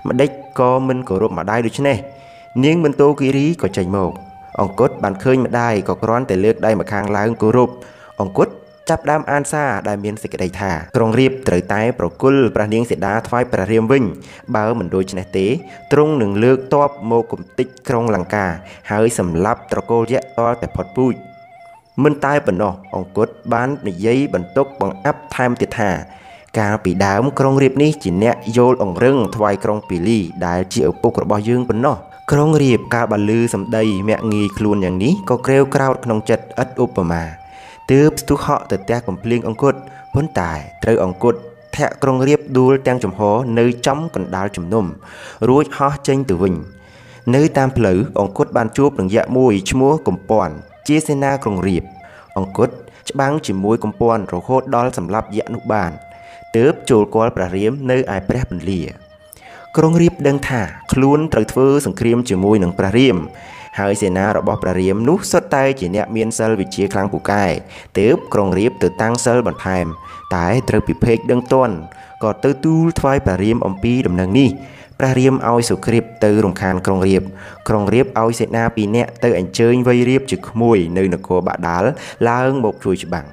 [0.09, 1.97] ម្ដេចក៏មិនគោរពម្ដាយដូច្នេះ
[2.65, 4.13] នាងមន្តោគិរីក៏ចេញមក
[4.61, 7.71] អង្គត់បានឃើញម្ដាយក៏គ្រាន់តែលើកដៃម្ខាងឡើងគោរព
[8.02, 8.53] អ ង្គត់
[8.91, 14.05] ចាប់ដើមអានសារដែលមានសេចក្តីថាក្រុងរៀបត្រូវតែប្រគល់ព្រះនាងសីតាថ្វាយព្រះរាមវិញ
[14.57, 15.47] បើមិនដូច្នេះទេ
[15.93, 18.47] ទ្រង់នឹងលើកតបមកគំតិចក្រុងលង្កា
[18.91, 21.15] ហើយសម្លាប់ត្រកូលយៈតលតែផុតពូជ
[22.05, 25.91] មិនតែប៉ុណ្ណោះអង្គត់បាននិយាយបន្ទុកបង្អាប់ថែមទៀតថា
[26.59, 31.97] កាលពីដើមក្រុងរៀបនេះជាអ្នកយល់អង្រឹងថ្វាយក្រុងពីលីដែលជាឪពុករបស់យើងប៉ុណ្ណោះ
[32.33, 37.42] ក្រុងរៀបកាលបើលឺសម្ដីមាក់ងាយខ្លួនយ៉ាងនេះក៏ក្រេវក្រោតក្នុងចិត្តឥតឧបមា
[37.91, 39.79] ទើបស្ទុះហក់ទៅផ្ទះកំភ្លៀងអង្គត់
[40.15, 41.39] ប៉ុន្តែត្រូវអង្គត់
[41.77, 43.21] ធាក់ក្រុងរៀបដួលទាំងចំហ
[43.59, 44.85] នៅចំកណ្ដាលជំនុំ
[45.49, 46.55] រួចហោះចេញទៅវិញ
[47.35, 50.55] នៅតាមផ្លូវអង្គត់បានជួបនឹងយក្សមួយឈ្មោះកំពាន់
[50.89, 51.85] ជាសេនាក្រុងរៀប
[52.39, 52.75] អង្គត់
[53.11, 55.91] ច្បាំងជាមួយកំពាន់រហូតដល់សម្លាប់យក្សនោះបាន
[56.57, 58.81] ទើបចូលគាល់ព្រះរាមនៅឯព្រះពន្លា
[59.77, 63.17] ក្រុងរៀបដឹងថាខ្លួនត្រូវធ្វើសង្គ្រាមជាមួយនឹងព្រះរាម
[63.79, 67.45] ហើយសេនារបស់ព្រះរាមនោះសុទ្ធតែជាអ្នកមានសិលវិជ្ជាខ្លាំងពូកែ
[67.99, 69.87] ទើបក្រុងរាពណ៍ទៅតាំងសិលបន្ថែម
[70.37, 71.75] តែត្រូវពិភេកដឹងតន់
[72.25, 74.51] ក៏ទៅទូលថ្វាយព្រះរាមអំពីដំណឹងនេះ
[74.99, 77.29] ព្រះរាមឲ្យសុគ្រីពទៅរំខានក្រុងរាពណ៍
[77.69, 81.85] ក្រុងរាពណ៍ឲ្យសេនាពីរនាក់ទៅអញ្ជើញវៃរាពណ៍ជាក្មួយនៅនគរបាដាល
[82.29, 83.27] ឡើងមកជួយច្បាំង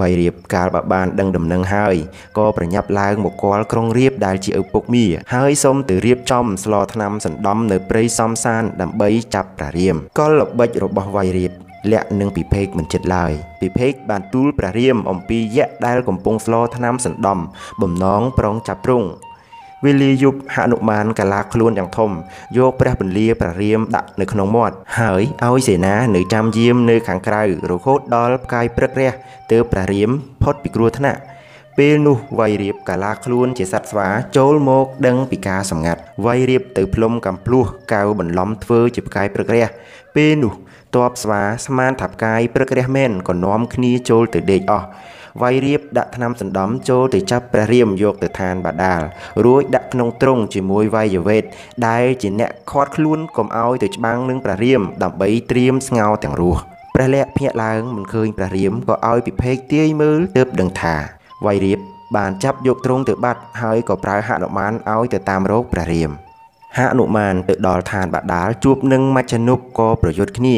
[0.00, 1.96] វៃរៀបកាលបើបានដឹងដំណឹងហើយ
[2.38, 11.52] ក៏ប្រញាប់ឡើងមកគាល់ក្រុងរៀបដែលជាឪពុកមីហើយសូមទៅរៀបចំស្លថ្នាំសណ្ដំនៅព្រៃសំសានដើម្បីចាប់ប្រារាមកលល្បិចរបស់វៃរៀប
[11.92, 13.32] លាក់នឹងពិភេកមិនចិត្តឡើយ
[13.62, 17.38] ពិភេកបានទូលព្រះរាមអំពីយៈដែលកំពុងស្លថ្នាំសណ្ដំ
[17.82, 19.08] បំណងប្រងចាប់ទ្រង់
[19.84, 22.10] វេលាយប់ហនុមានកាឡាខ្លួនយ៉ាងធំ
[22.56, 29.12] យកព្រះពន្លាព្រះរាមដាក់នៅក្នុងមាត់ហើយឲ្យសេនានៅចាំយាមនៅខាងក្រៅរហូតដល់ផ្កាយព្រឹករះ
[29.52, 30.10] ទើបព្រះរាម
[30.42, 31.20] ផុតពីគ្រោះថ្នាក់
[31.78, 39.66] ពេលនោះវៃរៀបកាឡាខ្លួនជាសត្វស្វាចូលមកដឹងពីការសម្ងាត់វៃរៀបទៅផ្លុំកំភ្លោះកៅបន្លំធ្វើជាផ្កាយព្រឹករះ
[40.16, 40.52] ពេលនោះ
[40.96, 44.86] តបស្វាស្មានថាផ្កាយព្រឹករះមែនក៏នាំគ្នាចូលទៅដេកអស់
[45.40, 49.02] វាយរៀបដាក់ថ្នាំសណ្ដំចូលទៅចាប់ព្រះរាមយកទៅឋានបាតាល
[49.44, 51.44] រួចដាក់ក្នុងទ្រុងជាមួយវាយវេទ
[51.88, 56.60] ដែលជាអ្នកខាត់ខ្លួនកុំឲ្យទៅច្បាំងនឹងព្រះរាមដើម្បីត្រៀមស្ងោទាំងរស់
[56.94, 60.94] ព្រះលក្សណ៍ភ្ញាក់ឡើងមិនឃើញព្រះរាមក៏ឲ្យពិភេកទាយមើលទើបដឹងថា
[61.46, 61.78] វាយរៀប
[62.16, 66.12] បានចាប់យកទ្រង់ទៅបាត់ហើយក៏ប្រើហនុមានឲ្យទៅតាមរោគព្រះរាម
[66.78, 70.56] ហនុមានទៅដល់ឋានបាតាលជួបនឹងមជ្ឈនុបក៏ប្រយុទ្ធគ្នា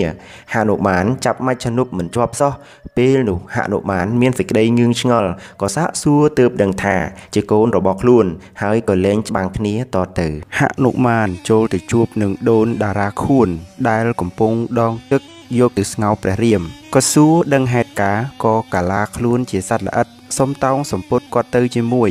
[0.54, 2.52] ហនុមានចាប់មជ្ឈនុបមិនជាប់សោះ
[2.96, 6.96] ពេលនោះហនុមានមានសេចក្តីងឿងឆ្ងល់ក៏សាកសួរទើបដឹងថា
[7.34, 8.26] ជាកូនរបស់ខ្លួន
[8.62, 13.48] ហើយក៏លែងច្បាំងគ្នាតទៅហនុមានចូលទៅជួបនឹងដូនតារាខួន
[13.88, 15.22] ដែលកំពុងដងទឹក
[15.58, 16.62] យកទៅស្ងោព្រះរាម
[16.94, 20.06] ក៏សួរដឹងហេតុការក៏កាឡាខ្លួនជាសត្វល្អិត
[20.38, 22.10] សុំតោងសម្ពុតគាត់ទៅជាមួយ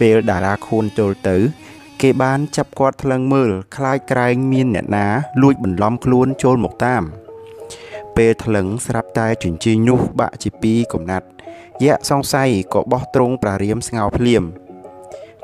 [0.00, 1.36] ពេលតារាខួនចូលទៅ
[2.02, 5.06] គេបានចាប់គាត់ថ្លឹងមើលខ្លាចក្រែងមានអ្នកណា
[5.42, 7.02] លួចបន្លំខ្លួនចូលមកតាម
[8.16, 11.26] ពេលថ្លឹងស្រាប់តែជញ្ជីនោះបាក់ជាពីរកំណាត់
[11.84, 14.42] យៈសង្ស័យក៏បោះទ្រង់ប្រារាមស្ងោភ្លាម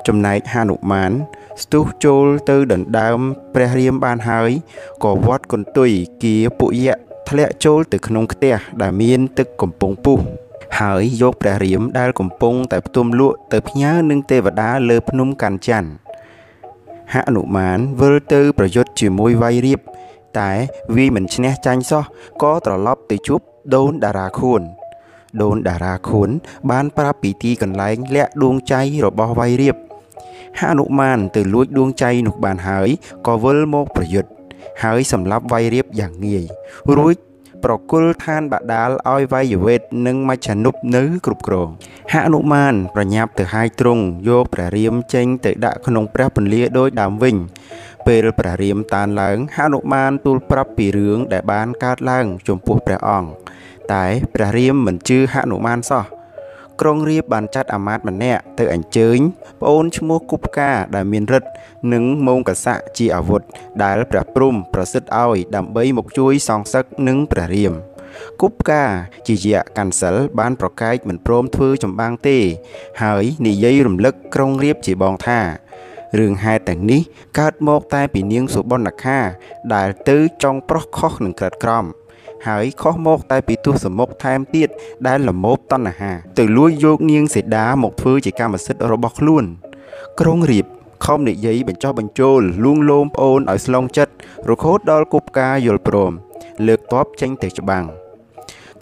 [0.07, 1.11] ចំណែកហនុមាន
[1.63, 3.19] ស្ទុះចូលទៅដណ្ដើម
[3.53, 4.51] ព្រះរាមបានហើយ
[5.03, 5.91] ក៏វត្តកន្ទុយ
[6.23, 6.95] គៀពួកយៈ
[7.29, 10.19] ធ្លាក់ចូលទៅក្នុងផ្ទះដែលមានទឹកកំពុងពុះ
[10.79, 16.06] ហើយយកព្រះរាមដែលកំពុងតែផ្ទុំលក់ទៅផ្ញើនឹងទេវតាលើភ្នំកាន់ច័ន្ទ
[17.14, 19.80] ហនុមានវិលទៅប្រយុទ្ធជាមួយវៃរៀប
[20.38, 20.50] តែ
[20.94, 22.04] វាមិនឈ្នះចាញ់សោះ
[22.42, 23.40] ក៏ត្រឡប់ទៅជួប
[23.74, 24.62] ដូនតារាខួន
[25.42, 26.28] ដូនតារាខួន
[26.70, 29.76] បានប្រាប់ពីទីកន្លែងលាក់ដួងใจរបស់វៃរៀប
[30.60, 32.88] ហនុមានទៅលួចដួងใจនោះបានហើយ
[33.26, 34.30] ក៏វិលមកប្រយុទ្ធ
[34.82, 36.44] ហើយសម្លាប់វៃរៀបយ៉ាងងាយ
[36.96, 37.16] រួច
[37.69, 41.69] ប្រគល់ឋានបដាលឲ្យវាយវេទនិងមជ្ឈនុបនៅគ្រប់គ្រង
[42.13, 47.35] ហនុមានប្រញាប់ទៅហាយទ្រង់យកព្រះរាមចេញទៅដាក់ក្នុងព្រះពន្លាដោយដើមវិញ
[48.07, 53.29] ពេលព្រះរាមតានឡើងហនុមានទូលប្រាប់ពីរឿងដែលបានកើតឡើង ចំពោះព្រះអង្គ
[53.93, 56.16] តែព្រះរាមមិនជឿហនុមានសោះ
[56.81, 59.19] ក្រុងរាពណ៍បានចាត់អាមាត្យម្នាក់ទៅអញ្ជើញ
[59.61, 61.49] ប្អូនឈ្មោះគប់កាដែលមានរិទ្ធ
[61.93, 63.41] និងមោងកសៈជាអាវុធ
[63.83, 67.73] ដែលព្រះព្រំប្រសិទ្ធឲ្យដើម្បីមកជួយសងសឹកនឹងព្រះរាម
[68.41, 68.83] គប់កា
[69.27, 72.37] ជាយៈកាន់សិលបានប្រកែកមិនព្រមធ្វើចម្បាំងទេ
[73.03, 75.39] ហើយនិយាយរំលឹកក្រុងរាពណ៍ជាបងថា
[76.19, 77.01] រឿងហេតុទាំងនេះ
[77.39, 79.19] កើតមកតែពីនាងសុបនខា
[79.75, 81.85] ដែលទៅចង់ប្រុសខុសនឹងក្រិតក្រម
[82.47, 84.69] ហើយខុសមកតែពីទស្សមុខថែមទៀត
[85.07, 89.43] ដែលលមោបតណ្ហា ទៅលួចយកនាងសេដាមកធ្វើជាកម្មសិទ្ធិរបស់ខ្លួន
[90.19, 90.65] ក្រុងរៀប
[91.05, 94.13] ខំនិយាយបញ្ចុះបញ្ចូល លួងលោមប្អូនឲ្យស្លងចិត្ត
[94.49, 96.11] រហូតដល់គប់ការយល់ព្រម
[96.67, 97.85] លើកតបចេញទៅច្បាំង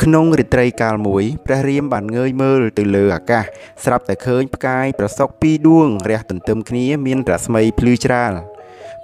[0.03, 3.43] ក្នុងរាត្រីកាលមួយព្រះរាមបានងើយមើលទៅលើអាកាស
[3.83, 8.33] ស្រាប់តែឃើញផ្កាយប្រសក់ពីរដួងរះទន្ទឹមគ្នាមានរស្មីភ្លឺច្រាល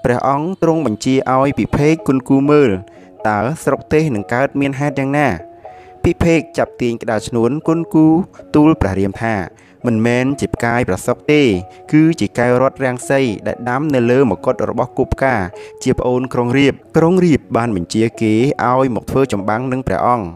[0.04, 2.72] ព្រះអង្គទ្រង់បញ្ជាឲ្យពិភេកគុនគូមើល
[3.30, 5.28] តើស្រុកទេសនឹងកើតមានហេតុយ៉ាងណា
[6.06, 8.08] ពិភេកចាប់ទាញក្តារឈ្នួនគុនគូ
[8.56, 9.36] ទូលព្រះរាមថា
[9.86, 11.42] មិនមែនជាផ្កាយប្រសពទេ
[11.92, 15.36] គឺជាកែវរត់រាំងសីដែលដាំនៅលើមកុដរបស់គប់ផ្កា
[15.84, 18.34] ជាប្អូនក្រុងរៀបក្រុងរៀបបានបញ្ជាគេ
[18.70, 20.28] ឲ្យមកធ្វើចម្បាំងនឹងព្រះអង្គ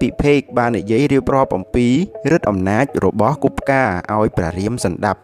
[0.00, 1.86] ពិភេកបាននិយាយរៀបរាប់អំពី
[2.30, 3.82] ឫទ្ធិអំណាចរបស់គប់ផ្កា
[4.14, 5.20] ឲ្យព្រះរាមសន្តាប់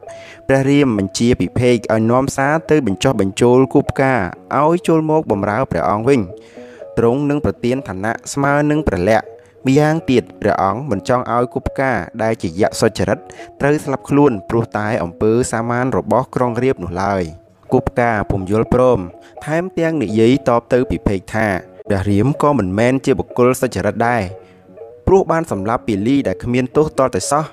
[0.49, 4.15] ព្រះរាមបញ្ជាពិភេកឲ្យនាំសារទៅបញ្ចុះបញ្ចូលគប់ផ្កា
[4.61, 6.21] ឲ្យចូលមកបម្រើព្រះអង្គវិញ
[6.99, 9.29] ទ្រង់នឹងប្រទានឋានៈស្មើនឹងព្រះលក្ខណ៍
[9.67, 13.19] ម្យ៉ាងទៀតព្រះអង្គមិនចង់ឲ្យគប់ការដែលជាយៈសុចរិត
[13.61, 17.23] ត្រូវស្លាប់ខ្លួនព្រោះតែអំពើសាមានរបស់ក្រុងរាពណ៍នោះឡើយ
[17.73, 18.99] គប់ការពុំយល់ព្រម
[19.45, 21.47] ថែមទាំងនិយាយតបទៅពិភេកថា
[21.89, 24.23] ព្រះរាមក៏មិនមែនជាបុគ្គលសុចរិតដែរ
[25.07, 27.45] ព្រោះបានសម្លាប់ពីលីដែលគ្មានទោសតតែសោះ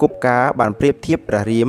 [0.00, 1.68] គប់ការបានប្រៀបធៀបព្រះរាម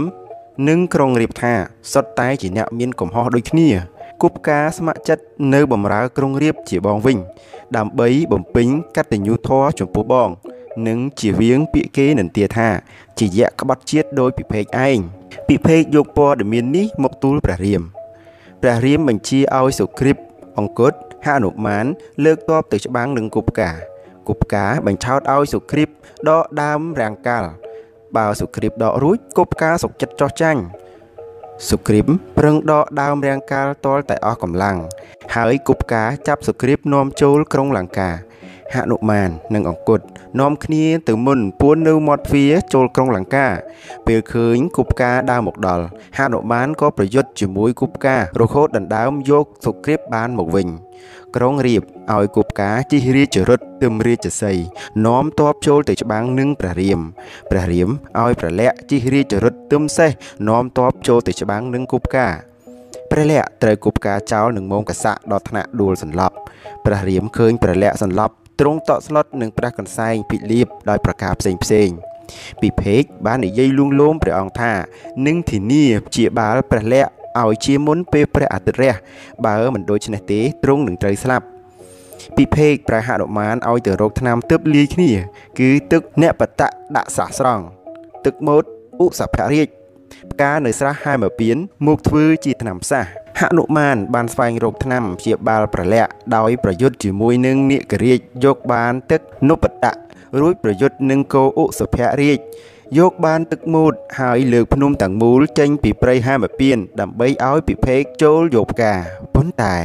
[0.70, 1.54] និងក្រុងរាពណ៍ថា
[1.94, 3.70] សុទ្ធតែជាអ្នកមានកំហុសដូចគ្នា
[4.24, 7.18] គប់ការស្ម័គ្រចិត្តនៅបម្រើក្រុងរាពណ៍ជាបងវិញ
[7.78, 10.30] ដើម្បីបំពេញកតញ្ញូធម៌ចំពោះបង
[10.88, 12.70] និងជាវៀងពាក្យគេនន្ទាថា
[13.20, 14.98] ជាយៈក្បត់ជាតិដោយពិភេកឯង
[15.50, 17.84] ពិភេកយកព័ត៌មាននេះមកទូលព្រះរាម
[18.62, 20.18] ព្រះរាមបញ្ជាឲ្យសុគ្រីព
[20.58, 20.94] អង្គត
[21.26, 21.86] ហនុមាន
[22.26, 23.76] លើកតបទៅច្បាំងនឹងគប់ការ
[24.28, 25.90] គប់ការបញ្ឆោតឲ្យសុគ្រីព
[26.30, 27.50] ដកដើមរាំងកាល់
[28.16, 30.62] បើសុគ្រីពដករួចគប់ការសុកចិត្តចោះចាញ់
[31.70, 32.06] សុគ្រីព
[32.38, 34.78] ប្រឹងដកដើមរាងកាលទាល់តែអស់កម្លាំង
[35.36, 38.10] ហើយគប់ការចាប់សុគ្រីពនាំចូលក្រុងលង្កា
[38.76, 40.06] ហហនុមាននិងអង្គត់
[40.40, 43.48] នាំគ្នាទៅមុនពួននៅមាត់ទ្វារចូលក្រុងលង្កា
[44.08, 45.86] ពេលឃើញគប់ការដើរមកដល់
[46.18, 50.68] ហនុមានក៏ប្រយុទ្ធជាមួយគប់ការរហូតដណ្ដើមយកសុគ្រីពបានមកវិញ
[51.36, 51.84] ក្រុងរៀប
[52.16, 54.54] ឲ្យគប់ការជិះរាជរថទឹមរាជសី
[55.06, 57.00] នាំទ័ពចូលទៅច្បាំងនឹងព្រះរាម
[57.52, 57.90] ព្រះរាម
[58.22, 60.12] ឲ្យប្រលាក់ជិះរាជរថទឹមសេះ
[60.48, 62.34] នាំទ័ពចូលទៅច្បាំងនឹងគប់ការ
[63.12, 66.36] ព្រះលក្សត្រូវគប់ការចោលនឹងមោងកសៈដល់ថ្នាក់ដួលសន្លប់
[66.86, 71.90] ព្រះរាមឃើញព្រះលក្សសន្លប់ទ្រង់តក់ស្លុតនឹងព្រះកន្សែងពិលៀបដោយប្រការផ្សេងផ្សេង
[72.62, 74.74] ពីភេកបាននិយាយលួងលោមព្រះអង្គថា
[75.28, 78.94] នឹងធានាជាបាលព្រះលក្ស ឲ្យជាមុនពេលព្រះអាទិត្យរះ
[79.46, 81.46] បើមិនដូច្នេះទេទ្រង់នឹងត្រូវស្លាប់
[82.36, 85.12] ពីភេកព្រះហនុមានឲ្យទៅរកថ្នាំទើបលាយគ្នា
[85.60, 87.64] គឺទឹកអ្នកបតៈដាក់ស្រះស្រង់
[88.26, 88.64] ទឹកម៉ូត
[89.02, 89.68] ឧសភរាជ
[90.32, 91.58] ផ្កានៅស្រះហែមពៀន
[91.88, 93.04] មកធ្វើជាថ្នាំផ្សះ
[93.40, 99.94] ហនុមានបានស្វែងរកថ្នាំព្យាបាលប្រលាក់ដោយប្រយុទ្ធជាមួយនឹងនាគរាជយកបានទឹកនុបតៈ
[100.40, 102.40] រួចប្រយុទ្ធនឹងគោឧសភរាជ
[102.96, 108.94] យកបានទឹកមូតហើយលើកភ្នំទាំងមូលចេញពីព្រៃហាមពៀនដើម្បីឲ្យពិភេកចូលយកផ្កា
[109.36, 109.76] ប៉ុន្តែ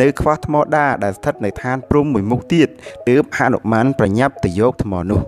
[0.00, 2.68] នៅខ្វះថ្មដាដែលស្ថិតនៅឋានព្រំមួយមុខទៀត
[3.08, 5.20] ទើបហនុមានប្រញាប់ទៅយកថ្មនោះ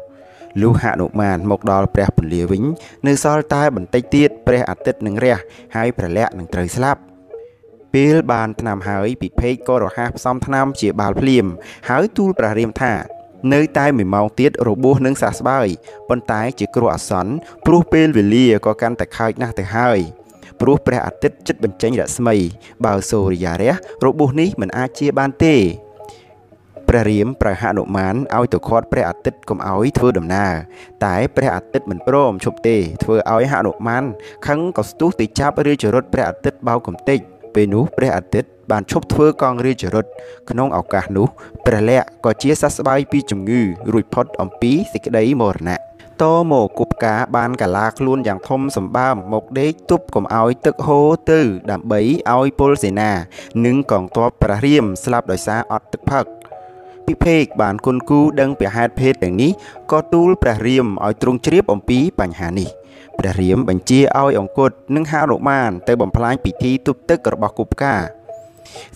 [0.63, 2.63] លុះហនុមានមកដល់ព្រះពន្លាវិញ
[3.07, 5.37] នៅសល់តែបន្តិចទៀតព្រះអាទិត្យនឹងរះ
[5.77, 7.01] ហើយព្រះលក្ខនឹងត្រូវស្លាប់
[7.95, 11.47] ពេលបានឆ្នាំហើយពិភេកក៏រហ័សផ្សំឆ្នាំជាបាល់ភ្លាម
[11.89, 12.93] ហើយទូលព្រះរាមថា
[13.53, 15.67] នៅតែ1ម៉ោងទៀតរបួសនឹងសះស្បើយ
[16.09, 17.33] ប៉ុន្តែជាគ្រោះអាសន្ន
[17.67, 19.99] ព្រោះពេលវេលាក៏កាន់តែខើចណាស់ទៅហើយ
[20.61, 22.37] ព្រោះព្រះអាទិត្យចិត្តបញ្ចេញរស្មី
[22.85, 23.73] បើសូរិយារះ
[24.05, 25.57] របួសនេះមិនអាចជាបានទេ
[26.89, 30.55] ព្រះរាមប្រហនុមានឲ្យទៅខាត់ព្រះអាទិត្យកុំឲ្យធ្វើដំណើរ
[31.05, 34.05] តែព្រះអាទិត្យមិនព្រមឈប់ទេធ្វើឲ្យហនុមាន
[34.47, 37.21] ខឹងក៏ស្ទុះទៅចាប់រាជរថព្រះអាទិត្យបោកកំទេច
[37.55, 40.07] ពេលនោះព្រះអាទិត្យបានឈប់ធ្វើកងរាជរថ
[40.51, 41.27] ក្នុងឱកាសនោះ
[41.67, 45.79] ព្រះលក្សណ៍ក៏ជាសះស្បើយពីជំងឺ រួចផុតអំពីសេចក្តីមរណៈ
[46.23, 51.41] តមកគប់ការបានកាឡាខ្លួនយ៉ាងធំសម្បើមមកដេកទប់កុំឲ្យទឹកហូរទៅ
[51.71, 52.01] ដើម្បី
[52.35, 53.11] ឲ្យពលសេនា
[53.65, 56.25] និងកងទ័ពព្រះរាមស្លាប់ដោយសារអត់ទឹកផឹក
[57.07, 59.51] ពិភេកបានគុនគូដឹងពីហេតុភេទទាំងនេះ
[59.91, 62.80] ក៏ទូលព្រះរាមឲ្យទ្រង់ជ្រាបអំពីបញ្ហានេះ
[63.21, 68.03] ព្រះរាមបញ្ជាឲ្យអង្គតនិងហនុមានទៅបំផ្លាញពិធីទប់ទឹករបស់គប់ការ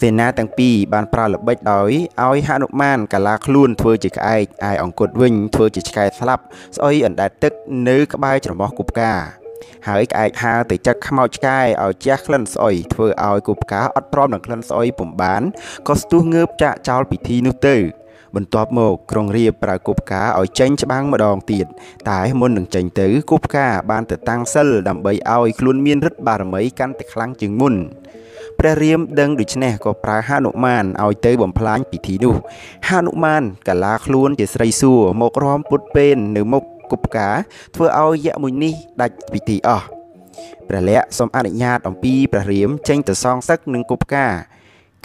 [0.03, 1.91] សេនាទាំងពីរបានប្រើល្បិចដោយ
[2.23, 6.43] ឲ្យហនុមានកាឡាខ្លួនធ្វើជាក្អែកឯអង្គតវិញធ្វើជាឆ្កែស្លាប់
[6.77, 7.53] ស្អុយអណ្ដែតទឹក
[7.89, 9.19] នៅក្បែរច្រមុះគប់ការ
[9.89, 15.43] ហើយក្អែកហើទៅចឹកខ្មោចឆ្កែឲ្យជះក្លិនស្អុយធ្វើឲ្យគប់ការអត់ព្រមនឹងក្លិនស្អុយពំបាន
[15.89, 17.77] ក៏ស្ទុះងើបចាក់ចោលពិធីនោះទៅ
[18.37, 21.67] បន្ទាប់មកក្រុងរាពប្រើគប់ការឲ្យចេញច្បាំងម្ដងទៀត
[22.11, 27.75] តែមុននឹងចេញទៅគប់ការបានទៅតាំងសិលដើម្បីឲ្យខ្លួនមានឫទ្ធិបារមីកាន់តែខ្លាំងជាងមុន
[28.59, 32.35] ព្រះរាមដឹងដូច្នេះក៏ប្រើហនុមានឲ្យទៅបំផ្លាញពិធីនោះ
[32.89, 37.35] ហនុមានកាឡាខ្លួនជាស្រីសួរមករំពុតពេននៅមុខគប់ការ
[37.75, 39.87] ធ្វើឲ្យយៈមួយនេះដាច់ពិធីអស់
[40.69, 44.33] ព្រះលក្សណ៍សូមអនុញ្ញាតអំពីព្រះរាមចេញទៅសងសឹកនឹងគប់ការ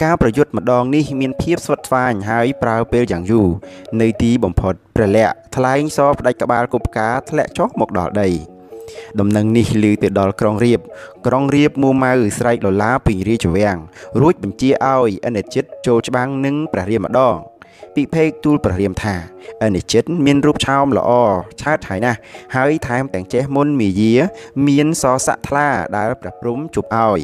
[0.02, 3.48] ការប្រយុទ្ធម្ដងនេះមានភាពស្វិតស្វាញហើយប្រើពេលយ៉ាងយូរ
[4.00, 8.28] នៅទីបំផុតព្រះលក្សណ៍ថ្លែងសរផ្ដាច់ក្បាលគប់ការធ្លាក់ចុះមកដល់ដី
[9.20, 10.80] ដំណឹងនេះឮទៅដល់ក្រុងរៀប
[11.26, 13.78] ក្រុងរៀបមួម៉ៅស្រែកលឡាពីរាជវាំង
[14.20, 17.36] រួចបញ្ជាឲ្យអនិច្ចិតចូលច្បាំងនឹងព្រះរាមម្ដង
[17.96, 19.14] ពិភេកទូលព្រះរាមថា
[19.64, 21.10] អនិច្ចិតមានរូបឆោមល្អ
[21.62, 22.18] ឆើតហើយណាស់
[22.56, 24.14] ហើយថែមទាំងចេះមុនមាយា
[24.66, 27.20] មានសស័កថ្លាដែលព្រះព្រំជប់ឲ្យ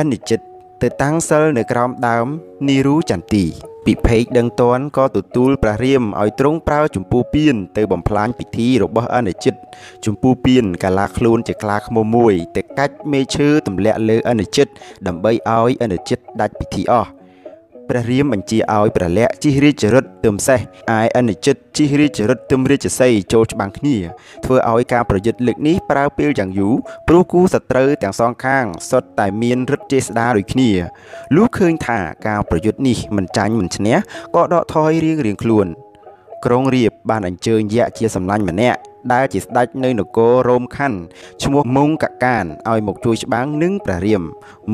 [0.00, 0.40] អនិច្ចិត
[0.82, 2.26] ទៅតាំងសិលនៅក្រោមដើម
[2.68, 3.44] នីរូចន្ទី
[3.86, 9.54] ពិភេកដឹងតន់ក៏ទទួលព្រះរាមឲ្យទ្រង់ប្រើចម្ពោះពៀនទៅបំផ្លាញពិធីរបស់អនិច្ចិត
[10.04, 14.68] ចម្ពោះពៀនកាឡាខ្លួនជាខ្លាឃ្មុំមួយទៅកាច់មេឈើទម្លាក់លើអនិច្ចិត
[15.06, 17.10] ដើម្បីឲ្យអនិច្ចិតដាច់ពិធីអស់
[17.90, 20.60] ព្រះរាមបញ្ជាឲ្យព្រះលក្សណ៍ជិះរាជរថទឹមសេះ
[20.98, 23.96] ឯអនិច្ចិតជិះរាជរថទឹមរាជសីចូលច្បាំងគ្នា
[24.44, 26.74] ធ្វើឲ្យការប្រយុទ្ធលើកនេះប្រើពេលយ៉ាងយូរ
[27.08, 30.70] ព្រោះគូសត្រូវទាំងសងខាងសុទ្ធតែមានរិទ្ធចេស្តាដូចគ្នា
[31.36, 33.96] លុះឃើញថាការប្រយុទ្ធនេះមិនចាញ់មិនឈ្នះ
[34.36, 35.66] ក៏ដកថយរៀងរៀងខ្លួន
[36.44, 38.80] ក្រុងរៀបបានអញ្ជើញយៈជាសម្លាញ់ម្នាក់
[39.12, 40.98] ដែលជាស្ដេចនៅនគររោមខណ្ឌ
[41.42, 44.22] ឈ្មោះមុងកកានឲ្យមកជួយច្បាំងនឹងព្រះរាម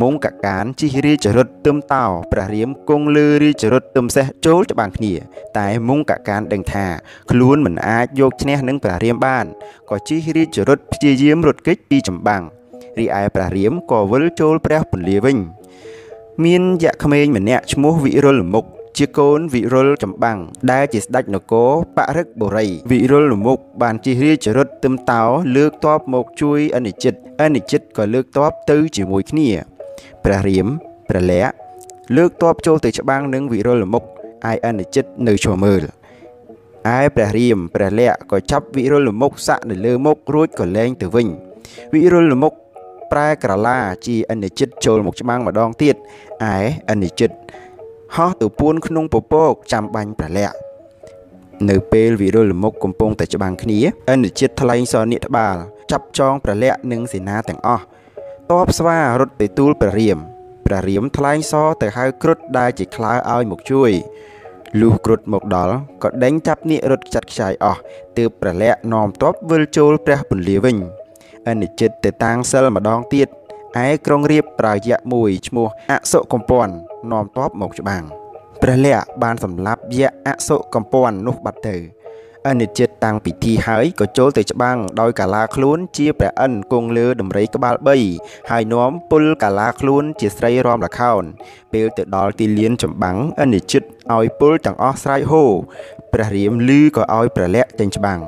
[0.00, 5.14] មុងកកានជិះរាជរថទឹមតោព្រះរាមគង់លើរាជរថទឹមសេះចូលច្បាំងគ្នា
[5.58, 6.86] តែមុងកកានដឹងថា
[7.30, 9.46] ខ្លួនមិនអាចយកឈ្នះនឹងព្រះរាមបាន
[9.90, 12.42] ក៏ជិះរាជរថព្យាយាមរត់គេចពីចម្បាំង
[12.98, 15.38] រីឯព្រះរាមក៏វិលចូលព្រះពន្លាវិញ
[16.44, 18.66] មានយក្សក្មេងម្នាក់ឈ្មោះវិរុលមុខ
[18.98, 20.38] ជាកូនវិរុលចម្បាំង
[20.72, 25.22] ដែលជាស្ដេចនគរបរិកបុរី វិរុលលមុខបានជិះរាជរថទឹមតោ
[25.56, 29.48] លើកតបមកជួយអនិច្ចិតអនិច្ចិតក៏លើកតបទៅជាមួយគ្នា
[30.24, 30.66] ព្រះរាម
[31.08, 31.54] ព្រះលក្ស
[32.16, 34.04] លើកតបចូលទៅច្បាំងនឹងវិរុលលមុខ
[34.50, 35.82] ឯអនិច្ចិតនៅឈរមើល
[36.96, 41.28] ឯព្រះរាមព្រះលក្សណ៍ក៏ចាប់វិរុលមុខសាក់នៅលើមុខរួចក៏លែងទៅវិញ
[41.92, 42.54] វិរុលមុខ
[43.12, 46.56] ប្រែក្រឡាជាអនិច្ចិតចូលមកច្បាំងម្ដងទៀតឯ
[46.90, 47.30] អនិច្ចិត
[48.14, 50.58] ហោះទៅពួនក្នុងពពកចាំបាញ់ព្រះលក្សណ៍
[51.70, 53.78] នៅពេលវិរុលមុខកំពុងតែច្បាំងគ្នា
[54.10, 57.84] អនិច្ចិតថ្លែងសរនិកត្បាល់ចាប់ចងព្រះលក្សណ៍និងសេនាទាំងអស់
[58.50, 60.18] តបស្វារត់ទៅទូលព្រះរាម
[60.66, 63.92] ព្រះរាមថ្លែងសរទៅហៅគ្រុឌដែលជាខ្លើឲ្យមកជួយ
[64.80, 67.80] លុះគ្រុឌមកដល់ក៏ដេញចាប់នាករត់ចាត់ខ្ចាយអស់
[68.18, 70.76] ទើបព្រះលក្សណ៍នាំទ័ពវិលចូលព្រះពន្លាវិញ
[71.48, 73.28] អនិច្ចិតទៅតាំងសិលម្ដងទៀត
[73.84, 76.72] ឯក្រុងរៀបប្រើយៈមួយឈ្មោះអសុកំពន់
[77.10, 78.04] នាំទ័ពមកច្បាំង
[78.62, 81.76] ព្រះលក្សណ៍បានសម្លាប់យៈអសុកំពន់នោះបាត់ទៅ
[82.48, 87.74] អនិច្ចិតតាំងពិធីហើយក៏ចូលទៅច្បាំងដោយកាឡាខ្លួនជាព្រះអិនគង់លើដំរីក្បាល
[88.12, 91.22] 3ហើយនាំពុលកាឡាខ្លួនជាស្រីរំលខោន
[91.72, 93.82] ពេលទៅដល់ទីលានចម្បាំងអនិច្ចិត
[94.14, 95.44] ឲ្យពុលទាំងអស់ស្រែកហូ
[96.12, 98.20] ព្រះរាមលឺក៏ឲ្យព្រះលក្សណ៍ចេញច្បាំង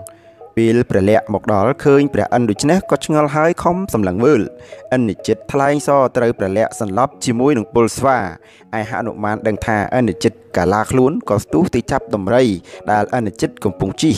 [0.59, 4.41] ពេលព្រះលក្សណ៍មកដល់ឃើញព្រះឥន្ទដូច្នេះក៏ឆ្ងល់ហើយខំសម្លឹងមើល
[4.95, 8.19] ឥន្ទនិជិតថ្លែងសរត្រូវព្រះលក្សណ៍សន្លប់ជាមួយនឹងពលស្វា
[8.79, 12.45] ឯហនុមានដឹងថាឥន្ទនិជិតកាឡាខ្លួនក៏ស្ទុះទៅចាប់ដំរី
[12.91, 14.15] ដែលឥន្ទនិជិតកំពុងជិះ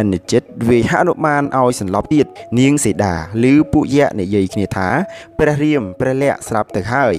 [0.00, 2.26] ឥន្ទនិជិតវាយហនុមានឲ្យសន្លប់ទៀត
[2.58, 3.14] នាងសេដា
[3.50, 4.88] ឬពួកយៈនិយាយគ្នាថា
[5.38, 7.14] ព្រះរាមព្រះលក្សណ៍ស្រាប់ទៅហើយ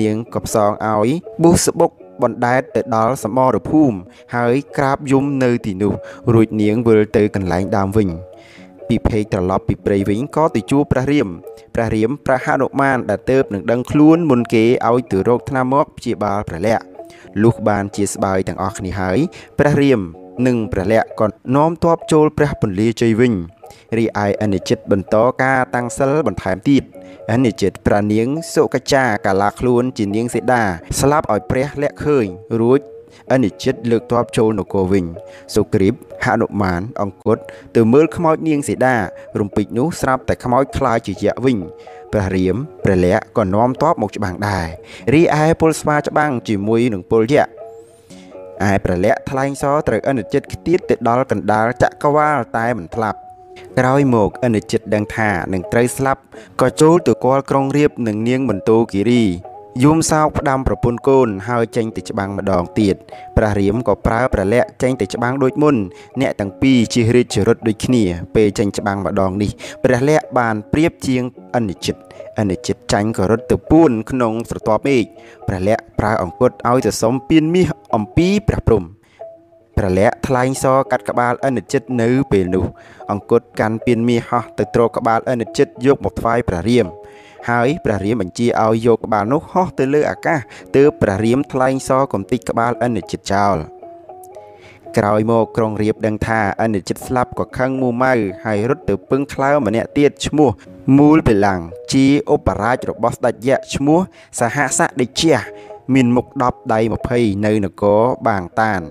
[0.00, 1.08] នាងក៏ផ្សងឲ្យ
[1.42, 1.92] បុសបុក
[2.22, 3.98] បណ្ដែតទៅដល់សមរភូមិ
[4.36, 5.92] ហើយក្រាបយំនៅទីនោះ
[6.34, 8.08] រួចនាងវិលទៅកន្លែងដើមវិញ
[8.88, 11.28] ពីភេកត្រឡប់ពីព្រៃវិញក៏ទៅជួបព្រះរាម
[11.74, 16.86] ព្រះរាមប្រហនុមានដែលទៅនឹងដឹងខ្លួនមុនគេឲ្យទៅរកថ្នាំមកព្យាបាលព្រះលក្សណ៍
[17.42, 19.18] លុះបានជាស្បើយទាំងអស់គ្នាហើយ
[19.58, 20.00] ព្រះរាម
[20.46, 23.32] និងព្រះលក្សណ៍ក៏នាំទ័ពចូលព្រះពន្លាជ័យវិញ
[23.96, 26.82] រីឯអនិច្ចិតបន្តការតាំងសិលបន្ថែមទៀត
[27.32, 30.62] អនិច្ចិតប្រានាងសុកចាកាលាខ្លួនជានាងសេដា
[31.00, 32.26] ស្លាប់ឲ្យព្រះលក្ខឃើញ
[32.60, 32.80] រួច
[33.32, 35.04] អនិច្ចិតលើកទ័ពចូលនគរវិញ
[35.54, 35.94] សុគ្រីព
[36.24, 37.38] ហនុមានអង្គត
[37.76, 38.96] ទៅមើលខ្មោចនាងសេដា
[39.40, 41.58] រំពេចនោះស្រាប់តែខ្មោចខ្លាចជាយៈវិញ
[42.12, 44.66] ព្រះរាមព្រះលក្ខក៏នាំទ័ពមកច្បាំងដែរ
[45.14, 47.46] រីឯពលស្វាច្បាំងជាមួយនឹងពលយៈ
[48.70, 53.18] ឯព្រះលក្ខថ្លែងសរត្រូវអនិច្ចិតខ្ទៀតទៅដល់កណ្ដាលចក្រវាលតែមិនថ្លាប់
[53.78, 56.20] ក្រោយមកអនិច្ចិតដឹងថានឹងត្រូវស្លាប់
[56.60, 59.24] ក៏ចូលទៅគាល់ក្រុងរៀបនឹងនាងបន្ទោគិរី
[59.82, 62.96] យំសោកផ្ដាំប្រពន្ធកូនហើយចេញទៅច្បាំងម្ដងទៀត
[63.36, 65.76] ព្រះរាមក៏ប្រើព្រះលក្ខចេញទៅច្បាំងដូចមុន
[66.20, 68.02] អ្នកទាំងពីរជិះរាជរថដូចគ្នា
[68.34, 69.50] ពេលចេញច្បាំងម្ដងនេះ
[69.84, 71.22] ព្រះលក្ខបានប្រៀបជាង
[71.54, 71.96] អនិច្ចិត
[72.38, 75.04] អនិច្ចិតចាញ់ក៏រត់ទៅពួនក្នុងស្រទាប់មេឃ
[75.46, 78.84] ព្រះលក្ខប្រើអង្គត់ឲ្យទៅសុំពៀនមាសអំពីព្រះព្រំ
[79.76, 82.66] ព្រះលក្ខថ្លែងសរកាត់ក្បាលអនិច្ចិតនៅពេលនោះ
[83.10, 86.86] អង្គត់កាន់ពៀនមាសហោះទៅទ្រក្បាលអនិច្ចិតយកមកថ្វាយព្រះរាម
[87.50, 90.40] ហើយព្រះរាមបញ្ជាឲ្យយកក្បាលនោះហោះទៅលើអាកាស
[90.76, 93.56] ទើបព្រះរាមថ្លែងសរកំតិចក្បាលអនិច្ចិតចោល
[94.98, 98.14] ក្រោយមកក្រុងរៀបដឹងថាអនិច្ចិតស្លាប់ក៏ខឹងមូម៉ៅ
[98.44, 100.50] ហើយរត់ទៅពឹងក្លើម្នាក់ទៀតឈ្មោះ
[100.98, 101.60] មូលបលាំង
[101.92, 104.00] ជាឧបរាជរបស់ស្ដេចយៈឈ្មោះ
[104.40, 105.36] សហសៈដេជះ
[105.94, 106.80] មានមុខ10ដៃ
[107.12, 108.82] 20នៅនគរបាងតាន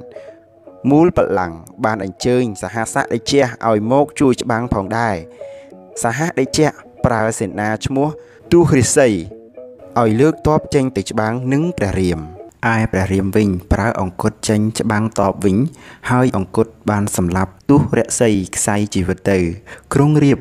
[0.92, 1.52] មូលបលាំង
[1.86, 5.16] បានអញ្ជើញសហសៈដេជះឲ្យមកជួយច្បាំងផងដែរ
[6.04, 6.68] សហដេជះ
[7.06, 8.08] ប្រើសេនាឈ្មោះ
[8.52, 9.14] ទូហរិស័យ
[10.02, 12.20] ឲ្យលើកតបចេញទៅច្បាំងនឹងព្រះរាម
[12.74, 15.58] ឯព្រះរាមវិញប្រើអង្គត់ចេញច្បាំងតបវិញ
[16.10, 19.40] ហើយអង្គត់បានសម្លាប់ទុះរក្សីខ្សែជីវិតទៅ
[19.94, 20.40] ក្រុងរៀប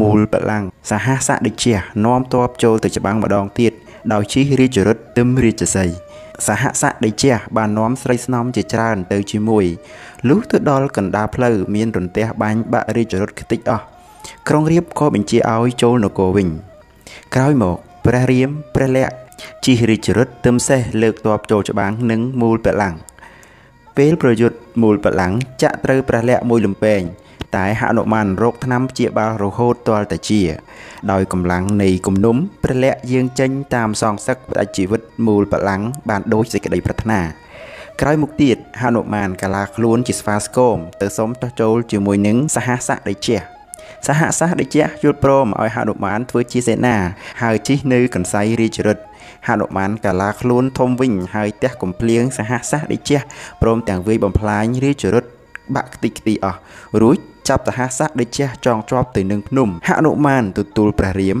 [0.00, 1.74] មូលបលាំងសហសៈដូចជា
[2.04, 3.72] នាំតបចូលទៅច្បាំងម្ដងទៀត
[4.12, 5.84] ដោយជិះរាជរថទឹមរាជសី
[6.46, 9.64] សហសៈដេជះបាននាំស្រីស្នំជាច្រើនទៅជាមួយ
[10.28, 13.84] លុះទៅដល់កណ្ដាលផ្លូវមានរន្ទះបាញ់បាក់រាជរថខ្ទេចអស់
[14.48, 16.48] ក្រុងរៀបក៏បញ្ជាឲ្យចូលនគរវិញ
[17.34, 17.76] ក្រោយមក
[18.06, 19.14] ព្រះរាមព្រះលក្ខ
[19.64, 22.94] ជិះរាជរថទឹមសេះលើកទ័ពចូលច្បាំងនឹងមូលបលាំង
[23.96, 25.32] ពេលប្រយុទ្ធមូលបលាំង
[25.62, 27.00] ចាក់ត្រូវព្រះលក្ខមួយលំពេង
[27.56, 30.42] តែហនុមានរោគថ្នាំជាបាលរហូតទាល់តែជា
[31.12, 37.20] ដោយកម្លាំងនៃគំនុំព្រះលក្ខយាងចេញតាមសងសឹកផ្ដាច់ជីវិតមូលបលាំងបានដូចសេចក្តីប្រាថ្នា
[38.00, 43.38] ក្រោយមកទៀតហនុមានកាឡាខ្លួនជាស្វាស្គមទៅសុំចោះចូលជាមួយនឹងសហសៈដេជះ
[44.06, 46.96] សហសាស្ត្រដេជះយល់ព្រមឲ្យហនុមានធ្វើជាសេនា
[47.42, 48.98] ហើយជិះនៅកន្សៃរាជរថ
[49.48, 53.18] ហនុមានកាឡាខ្លួនធំវិញហើយទះកំភ្លៀងសហសាស្ត្រដេជះ
[53.62, 55.24] ព្រមទាំងវាយបំផ្លាញរាជរថ
[55.74, 56.58] បាក់ខ្ទេចខ្ទីអស់
[57.02, 61.38] រួច ចាប់សហសាស្ត្រដេជះចងជាប់ទៅនឹងភ្នំហនុមានទទួលព្រះរាម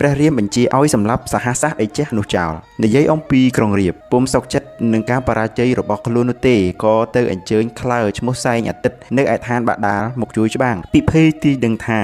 [0.00, 2.52] ព្រះរាមបញ្ជាឲ្យសម្លាប់សហសាស្ត្រអេជះនោះចោល
[2.84, 12.00] និយាយអំពីក្រុងរាពពុំសុកចិត្តនឹងការបរាជ័យរបស់ខ្លួននោះទេក៏ទៅអញ្ជើញក្លើឈ្មោះសែងអាទិត្យនៅឯឋានបាដាលមកជួយច្បាំងពិភេកទីដឹងថា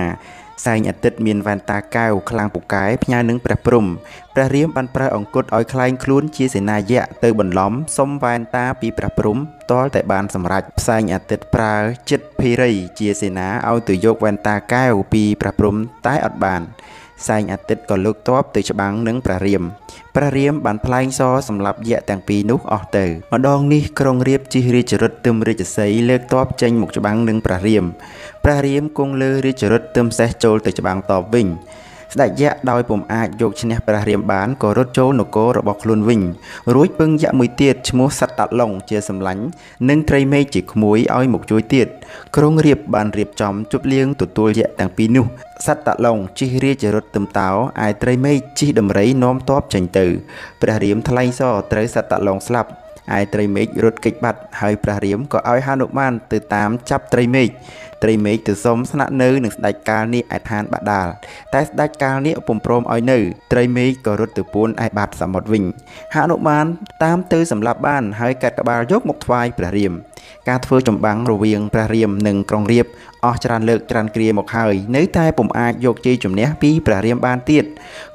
[0.65, 3.85] សែងអាទិត្យមានវ៉ែនតាកែវខ្លាំងពូកែផ្ញើនឹងព្រះព្រំ
[4.35, 9.37] ព្រះរាមបានប្រើអង្គត់ឲ្យคล้ายខ្លួនជាសេនាយៈទៅបន្លំសុំវ៉ែនតាពីព្រះព្រំ
[9.71, 11.75] ទាល់តែបានសម្រេចផ្សែងអាទិត្យប្រើ
[12.09, 15.75] ចិត្តភីរីជាសេនាឲ្យទៅយកវ៉ែនតាកែវពីព្រះព្រំ
[16.07, 16.61] តែអត់បាន
[17.28, 19.62] សែងអាទិត្យក៏លើកតបទៅច្បាំងនឹងព្រះរាម
[20.16, 27.84] ព្រះរាមបានផ្លែងសសម្រាប់យៈទាំងពីរនោះអស់ទៅម្ដងនេះក្រុងរាពណ៍ជិះរាជរថទឹមរាជសីលើកតបចេញមកច្បាំងនឹងព្រះរាម
[28.44, 31.46] ព្រះរាមគង់លើរាជរថទឹមសេះចូលទៅច្បាំងតបវិញ
[32.14, 36.20] ស្ដេចយក្សដោយពុំអាចយកឈ្នះព្រះរាមបានក៏រត់ចូលនគររបស់ខ្លួនវិញ
[36.74, 39.42] រួចពឹងយក្សមួយទៀតឈ្មោះសត្វតាឡុងជាសម្លាញ់
[39.88, 41.86] និងត្រីមេឃជាក្មួយឲ្យមកជួយទៀត
[42.36, 45.26] ក្រុងរាពបានរៀបចំជប់លៀងទទួលយក្សទាំងពីរនោះ
[45.66, 47.50] សត្វតាឡុងជិះរាជរថទឹមតោ
[47.86, 50.06] ឯត្រីមេឃជិះដំរីនាំតបចេញទៅ
[50.62, 52.70] ព្រះរាមថ្លែងសរត្រូវសត្វតាឡុងស្លាប់
[53.18, 57.48] ឯត្រីមេឃរត់គេចបាត់ហើយព្រះរាមក៏ឲ្យហនុមានទៅតាមចាប់ត្រីមេឃ
[58.02, 61.08] ត្រីមេឃទៅសុំស្នាក់នៅនឹងស្ដេចកាលនេះឯឋានបដាល
[61.54, 63.18] តែស្ដេចកាលនេះពុំព្រមឲ្យនៅ
[63.52, 65.64] ត្រីមេឃក៏រត់ទៅពួនឯបាតសមុទ្រវិញ
[66.14, 66.66] ហនុមាន
[67.04, 69.94] តាមទៅសម្លាប់បានហើយកាត់ក្បាលយកមកថ្វាយព្រះរាម
[70.48, 72.92] ការធ្វើចម្បាំងរវាងព្រះរាមនិងក្រុងរាពណ៍
[73.24, 77.64] អស់ច្រើនលើកច្រើនគ្រាមកហើយនៅតែពុំអាចយកជ័យជំនះពីព្រះរាមបានទៀត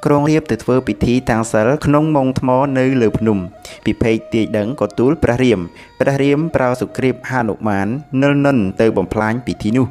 [0.05, 3.37] ក្រុងរាពណ៍ទៅធ្វើពិធីតាំងសិលក្នុងមងថ្មនៅលើភ្នំ
[3.85, 5.59] ពិភេកទាយដឹងក៏ទូលព្រះរាម
[5.99, 7.87] ព្រះរាមប្រើសុគ្រីពហនុមាន
[8.21, 9.85] និលនិនទៅបំផ្លាញពិធីនោះ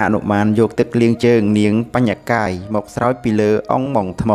[0.00, 4.30] ហនុមានយកទឹកលាងជើងនាងបញ្ញកាយមកស្រោចពីលើអង្គមងថ្ម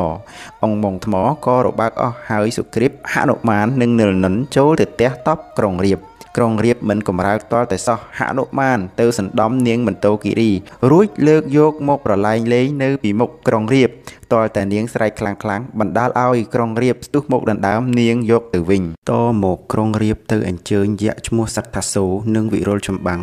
[0.64, 1.14] អង្គមងថ្ម
[1.46, 10.52] ក៏របើកអស់ហើយសុគ្រីពហនុមាននិងនិលនិនចូលទៅទះតប់ក្រុងរាពណ៍ ក្រុងរៀបមិនកំរើកតលតែសោះហនុមានទៅសណ្ដំនាងមន្តោគិរី
[10.92, 13.90] រួចលើកយកមកប្រឡែងលេងនៅពីមុខក្រុងរៀប
[14.34, 19.14] តលតែនាងស្រែកខ្លាំងខ្លាំងបណ្ដាលឲ្យក្រុងរៀបស្ទុះមកដណ្ដើមនាងយកទៅវិញត
[19.44, 22.06] មកក្រុងរៀបទៅអញ្ជើញយក្សឈ្មោះសត្ថាសូ
[22.36, 23.22] និងវិរុលចម្បាំង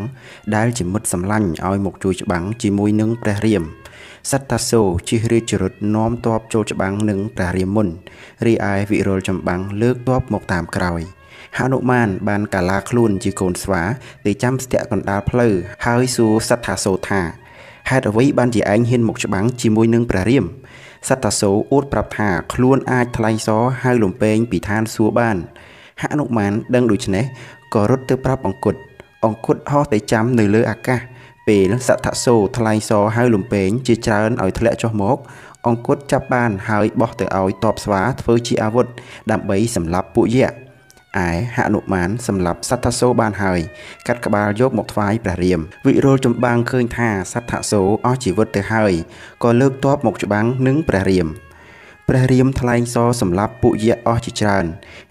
[0.56, 3.62] ដែលជាមិត្តសម្លាញ់ឲ្យមកជួយច្បាំងជាមួយនឹងព្រះរាម
[4.30, 7.88] សត្តាសូជិះរាជរថនាំទ័ពចូលច្បាំងនឹងព្រះរាមមុន
[8.46, 11.02] រីឯវិរុលចម្បាំងលើកទ័ពមកតាមក្រោយ។
[11.58, 13.82] ហនុមានបានកាឡាខ្លួនជាកូនស្វា
[14.26, 15.54] ទៅចាំស្ទាក់កណ្ដាលផ្លូវ
[15.86, 17.22] ហើយសួរសត្ថាសូថា
[17.90, 20.44] ហេតុអ្វីបានជាឯងហ៊ានមកច្បាំងជាមួយនឹងព្រះរាម
[21.08, 25.36] សត្តាសូអួតប្រាប់ថាខ្លួនអាចថ្លែងសរហៅលំពេងពីឋានសួគ៌បាន
[26.02, 27.24] ហនុមានដឹងដូច្នេះ
[27.74, 28.80] ក៏រត់ទៅប្រាប់អង្គត់
[29.24, 31.00] អង្គត់ហោះទៅចាំនៅលើអាកាស
[31.48, 35.16] ពេលសត្ថាសូថ្លែងសរហៅលំពេងជាច្រើនឲ្យធ្លាក់ចុះមក
[35.66, 38.86] អង្គត់ចាប់បានហើយបោះទៅឲ្យតបស្វាធ្វើជាអាវុធ
[39.30, 40.56] ដើម្បីសម្លាប់ពួកយក្ស
[41.28, 43.60] ឯហនុមានសម្លាប់សត្ថាសូបានហើយ
[44.06, 48.92] កាត់ក្បាលយកមកថ្វាយព្រះរាម វិរុលចម្បាំងឃើញថាសត្ថាសូអស់ជីវិតទៅហើយ
[49.42, 51.28] ក៏លើកទ័ពមកច្បាំងនឹងព្រះរាម
[52.08, 54.64] ព្រះរាមថ្លែងសរសម្លាប់ពួកយក្សអស់ជាច្រើន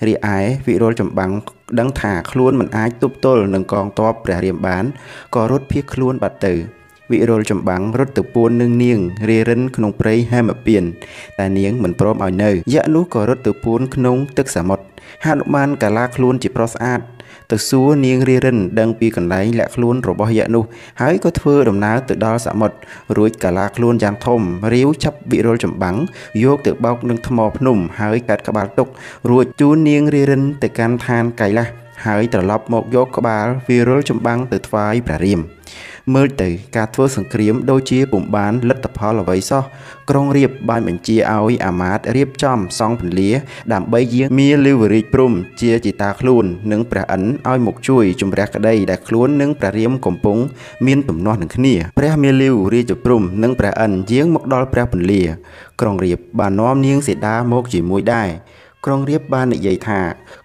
[0.08, 1.32] រីឯវិរុលចម្បាំង
[1.80, 4.86] ដឹងថាខ្លួនមិនអាចទប់ទល់នឹងកងទ័ពព្រះរាមបាន
[5.36, 6.54] ក៏រត់ភៀសខ្លួនបាត់ទៅ
[7.12, 9.00] វិរុលចម្បាំងរត់ទៅពួននឹងនាង
[9.30, 10.84] រារិនក្នុងព្រៃហេមពៀន
[11.40, 14.86] តែនាងមិនព្រមឲ្យនៅយក្សនោះក៏រត់ទៅពួនក្នុងទឹកសមុទ្រ
[15.26, 17.02] ហនុមានកាឡាខ្លួនជាប្រុសស្អាត
[17.52, 20.64] ទៅសួរនាងរារិនដឹងពីកន្លែងលាក់ខ្លួនរបស់យក្សនោះ
[21.02, 22.76] ហើយក៏ធ្វើដំណើរទៅដល់សមុទ្រ
[23.18, 24.42] រួចកាឡាខ្លួនយ៉ាងធំ
[24.74, 25.98] រាវចាប់វិរុលចម្បាំង
[26.44, 28.88] យកទៅបោកនឹងថ្មភ្នំហើយកាត់ក្បាលទុក
[29.30, 31.68] រួចជូននាងរារិនទៅកាន់ឋានកៃឡាស
[32.06, 35.42] ហើយត្រឡប់មកយកក្បាលវិរុលចម្បាំងទៅថ្វាយព្រះរាម
[36.14, 39.64] មើលទៅការធ្វើសង្គ្រាមដូចជាពុំបានលទ្ធផលអ្វីសោះ
[40.10, 43.30] ក្រុងរាពណ៍បានបញ្ជាឲ្យអាមាត្យរៀបចំសង់ពលា
[43.74, 45.32] ដើម្បីយាងមាលឺវរាជព្រំ
[45.62, 50.38] ជាជីតាខ្លួននិងព្រះអិនឲ្យមកជួយជំរះក្តីដែលខ្លួននិងព្រះរាមកំពុង
[50.86, 55.22] មានទំនាស់នឹងគ្នាព្រះមាលីវរាជព្រំនិងព្រះអិនយាងមកដល់ព្រះពលា
[55.82, 58.30] ក្រុងរាពណ៍បាននាំនាងសីតាមកជាមួយដែរ
[58.86, 60.02] ក្រុងរៀបបាននិយាយថា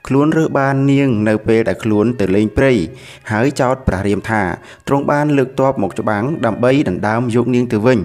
[0.06, 2.72] ខ្លួនរើសបាននាងនៅពេលដែលខ្លួនទៅលេងព្រៃ
[3.30, 4.42] ហើយចោទព្រះរាមថា
[4.88, 8.00] ទ្រង់បានលើកទ័ពមកច្បាំងដើម្បីដណ្ដើមយកនាងទៅវិញ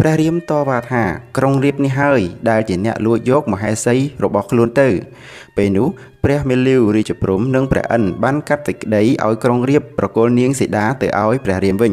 [0.00, 1.02] ព្រះរាមតវ៉ាថា
[1.36, 3.94] ក្រុងរៀបនេះហើយដែលជាអ្នកលួចយកមហេសី
[4.24, 4.88] របស់ខ្លួនទៅ
[5.56, 5.88] ពេលនោះ
[6.24, 11.92] ព្រះមេលាវរាជព្រំនិងព្រះអិនបានកាត់សេចក្តីឲ្យក្រុងរៀបប្រគល់នាងសីតាទៅឲ្យព្រះរាមវិញ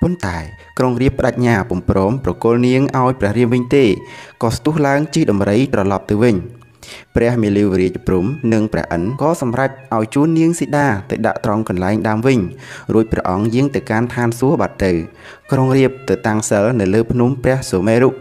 [0.00, 0.38] ប៉ុន្តែ
[0.78, 3.84] ក្រុងរាពណ៍បដិញ្ញាពុំព្រមប្រគល់នាងឲ្យព្រះរាមវិញទេ
[4.42, 6.36] ក៏ស្ទុះឡើងជិះដំរីត្រឡប់ទៅវិញ
[7.16, 12.38] ព្រះមាលាវរាជព្រំនិងព្រះអិនក៏សម្រេចឲ្យជួននាងសីតាទៅដាក់ត្រង់កន្លែងដើមវិញ
[12.92, 14.92] រួចព្រះអង្គយាងទៅកាន់ឋានសួគ៌បាត់ទៅ
[15.52, 18.12] ក្រុងរាពណ៍ទៅតាំងសិលនៅលើភ្នំព្រះសុមេរុឯ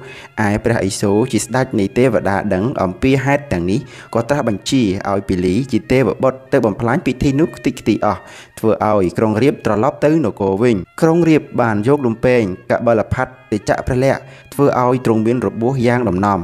[0.65, 3.79] ព្រះឥសូរជាស្ដេចនៃទេវតាដឹងអំពីហេតុទាំងនេះ
[4.13, 8.19] ក៏ត្រាស់បញ្ជាឲ្យពីលីជាទេវបុត្រទៅបំផ្លាញពិធីនោះខ្ទេចខ្ទីអស់
[8.59, 12.41] ធ្វើឲ្យក្រុងរាពណ៍ត្រឡប់ទៅនគរវិញក្រុងរាពណ៍បានយកលំពេង
[12.71, 16.39] កបលផាត់ទៅចាក់ព្រះលក្ខណ៍ធ្វើឲ្យទ្រង់មានរបួសយ៉ាងដំណំ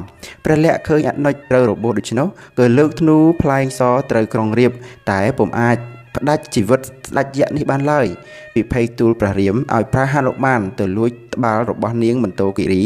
[0.46, 2.28] ព្រះលក្ខណ៍ឃើញអនុជត្រូវរបួសដូច្នោះ
[2.60, 4.78] ក៏លើកធ្នូផ្លែងសត្រូវក្រុងរាពណ៍
[5.10, 5.78] តែពុំអាច
[6.18, 8.08] ផ្ដាច់ជីវិតស្ដេចយក្សនេះបានឡើយ
[8.56, 12.84] ពិភេកទូលព្រះរាមឲ្យប្រើហនុមានទៅលួចត្បាល់របស់នាងមន្តោគិរី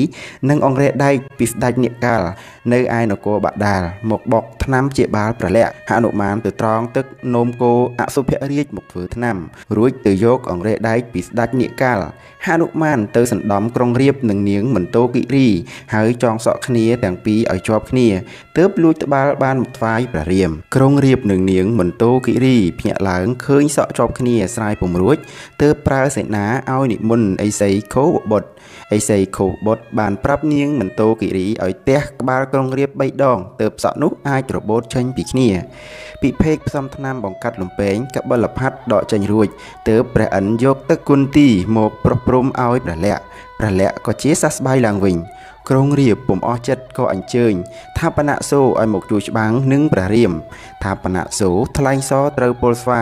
[0.50, 2.22] និងអង្រែដែកពីស្ដេចនេកាល
[2.74, 7.06] នៅឯនគរបដាលមកបុកថ្នាំជាបាលប្រល័កហនុមានទៅត្រង់ទឹក
[7.36, 9.38] នោមគោអសុភរាជមកធ្វើថ្នាំ
[9.78, 12.00] រួចទៅយកអង្រែដែកពីស្ដេចនេកាល
[12.48, 15.48] ហនុមានទៅសណ្ដំក្រុងរៀបនឹងនាងមន្តោគិរី
[15.94, 18.08] ហើយចងសក់គ្នាទាំងពីរឲ្យជាប់គ្នា
[18.58, 25.18] ទើបលួចត្បាល់បានមកថ្វាយព្រះរាមក្រុងរៀបនឹងនាងមន្តោគិរីភ្ញាក់ឡើងឃើញសក់ជាប់គ្នាស្រាយពុំរួច
[25.62, 28.50] ទើបប្រើសេនាឲ្យនិមន្តអេសីខោបុត្រ
[28.94, 35.50] អេសីខូបុតបានប្រាប់នាងមន្តោគិរីឲ្យទះក្បាលក្រុងរៀប3ដងទើបសក់នោះអាចរបូតចេញពីគ្នា
[36.24, 39.48] ពិភេកផ្សំថ្នាំបង្កាត់លំពេងកបិលផាត់ដកចេញរួច
[39.90, 43.26] ទើបព្រះអិនយកទឹកគុណទីមកប្រោះព្រំឲ្យព្រះលក្សណ៍
[43.60, 45.18] ព្រះលក្សណ៍ក៏ជាសះស្បើយឡើងវិញ
[45.70, 47.54] ក្រុងរាពពុំអស់ចិត្តក៏អញ្ជើញ
[47.98, 50.32] ថាបណៈសូឲ្យមកជួយច្បាំងនឹងព្រះរាម
[50.84, 53.02] ថាបណៈសូថ្លែងសរត្រូវពលស្វា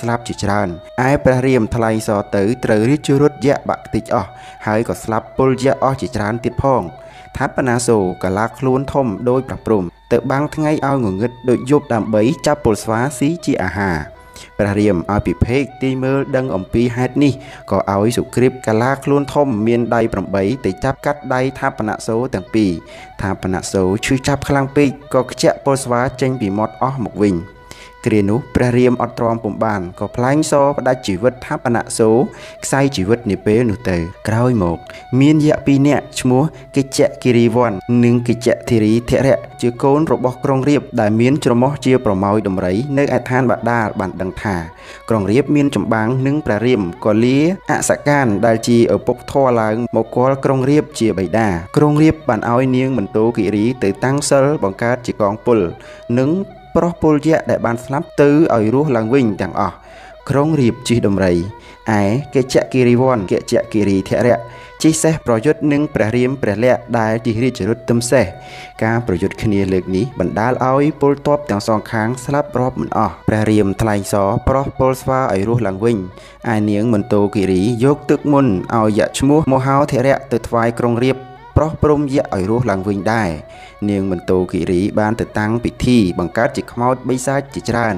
[0.00, 0.68] ស្លាប់ជាច្រើន
[1.08, 4.28] ឯព្រះរាមថ្លែងសរទៅត្រូវរាជរត់យៈបក្តិចអស់
[4.66, 6.82] ហើយក៏ស្លាប់ពលយៈអស់ជាច្រើនទៀតផង
[7.36, 13.98] ថាបណាសូកាឡាខ្លួនធំដោយប្រព្រំទៅបាំងថ្ងៃឲ្យងងឹតដូចយប់ដើម្បីចាប់ពលស្វាស៊ីជាអាហារ
[14.60, 17.32] ព្រះរាមឲ្យពិភេកទីមើលដឹងអំពីហេតុនេះ
[17.70, 20.00] ក៏ឲ្យសុគ្រីពកាឡាខ្លួនធំមានដៃ
[20.32, 22.70] 8ទៅចាប់កាត់ដៃថាបណសូទាំងពីរ
[23.20, 27.36] ថាបណសូឈឺចាប់ខ្លាំងពេកក៏ខ្ជាក់ពលស្វាចេញពីមាត់អស់មកវិញ។
[28.06, 32.10] គ្រានោះព្រះរាមអត់ទ្រាំពុំបានក៏ផ្លែងសផ្ដាច់ជីវិតថាបណៈសូ
[32.64, 33.96] ខ្សែជីវិតនាពេលនោះទៅ
[34.28, 34.78] ក្រោយមក
[35.20, 36.42] មានយក្សពីរនាក់ឈ្មោះ
[36.76, 37.72] កិច្ចគិរីវ័ន
[38.04, 44.56] និងកិច្ចធិរីធរៈជាកូនរបស់ក្រុងរាពណ៍ដែលមានច្រមុះជាប្រមោយដំរី នៅឯឋានបដាលបានដឹងថា
[45.08, 47.38] ក្រុងរាពណ៍មានចម្បាំងនឹងព្រះរាមក៏លា
[47.70, 55.58] អសកានដែលជាឪពុកធរឡើងមកគាល់ក្រុងរាពណ៍ជាបិតាក្រុងរាពណ៍បានឲ្យនាងមន្តោគិរីទៅតាំងសិលបង្កើតជាកងពល
[56.18, 56.30] និង
[56.76, 59.74] ប្រុសពលយៈដែលបានស្លាប់ទៅឲ្យរស់ឡើងវិញទាំងអស់
[60.30, 61.34] ក្រុងរៀបជិះដំរី
[61.98, 62.02] ឯ
[62.34, 64.40] កិច្ចគិរីវ័នកិច្ចគិរីធរៈ
[64.82, 68.24] ជិះសេះប្រយុទ្ធនឹងព្រះរាមព្រះលក្សណ៍ដែលជិះរាជរថទឹមសេះ
[68.84, 75.96] ការប្រយុទ្ធគ្នាលើកនេះបណ្ដាលឲ្យពលទ័ពទាំងសងខាងស្លាប់រាប់មិនអស់ព្រះរាមថ្លែងសរប្រោះពលស្វាឲ្យរស់ឡើងវិញ
[76.54, 78.46] ឯនាងមន្តោគិរីយកទឹកមុន
[78.76, 81.22] ឲ្យយៈឈ្មោះមហោធរៈទៅថ្វាយក្រុងរាពណ៍
[81.62, 83.30] ប្រោះព្រំយៈឲ្យរស់ឡើងវិញដែរ
[83.90, 87.96] នាងមន្តោគិរីបានទៅតាំងពិធីបង្កើតជាខ្មោចបិសាចជាច្រើន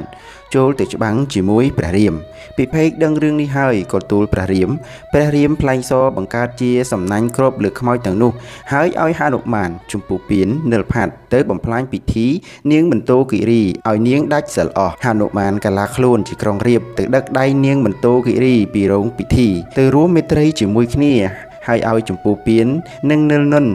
[0.54, 2.14] ចូលទៅច្បាំងជាមួយព្រះរាម
[2.58, 4.70] ពិភេកដឹងរឿងនេះហើយក៏ទូលព្រះរាម
[5.12, 8.32] ព្រះរាមផ្លែងសបង្កើតជាសំណាញ់គ្របលើខ្មោចទាំងនោះ
[8.72, 12.26] ហើយឲ្យហនុមានជំពូពៀននិលផាត់ទៅបំផ្លាញពិធី
[12.72, 19.48] នាងមន្តោគិរីឲ្យនាងដាច់សិលអស់ហនុមានកាឡាខ្លួនជាក្រុងរៀបទៅដឹកដៃនាងមន្តោគិរីពីរោងពិធី
[19.78, 22.66] ទៅរួមមេត្រីជាមួយគ្នា ហើយឲ្យចម្ពោះពៀន
[23.10, 23.66] និងនិលនុន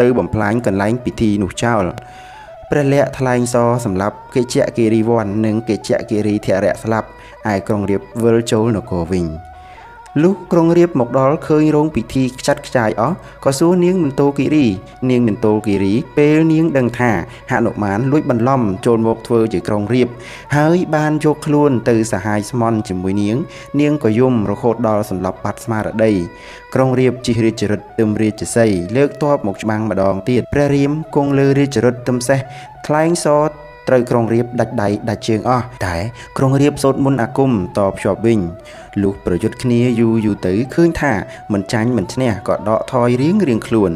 [0.00, 1.84] ទៅបំផ្លាញកន្លែងពិធីនោះចោល
[2.70, 7.08] ព្រះលក្សណ៍ថ្លែងសរសម្រាប់កិច្ចគិរីវ័ននិងកិច្ចគិរីធរៈស្លាប់
[7.52, 9.26] ឯក្រុងរៀបវិលចូលនគរវិញ។
[10.20, 14.66] លុះក្រុងរៀបមកដល់ឃើញរោងពិធីខ្ចាត់ខ្ចាយអស់ក៏សួរនាងមន្តោគិរី
[15.10, 17.12] នាងមន្តោគិរី ពេលនាងដឹងថា
[17.52, 20.08] ហនុមានលួចបន្លំចូលមកធ្វើជាក្រុងរៀប
[20.56, 23.36] ហើយបានយកខ្លួនទៅសហាយស្មន់ជាមួយនាង
[23.80, 26.12] នាងក៏យំរហូតដល់សន្លប់បាត់ស្មារតី
[26.74, 32.40] ក្រុងរៀបជិះរាជរិទ្ធទឹមរាជសីលើកតបមកច្បាំងម្ដងទៀតព្រះរាមគង់លើរាជរិទ្ធទឹមសេះ
[32.86, 33.50] ថ្លែងសរ
[33.88, 35.96] ត្រូវក្រុងរៀបដាច់ដៃដាច់ជើងអស់តែ
[36.38, 38.40] ក្រុងរៀបសូត្រមុនអាគមតភ្ជាប់វិញ
[39.02, 41.12] លុះប្រយុទ្ធគ្នាយូរយូរទៅឃើញថា
[41.52, 43.92] មិនចាញ់មិនឈ្នះក៏ដកថយរៀងរៀងខ្លួន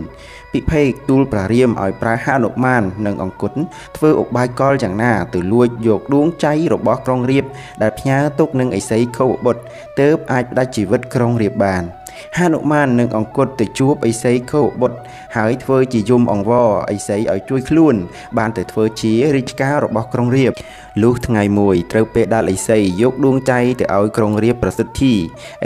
[0.53, 3.53] ពិភេកទូលប្រារាមឲ្យប្រើហនុមាននិងអង្គុត
[3.97, 7.45] ធ្វើឧបាយកលយ៉ាងណាទៅលួចយកដួងចៃរបស់ក្រុងរៀប
[7.83, 9.63] ដែលផ្ញើទុកនឹងឥសីខោបុត្រ
[10.01, 11.85] ទើបអាចផ្ដាច់ជីវិតក្រុងរៀបបាន។
[12.39, 14.99] ហនុមាននឹងអង្គត់ទៅជួបឥសីខោបុត្រ
[15.37, 17.95] ហើយធ្វើជាយមអង្វរឥសីឲ្យជួយខ្លួន
[18.39, 20.57] បានទៅធ្វើជារាជការរបស់ក្រុងរាពណ៍
[21.03, 25.13] លុះថ្ងៃមួយត្រូវពេលដាល់ឥសីយកដួងចៃទៅឲ្យក្រុងរាពណ៍ប្រសិទ្ធិ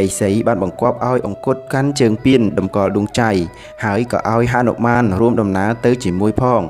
[0.02, 3.30] ឥសីបានបង្គាប់ឲ្យអង្គត់កាន់ជើងពៀនតម្កល់ដួងចៃ
[3.84, 6.62] ហើយក៏ឲ្យហនុមានរួមដំណើរទៅជាមួយផង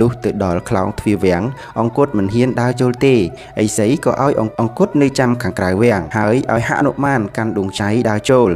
[0.00, 1.42] លុះទៅដល់ខ្លោងទ្វារវាំង
[1.80, 3.18] អង្គត់មិនហ៊ានដើរចូលទេឥ
[3.78, 8.50] សីក៏ឲ្យអង្គត់នៅចាំខាងក្រៅវាំងហើយឲ្យហនុមានកាន់ដួងចៃដើរចូល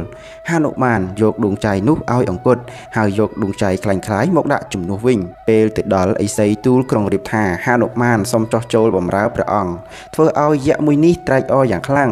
[0.49, 2.61] ហនុមានយកដួងចៃនោះឲ្យអង្គត់
[2.97, 5.19] ហើយយកដួងចៃខ្លាញ់ខ្លាយមកដាក់ជំនួសវិញ
[5.49, 9.73] ពេលទៅដល់ឥសីទូលក្រុងរាពថាហានុមានសូមចោះចូលបំរើព្រះអង្គ
[10.13, 12.11] ធ្វើឲ្យយៈមួយនេះត្រេកអរយ៉ាងខ្លាំង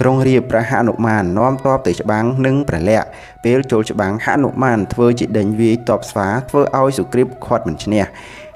[0.00, 3.08] ក្រុងរាពព្រះហនុមាននាំតបទៅច្បាំងនិងព្រះលក្សណ៍
[3.44, 8.04] ពេលចូលច្បាំងហនុមានធ្វើជាដេញវាយតបស្វាធ្វើឲ្យសុគ្រីពខាត់មិនឈ្នះ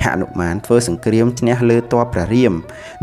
[0.05, 2.55] ហនុមានធ្វើសង្គ្រាមឈ្នះលើទ័ពព្រះរាម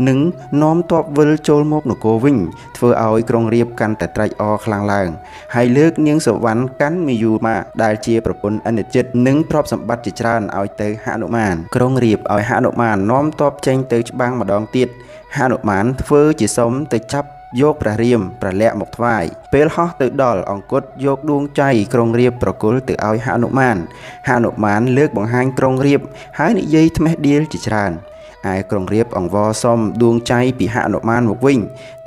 [0.08, 0.18] និង
[0.62, 2.36] នាំទ័ពវិលចូលមកនគរវិញ
[2.76, 5.08] ធ្វើឲ្យក្រុងរាពណ៍កាន់តែត្រេកអរខ្លាំងឡើង
[5.54, 14.88] ហើយលើកនាងសុវណ្ណកាន់មាយុមាដែលជាប្រពន្ធអនិច្ចិតនិងទ្រព្យសម្បត្តិជាច្រើនឲ្យទៅហនុមានក្រុងរាពណ៍ឲ្យហនុមាននាំទ័ពចេញទៅច្បាំងម្ដងទៀត
[15.38, 17.28] ហនុមានធ្វើជាសុំទៅចាប់
[17.60, 23.76] យកព្រះរាមព្រះលក្សណ៍មកថ្វាយពេលហោះទៅដល់អង្គតយកដួងចៃក្រុងរាពប្រគល់ទៅឲ្យហនុមាន
[24.28, 26.00] ហនុមានលើកបង្ហាញក្រុងរាព
[26.38, 27.92] ហើយនិយាយថ្មេះដៀលជាច្រើន
[28.52, 31.58] ឯក្រុងរាពអង្វរសុំដួងចៃពីហនុមានមកវិញ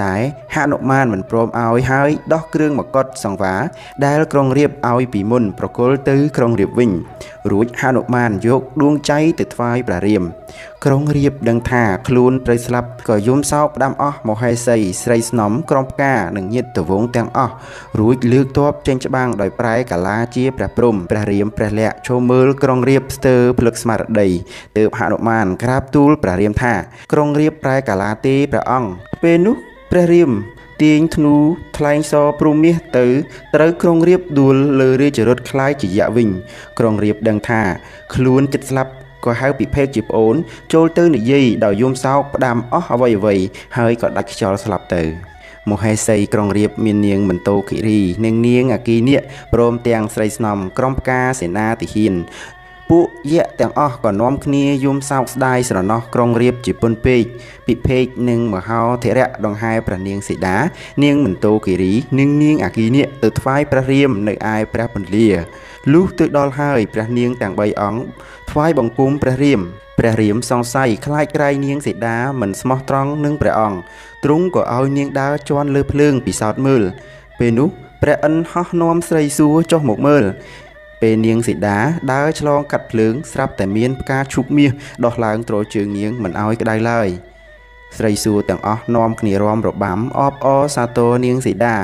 [0.03, 0.15] តែ
[0.55, 3.61] ហនុមានមិនព្រមឲ្យហើយដោះគ្រឿងមកុដសង្វារ
[4.05, 6.91] ដែលក្រុងរាពឲ្យពីមុនប្រគល់ទៅក្រុងរាពវិញ
[7.51, 10.23] រួចហនុមានយកដួងចៃទៅថ្វាយព្រះរាម
[10.87, 17.53] ក្រុងរាពដឹងថាខ្លួនត្រូវស្លាប់ក៏យំសោកផ្ដាំអស់មហេសីស្រីស្នំក្រុមផ្កានិងញាតិវងទាំងអស់
[17.99, 24.29] រួចលើកទ័ពចេញច្បាំងដោយប្រែកាឡាជាព្រះព្រំព្រះរាមព្រះលក្សណ៍ឈោមើលក្រុងរាពស្ទើរភ្លឹកស្មារតី
[24.77, 26.73] ទើបហនុមានក្រាបទូលព្រះរាមថា
[27.11, 28.89] ក្រុងរាពប្រែកាឡាទេព្រះអង្គ
[29.23, 29.55] ពេលនោះ
[29.91, 30.31] ព្រះរាម
[30.83, 31.35] ទាញធ្នូ
[31.77, 33.05] ថ្លែងសព្រមាសទៅ
[33.55, 36.29] ត្រូវក្រុងរៀបដួលលើរាជរថខ្លាយជាយៈវិញ
[36.79, 37.61] ក្រុងរៀបដឹងថា
[38.13, 38.93] ខ្លួនគិតស្លាប់
[39.25, 40.35] ក៏ហៅពិភេកជាប្អូន
[40.73, 43.35] ចូលទៅនិយាយដោយយំសោកផ្ដាំអស់អ្វីអ្វី
[43.77, 45.03] ហើយក៏ដាច់ខ្យល់ស្លាប់ទៅ
[45.71, 49.21] មហេសីក្រុងរៀបមាននាងមន្តោគិរីនិងនាងអគីនិក
[49.53, 52.13] ព្រមទាំងស្រីស្នំក្រុមផ្កាសេនាទាហាន
[52.89, 57.23] ពួកយៈទាំងអស់ក៏នាំគ្នាយំសោកស្ដាយស្រណោះក្រុងរៀបជាពុនពេក
[57.67, 60.57] ពិភេកនិងមហោធរៈដង្ហែព្រះនាងសីតា
[61.03, 65.27] នាងមន្តោគិរីនិងនាងអគីនិកទៅថ្វាយព្រះរាមនៅឯព្រះពន្លា
[65.91, 68.01] លុះទៅដល់ហើយព្រះនាងទាំង3អង្គ
[68.49, 69.61] ថ្វាយបង្គំព្រះរាម
[69.99, 73.79] ព្រះរាមសង្ស័យខ្លាចក្រៃនាងសីតាមិនស្មោះត្រង់នឹងព្រះអង្គ
[74.23, 76.83] ទ្រង់ក៏ឲ្យនាងដើរជន់លើភ្លើងពិសោធន៍មើល
[77.39, 77.69] ពេលនោះ
[78.01, 80.23] ព្រះអិនហោះនាំស្រីសួរចុះមកមើល
[81.01, 81.77] ពេលនាងសីតា
[82.13, 84.71] ដើរឆ្លងកាត់ភ្លើងស្រាប់តែមានផ្កាឈូកមាស
[85.05, 87.09] ដោះឡើងទ្រជើងនាងមិនឲ្យក្តៅឡើយ។
[87.97, 91.75] ស្រីសួរទាំងអស់នាំគ្នារំរបាំអបអរសាទរនាងសីតា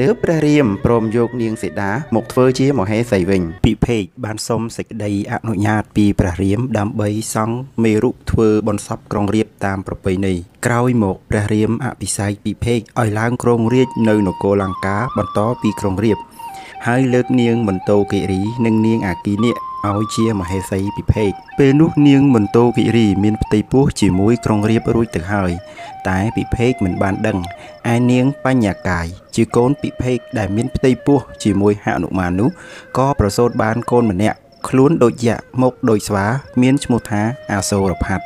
[0.00, 10.34] ទើបព្រះរាមព្រមយកនាងសីតាមកធ្វើជាមហេសីវិញពិភេកបានសុំសេចក្តីអនុញ្ញាតពីព្រះរាមដើម្បីសង់មេរុធ្វើបនសពក្រុងរាពណ៍តាមប្រពៃណី
[10.66, 16.24] ក្រោយមកព្រះរាមអភិសេកពិភេកឲ្យឡើងគ្រងរាជនៅនគរលង្កាបន្តពីក្រុងរាពណ៍
[16.86, 19.56] ហើយលើកនាងមន្តោគិរី និងនាងអាគីនិក
[19.94, 25.52] ឲ្យជាមហេសីពិភេកពេលនោះនាងមន្តោគិរីមានផ្ទៃពោះជាមួយក្រុងរាពរួចទៅហើយ
[26.08, 27.38] តែពិភេកមិនបានដឹង
[27.92, 32.50] ឯនាងបញ្ញាកាយជាកូនពិភេកដែលមានផ្ទៃពោះជាមួយហនុមាននោះ
[32.96, 36.26] ក៏ប្រសូតបានកូនម្នាក់ខ្លួនដូចយៈមុខដូចស្វា
[36.62, 37.22] មានឈ្មោះថា
[37.52, 38.24] អាសូរផាត់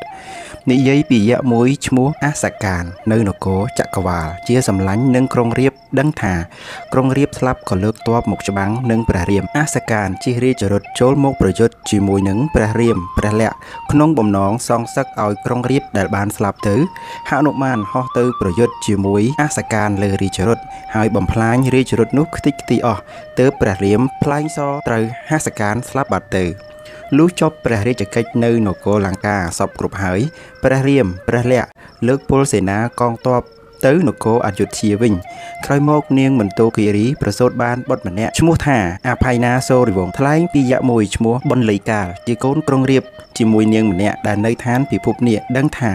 [0.70, 6.34] និយាយពីយៈមួយឈ្មោះអសកាន នៅនគរចក្រវាល ជាសម្លាញ់នឹងក្រុងរាពដឹងថា
[6.92, 13.58] ក្រុងរាពស្លាប់ក៏លើកទ័ពមកច្បាំងនឹងព្រះរាមអសកានជិះរាជរថចូលមកប្រយុទ្ធជាមួយនឹងព្រះរាមព្រះលក្សណ៍
[13.92, 16.76] ក្នុងបំណងសងសឹកឲ្យក្រុងរាពដែលបានស្លាប់ទៅ
[17.30, 20.58] ហនុមានហោះទៅប្រយុទ្ធជាមួយអសកានលើរាជរថ
[20.94, 23.02] ហើយបំផ្លាញរាជរថនោះខ្ទេចខ្ទីអស់
[23.38, 24.58] ទើបព្រះរាមផ្លែងស
[24.88, 26.69] ត្រូវហសកានស្លាប់បាត់ទៅ
[27.16, 30.20] លុះចប់ព្រះរាជកិច្ចនៅនគរលង្កាសពគ្រប់ហើយ
[30.62, 31.70] ព្រះរាមព្រះលក្សណ៍
[32.06, 33.42] លើកពលសេនាកងទ័ព
[33.86, 35.14] ទៅនគរអយុធ្យាវិញ
[35.64, 43.04] ក្រោយមកនាងមន្តោគិរីប្រសូតបានបុត្រម្នាក់ឈ្មោះថាអភ័យណាសូរិវង្សថ្លែងពីយៈមួយឈ្មោះប៊ុនលីកាលជាកូនក្រុងរៀប
[43.38, 45.92] ជាមួយនាងម្នាក់ដែលនៅឋានពិភពនេះដឹងថា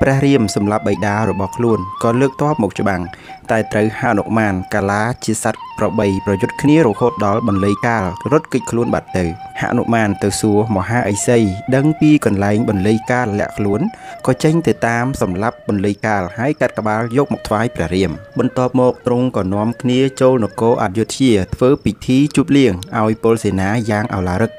[0.00, 3.02] ព្រះរាមសម្លាប់បិតារបស់ខ្លួនក៏លើកទ័ពមកច្បាំង
[3.50, 9.24] តែត្រូវហនុមានកាឡាជាសត្វប្របីប្រយុទ្ធគ្នារហូតដល់បន្លៃកាលរត់គេចខ្លួនបាត់ទៅ
[9.60, 11.38] ហនុមានទៅសួរមហាអិសី
[11.74, 13.80] ដឹងពីកន្លែងបន្លៃកាលលាក់ខ្លួន
[14.26, 24.52] ក៏ចេញទៅតាមសម្លាប់បន្លៃកាលហើយកាត់ក្បាលយកមកថ្វាយព្រះរាម បន្ទាប់មកទ្រង់ក៏នាំគ្នាចូលនគរអយុធ្យាធ្វើពិធីជប់លៀងឲ្យពលសេនាយ៉ាងឱឡារឹក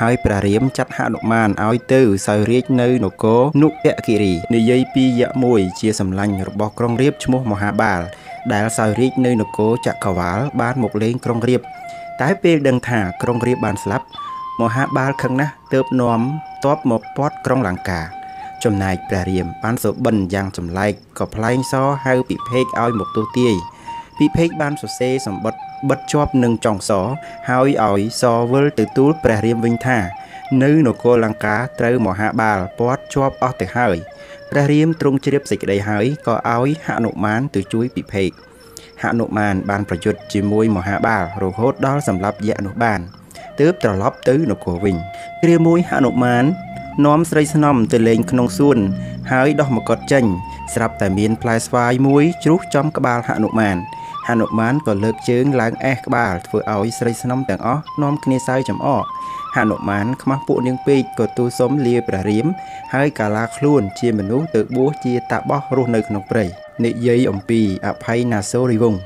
[0.00, 3.72] ហើយព្រះរាមចាត់ហនុមានឲ្យទៅសោយរាជនៅនគរនុព
[4.06, 8.02] គិរីនិយាយពីយៈមួយជាសម្លាញ់របស់ក្រុងរាពឈ្មោះមហាបាល
[8.52, 11.66] ដែលសោយរាជនៅនគរចក្រវាលបានមកលេងក្រុងរាពណ៍
[12.20, 14.06] តែពេលដឹងថាក្រុងរាពណ៍បានស្លាប់
[14.60, 16.20] មហាបាលខឹងណាស់ទើបនាំ
[16.64, 18.00] ទ័ពមកពាត់ក្រុងលង្កា
[18.64, 21.74] ចំណែកព្រះរាមបានសូបិនយ៉ាងចម្លែកក៏ផ្លែងស
[22.04, 23.54] ហៅពិភេកឲ្យមកទូទាយ
[24.18, 26.90] ពិភេកបានសរសេរសម្បត្តិបិទជាប់នឹងចុងស
[27.50, 28.22] ហើយឲ្យស
[28.52, 29.98] វិលទៅទូលព្រះរាមវិញថា
[30.62, 33.96] នៅនគរលង្កាត្រូវមហាបាលពាត់ជាប់អស់ទៅហើយ
[34.50, 38.30] ព្រះរាមទ្រង់ជ្រាបសេចក្តីហើយក៏ឲ្យហនុមានទៅជួយពិភេក
[39.02, 43.00] ហនុមានបានប្រយុទ្ធជាមួយមហាបាលរហូតដល់សម្លាប់យៈនោះបាន
[43.60, 44.96] ទើបត្រឡប់ទៅនគរវិញ
[45.42, 46.44] គ្រាមួយហនុមាន
[47.06, 48.78] នាំស្រីស្នំទៅលេងក្នុងសួន
[49.32, 50.24] ហើយដោះមកុដចេញ
[50.74, 53.76] ស្រាប់តែមានផ្លែស្វាយមួយជ្រុះចំក្បាលហនុមាន
[54.28, 59.04] ហនុមានក៏លើកជើងឡើងអេះក្បាលធ្វើឲ្យស្រីស្នំទាំងអស់នាំគ្នាសើចំអក
[59.56, 62.46] ហនុមានខ្មាស់ពួកនាងពេកក៏ទូលសុំលាព្រះរាម
[62.94, 66.44] ហើយកាឡាខ្លួនជាមនុស្សទៅបួសជាតាបោះរស់នៅក្នុងព្រៃ
[66.84, 69.00] និយាយអំពីអភ័យណាសូរីវង្ស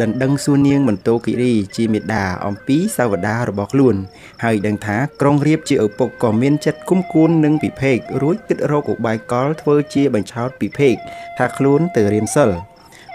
[0.00, 3.96] ដណ្ដឹងសួរនាងមន្តោគិរីជាមេដាអំពីសាវតារបស់ខ្លួន
[4.44, 10.94] ហើយដឹងថាក្រុងរៀបជាឪពុកក៏មានចិត្តគុំគួននឹងពិភេករួចគិតរកឧបាយកលធ្វើជាបញ្ឆោតពិភេក
[11.38, 12.50] ថាខ្លួនទៅរៀនសិល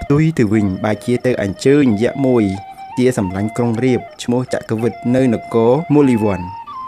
[0.01, 2.43] ផ្ទុយទៅវិញបែជាទៅអញ្ជើញយៈមួយ
[2.97, 6.41] ជាសម្លាញ់ក្រុងរៀបឈ្មោះចក្រវិទ្យនៅនគរមូលីវ័ន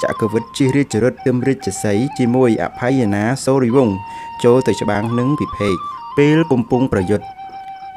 [0.04, 3.95] ចក្រវិទ្យជិះរាជរថទឹមរាជសីជាមួយអភ័យណាសូរិវង្ស
[4.43, 5.76] ចូលទៅច្បាំងនឹងពិភេក
[6.18, 7.26] ពេលកំពុងប្រយុទ្ធ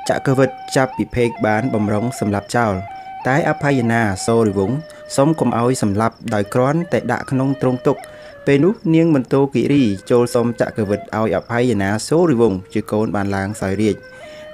[0.09, 2.75] ចក្រវិទ្យចាប់ពិភេកបានបំរុងសម្លាប់ចោល
[3.27, 4.77] តែអភ័យណាសូរិវង្ស
[5.17, 7.97] សុំកុំឲ្យសម្លាប់ដោយគ្រាន់តែដាក់ក្នុងទ្រង់ទុក
[8.47, 13.97] ពេលនោះនាងមន្តោគិរីចូលសុំចក្រវិទ្យឲ្យអភ័យណាសូរិវង្សជាកូនបានឡើងសោយរាជ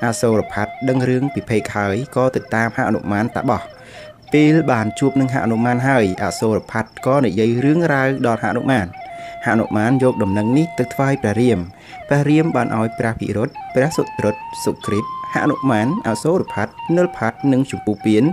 [0.05, 3.62] អាសូរផាត់ដឹងរឿងពិភេកហើយក៏ទៅតាមហនុមានតាបោះ
[4.32, 8.86] ពេលបានជួបនឹងហនុមានហើយអសូរផាត់ក៏និយាយរឿងរ៉ាវដល់ហនុមាន
[9.46, 11.58] ហនុមានយកដំណឹងនេះទៅថ្វាយព្រះរាម
[12.08, 15.04] ព្រះរាមបានឲ្យព្រះពិរុទ្ធព្រះសុត្រុតសុគ្រីត
[15.34, 18.24] ហនុមានអសូរផាត់និលផាត់និងចម្ពុពៀន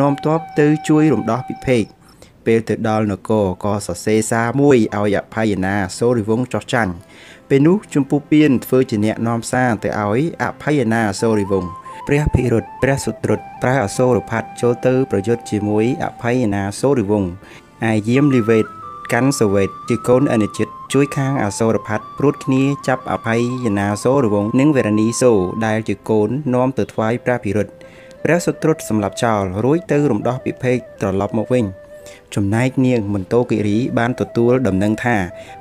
[0.00, 1.82] នាំទ័ពទៅជួយរំដោះពិភេក
[2.46, 6.92] ពេលទៅដល់នគរក៏សរសេរសារមួយឲ្យអភ័យណាសូរិវង្សចោះចាញ់
[7.48, 11.70] ពេលនោះចម្ពុពៀនធ្វើជាអ្នកនាំសារទៅឲ្យអភ័យណាសូរិវង្ស
[12.10, 17.30] ព្រះភិរុតព្រះសុត្រុតប្រើអសូរផាត់ចូលទៅប្រយុទ្ធជាមួយអភ័យណាសូរិវង្ស
[17.90, 18.66] ឯយាមលីវេត
[19.12, 23.42] កាន់សវេតជាកូនអនិជិតជួយខាងអសូរផាត់ព្រួតគ្នាចាប់អភ័យ
[23.78, 25.32] ណាសូរវង្សនិងវេរនីសូ
[25.66, 27.68] ដែលជាកូននាំទៅថ្វាយព្រះភិរុត
[28.24, 31.64] ព្រះសុត្រុតសម្លាប់ចោលរួចទៅរំដោះពិភេកត្រឡប់មកវិញ
[32.34, 35.16] ចំណែកនាងមន្តោគិរីបានទទួលដំណឹងថា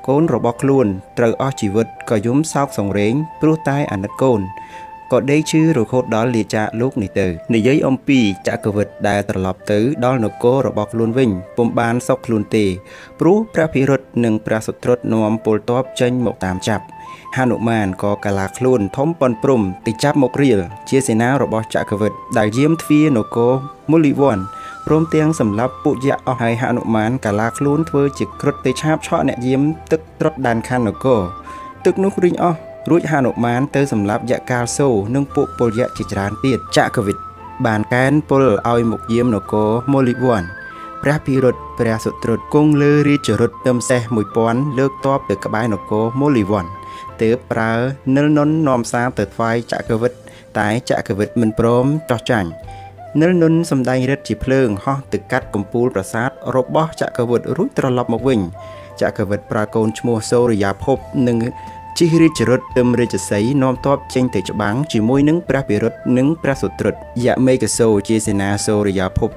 [0.08, 0.88] កូនរបស់ខ្លួន
[1.18, 4.42] ត្រូវអស់ជីវិតក៏យំសោកសង្រេងព្រោះតែអាណិតកូន
[5.12, 12.66] ក៏ដេកឈឺរហូតដល់លាចាកលោកនេះទៅនិយាយអំពីចក្រវិទ្យដែលត្រឡប់ទៅដល់នគររបស់ខ្លួនវិញពុំបានសុខខ្លួនទេ
[13.20, 16.86] ព្រោះព្រះភិរុតនិងព្រះសុត្រុតនាំពលទ័ពចេញមកតាមចាប់
[17.38, 23.54] ហនុមានក៏កាឡាខ្លួនធំប៉ុនព្រំទៅចាប់មករៀលជាសេនារបស់ចក្រវិទ្យដែលយាមទ្វារនគរ
[23.92, 24.38] មូលីវ័ន
[24.88, 31.22] ព្រមទាំងសម្រាប់ពុយៈអស់ហើយហនុមានកាឡាខ្លួនធ្វើជាក្រឹតទៅឆាបឆក់អ្នកយាមទឹកត្រុតដានខណ្ឌនគរ
[31.86, 32.58] ទឹកនោះរីងអស់
[32.90, 37.22] រួចហនុមានទៅសម្លាប់យៈកាលសូនិងពួកពលយៈជាច្រើនទៀតចក្រវិទ្យ
[37.66, 40.44] បានកែនពលឲ្យមកយាមនគរមូលិវ័ន
[41.04, 44.02] ព្រះភិរុតព្រះសុត្រុតគង់លើរាជរថទឹមសេះ
[44.40, 46.66] 1000លើកតបទៅក្បែរនគរមូលិវ័ន
[47.22, 47.74] ទើបប្រើ
[48.16, 50.18] និលនុននាំសារទៅថ្វាយចក្រវិទ្យ
[50.60, 52.50] តែចក្រវិទ្យមិនព្រមចោះចាញ់
[53.22, 58.40] និលនុនសម្ដែងរិទ្ធជាភ្លើងហោះទៅកាត់កំពូលប្រាសាទរបស់ចក្រវិទ្យរួចត្រឡប់មកវិញ
[59.02, 61.38] ចក្រវិទ្យប្រើកូនឈ្មោះសូរិយាភពនិង
[62.02, 66.96] ជិះរាជរថទឹមរាជសីនាំទ័ពចេញទៅច្បាំងជាមួយនឹងព្រះពិរុទ្ធនិងព្រះសុត្រុត
[67.26, 69.30] យមេកសោជាសេនាសូរិយាភព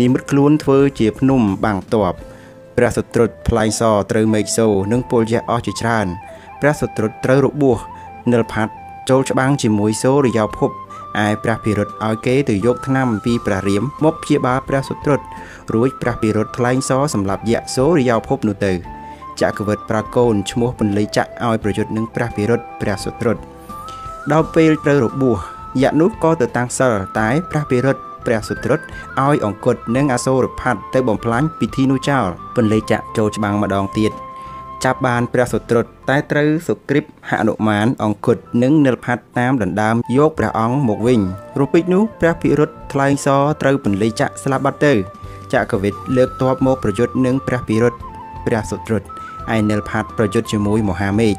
[0.00, 2.14] និមិត្តខ្លួនធ្វើជាភ្នំបាំងទ័ព
[2.76, 6.06] ព្រះសុត្រុតផ្លែងសត្រូវមេកសោនិងពលយៈអស់ជាច្រើន
[6.60, 7.78] ព្រះសុត្រុតត្រូវរបួស
[8.32, 8.72] និលផាត់
[9.10, 10.70] ចូលច្បាំងជាមួយសូរិយាភព
[11.24, 15.20] ឯព្រះពិរុទ្ធឲ្យគេទៅយកថ្នាំពីព្រះរាមមកព្យាបាលព្រះសុត្រុត
[15.74, 18.95] រួចព្រះពិរុទ្ធថ្លែងសរសម្រាប់យៈសូរិយាភពនោះទៅ
[19.42, 23.36] ចក្រវិទ្យប្រាកូនឈ្មោះពន្លៃចក្រឲ្យប្រយុទ្ធនឹងព្រះពិរុទ្ធព្រះសុត្រុត
[24.32, 25.38] ដល់ពេលត្រូវរបួស
[25.82, 32.26] យៈនោះក៏ទៅតាំងសិលតែព្រះពិរុទ្ធព្រះសុត្រុតឲ្យអង្គត់និងអសូរផាត់ទៅបំផ្លាញពិធីនោះចោល
[32.56, 34.12] ពន្លៃចក្រចូលច្បាំងម្ដងទៀត
[34.84, 41.20] ចាប់បានព្រះសុត្រុតតែត្រូវសុគ្រីពហនុមានអង្គត់និងនិលផាត់តាមដណ្ដើមយកព្រះអង្គមកវិញ
[41.58, 44.92] រូបិចនោះព្រះភិរុតថ្លែងសរត្រូវពន្លៃចក្រស្លាប់បាត់ទៅ
[45.52, 47.94] ចក្រវិទ្យលើកទ័ពមកប្រយុទ្ធនឹងព្រះភិរុត
[48.46, 49.02] ព្រះសុត្រុត
[49.54, 51.34] ឯនិលផាត់ប្រយុទ្ធជាមួយមហាមេឃ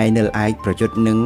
[0.00, 1.18] ឯនិលឯកប្រយុទ្ធនឹង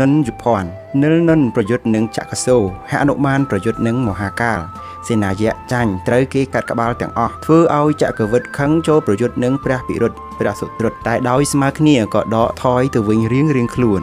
[0.00, 0.70] និនយុភ័ណ្ឌ
[1.02, 2.56] និលនិនប្រយុទ្ធនឹងចក្រសូ
[2.90, 4.60] ហនុមានប្រយុទ្ធនឹងមហាកាល
[5.06, 14.00] សេនាយៈចាញ់ត្រូវគេកាត់ក្បាលទាំងអស់ធ្វើឲ្យចក្រវិទ្យខឹងចូលប្រយុទ្ធនឹងព្រះពិរុទ្ធព្រះសុត្រុតតែដោយស្មើគ្នាក៏ដកថយទៅវិញរៀងរៀងខ្លួន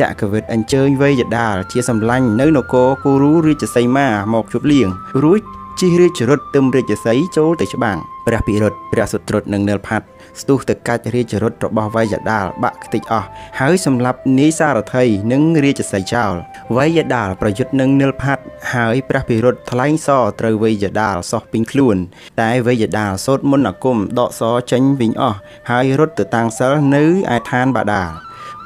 [0.00, 4.88] ចក្រវិទ្យអញ្ជើញវេយដាលជាសម្លាញ់នៅនគរគូរូរាជសីមាមកជប់លៀង
[5.22, 5.40] រួច
[5.80, 10.06] ជិះរាជរថទឹមរាជសីចូលទៅច្បាំងព្រះពិរុទ្ធព្រះសុត្រុតនិងនិលផាត់
[10.40, 13.28] ស្ទុះទៅកាច់រាជរថរបស់វៃយដាលបាក់ខ្ទេចអស់
[13.60, 16.34] ហើយសម្លាប់នាយសារថីនិងរាជសីចោល
[16.76, 18.42] វៃយដាលប្រយុទ្ធនឹងនិលផាត់
[18.74, 21.96] ហើយព្រះពិរុទ្ធថ្លែងសរត្រូវវៃយដាលសោះពេញខ្លួន
[22.40, 25.38] តែវៃយដាលសូត្រមន្តអាគមដកសរចេញវិញអស់
[25.70, 27.02] ហើយរត់ទៅតាំងសិលនៅ
[27.34, 28.10] ឯឋានបាដាល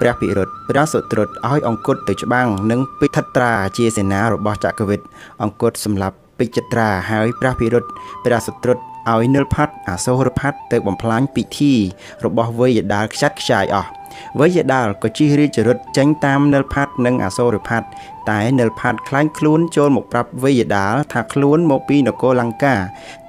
[0.00, 5.06] ព្រះពិរុទ្ធព្រះសុត្រុតឲ្យអង្គត់ទៅច្បាំងនិងពិថត្រាជាសេនារបស់ចក្រវិទ្យ
[5.42, 7.88] អង្គត់សម្លាប់ពេជ្ជត្រាហើយព្រះពិរុទ្ធ
[8.24, 8.78] ព្រះសុត្រុត
[9.12, 11.72] ឲ្យនិលផាត់អាសូរផាត់ទៅបំផ្លាញពិធី
[12.24, 13.90] របស់វេយដាលខ្ចាត់ខ្ចាយអស់
[14.40, 17.86] វេយដាលក៏ជិះរាជរថចេញតាមនិលផាត់និងអាសូរផាត់
[18.30, 22.74] តែនិលផាត់ខ្លាញ់ខ្លួនចូលមកប្រាប់វេយដាលថាខ្លួនមកពីនគរលង្កា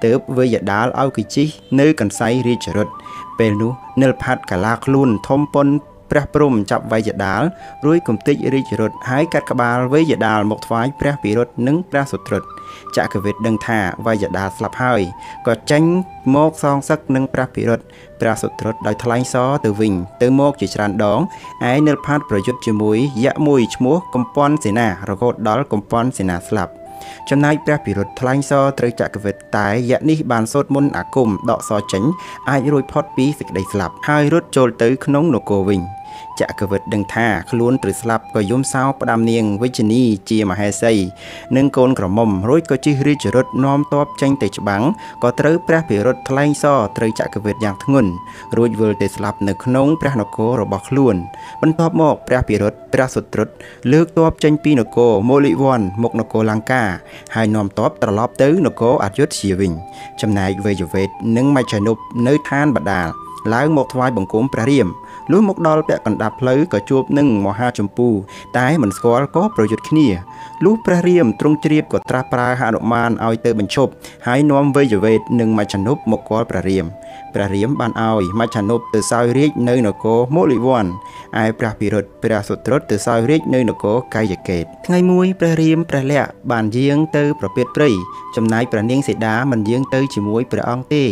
[0.04, 1.48] ទើបវេយដាលឲ្យគេជិះ
[1.80, 2.88] នៅកន្សៃរាជរថ
[3.40, 3.72] ពេលនោះ
[4.02, 5.68] និលផាត់កាឡាខ្លួនធំប៉ុន
[6.12, 7.44] ព្រះព្រំចាប់វៃយដាល
[7.86, 12.44] រួយគំតិចរាជរត់ហើយកាត់ក្បាលវៃយដាលមកថ្វាយព្រះពិរុទ្ធនិងព្រះសុត្រុត
[12.98, 15.02] ចក្រវិទ្យដឹងថាវៃយដាលស្លាប់ហើយ
[15.48, 15.84] ក៏ចេញ
[16.36, 17.86] មកសងសឹកនឹងព្រះពិរុទ្ធ
[18.22, 21.20] ព្រះសុត្រុតដោយថ្លែងសរទៅវិញ ទៅមកជាច្រើនដង
[21.72, 26.74] ឯនិលផាតប្រយុទ្ធជាមួយយៈមួយឈ្មោះកំពន់សេនារហូតដល់កំពន់សេនាស្លាប់
[27.30, 32.04] ចំណែកព្រះពិរុទ្ធថ្លែងសរត្រូវចក្រវិទ្យតែយៈនេះបានសូត្រមន្តអាគមដកសរចេញ
[32.50, 35.82] អាចរួចផុតពីសេចក្តីស្លាប់ហើយរត់ចូលទៅក្នុងនគរវិញ។
[36.40, 40.94] ចក្រវិទ្យដឹងថាខ្លួនត្រូវស្លាប់ក៏យំសោផ្ដាំនាងវិជ្ជនីជាមហេសី
[41.56, 44.84] និងកូនក្រមុំរួចក៏ជិះរាជរថនាំទ័ពចេញទៅច្បាំង
[45.24, 48.12] ក៏ត្រូវព្រះភិរុតថ្លែងសរត្រូវចក្រវិទ្យយ៉ាងធ្ងន់
[48.58, 51.16] រួចវិលទៅស្លាប់នៅក្នុងព្រះនគររបស់ខ្លួន
[51.62, 53.50] បន្ទាប់មកព្រះភិរុតព្រះសុត្រុត
[53.92, 56.84] លើកទ័ពចេញពីនគរមូលិវ័នមកនគរលង្កា
[57.36, 59.72] ហើយនាំទ័ពត្រឡប់ទៅនគរអយុធ្យាវិញ
[60.22, 61.98] ចំណែកវេយវេតនិងមជ្ឈនុប
[62.28, 63.10] នៅឋានបដាល
[63.54, 64.88] ឡើងមកថ្វាយបង្គំព្រះរាម
[65.32, 68.08] លុះមកដល់ពាក់កណ្ដាប់ផ្លូវក៏ជួបនឹងមហាចម្ពូ
[68.58, 70.08] តែមិនស្គាល់ក៏ប្រយុទ្ធគ្នា
[70.64, 73.92] លុះព្រះរាមទ្រង់ជ្រាបក៏ត្រាស់ប្រើហនុមានឲ្យទៅបញ្ឈប់
[74.28, 76.86] ហើយនាំវេយវេតនិងមជ្ឈនុបមកគាល់ព្រះរាម
[77.36, 80.86] ព្រះរាមបានឲ្យមជ្ឈនុបទៅសោយរាជនៅនគរមូលិវ័ន
[81.44, 87.90] ឯព្រះពិរុទ្ធព្រះសុត្រុតទៅសោយរាជនៅនគរកាយកេតថ្ងៃមួយព្រះរាមព្រះលក្សណ៍បានយាងទៅប្រពៀតព្រៃ
[88.36, 91.06] ចំណែកព្រះនាងសីតាមិនយាងទៅជាមួយព្រះអង្គទេ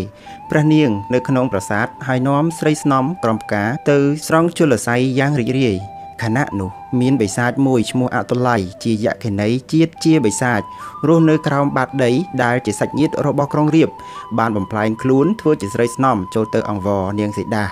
[0.51, 3.97] ព្រះនាងនៅក្នុងប្រាសាទហើយនាំស្រីស្នំក្រំផ្កាទៅ
[4.27, 5.77] ស្រង់ជលស័យយ៉ាងរីករាយ
[6.22, 6.69] ខណៈនោះ
[7.02, 10.61] មានបិសាចមួយឈ្មោះអតុល័យជាយក្ខិនីជាតិជាបិសាច
[11.07, 12.11] រស់នៅក្រោមបាតដី
[12.44, 13.95] ដែលជាសាច់ញាតិរបស់ក្រុងរាពណ៍
[14.40, 17.65] បានបំផ្លែងខ្លួនធ្វើជាស្រីស្នំចូលទៅអង្វរនាងសីតា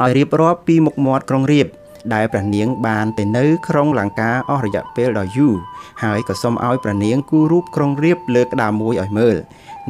[0.00, 1.72] ឲ្យរៀបរាប់ពីមុខមាត់ក្រុងរាពណ៍
[2.14, 5.54] ដែលព្រះនាងបានទៅនៅក្រុងលង្កាអស់រយៈពេលដ៏យូរ
[6.02, 9.36] ហើយក៏សូមឲ្យព្រះនាងគូររូបក្រុងរាពណ៍លើក្តារមួយឲ្យមើល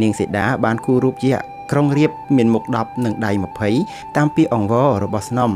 [0.02, 3.30] នាងសីតាបានគូររូបយក្ខក្រុងរៀបមានមុខ10និងដៃ
[3.74, 5.50] 20តាមពីអង្វររបស់ស្នំ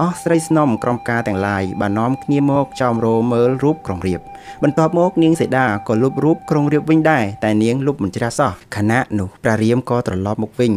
[0.00, 4.20] អស់ស្រីស្នំក្រុមការទាំងឡាយបាននាំគ្នាមកចោមរោមើលរូបក្រុងរៀប
[4.62, 10.72] បន្ទាប់មកនាងសីតាក៏លុបរូបក្រុងរៀបវិញដែរតែនាងលុបមិនច្រាសោះខណៈនោះព្រះរាមក៏ត្រឡប់មកវិញ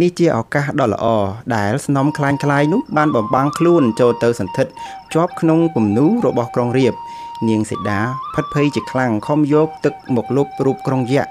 [0.00, 1.06] នេះជាឱកាសដ៏ល្អ
[1.56, 4.72] ដែលស្នំខ្លាញ់ខ្លាយនោះបានបំបាំងខ្លួនចូលទៅសន្ធិដ្ឋ
[5.12, 6.94] ជាប់ក្នុងគំនូរបស់ក្រុងរៀប
[7.48, 7.98] នាងសីតា
[8.34, 11.30] ផិតភ័យជាខ្លាំងខំយកទឹកមកលុបរូបក្រុងយក្ស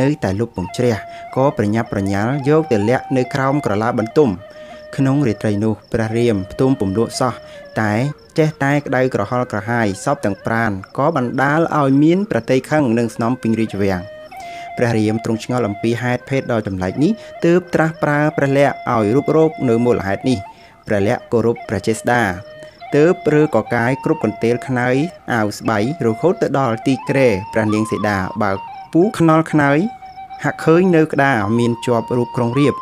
[0.00, 0.94] នៅតែលុបពំជ្រះ
[1.36, 4.30] ក៏ប្រញាប់ប្រញាល់យកទៅលាក់នៅក្រោមក្រឡាបន្ទុំ
[4.96, 7.34] ក្នុងរាត្រីនោះព្រះរាមផ្ទុំពំលក់សោះ
[7.80, 7.92] តែ
[8.38, 14.00] ចេះតែក្តៅក្រហល់ក្រហាយសពទាំងប្រានក៏បណ្ដាលឲ្យមានប្រតិខឹងនឹងស្នំពេញរាជវាំង
[14.76, 17.12] ព្រះរាមទ្រង់ឆ្ងល់អំពីហេតុភេទដ៏ចម្លែកនេះ
[17.44, 20.38] ទើបត្រាស់ប្រើព្រះលក្ខឲ្យរូបរោគនៅមូលហេតុនេះ
[20.86, 22.22] ព្រះលក្ខគោរពព្រះចេស្តា
[22.96, 24.96] ទើបឬកកាយគ្រប់កន្ទេលខ្នើយ
[25.32, 28.58] អាវស្បៃរហូតទៅដល់ទីក្រែព្រះនាងសីតាបើក
[28.92, 29.78] ពូខ្នល់ខ្នើយ
[30.44, 32.74] ហាក់ឃើញនៅក្តារមានជាប់រូបក្រុងរៀប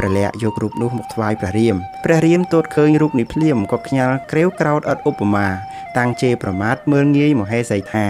[0.00, 5.48] ព្រះលក្ខយករូបនោះមកថ្វាយព្រះរាមព្រះរាមទតឃើញរូបនេះភ្លាមក៏ខ្ញាល់ក្រេវក្រោតអត់ឧបមា
[5.98, 8.06] តាំងជេរប្រមាថមើលងាយមហេសីថា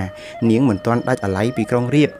[0.50, 2.10] នាងមិនទាន់ដាច់អាល័យពីក្រុងរៀប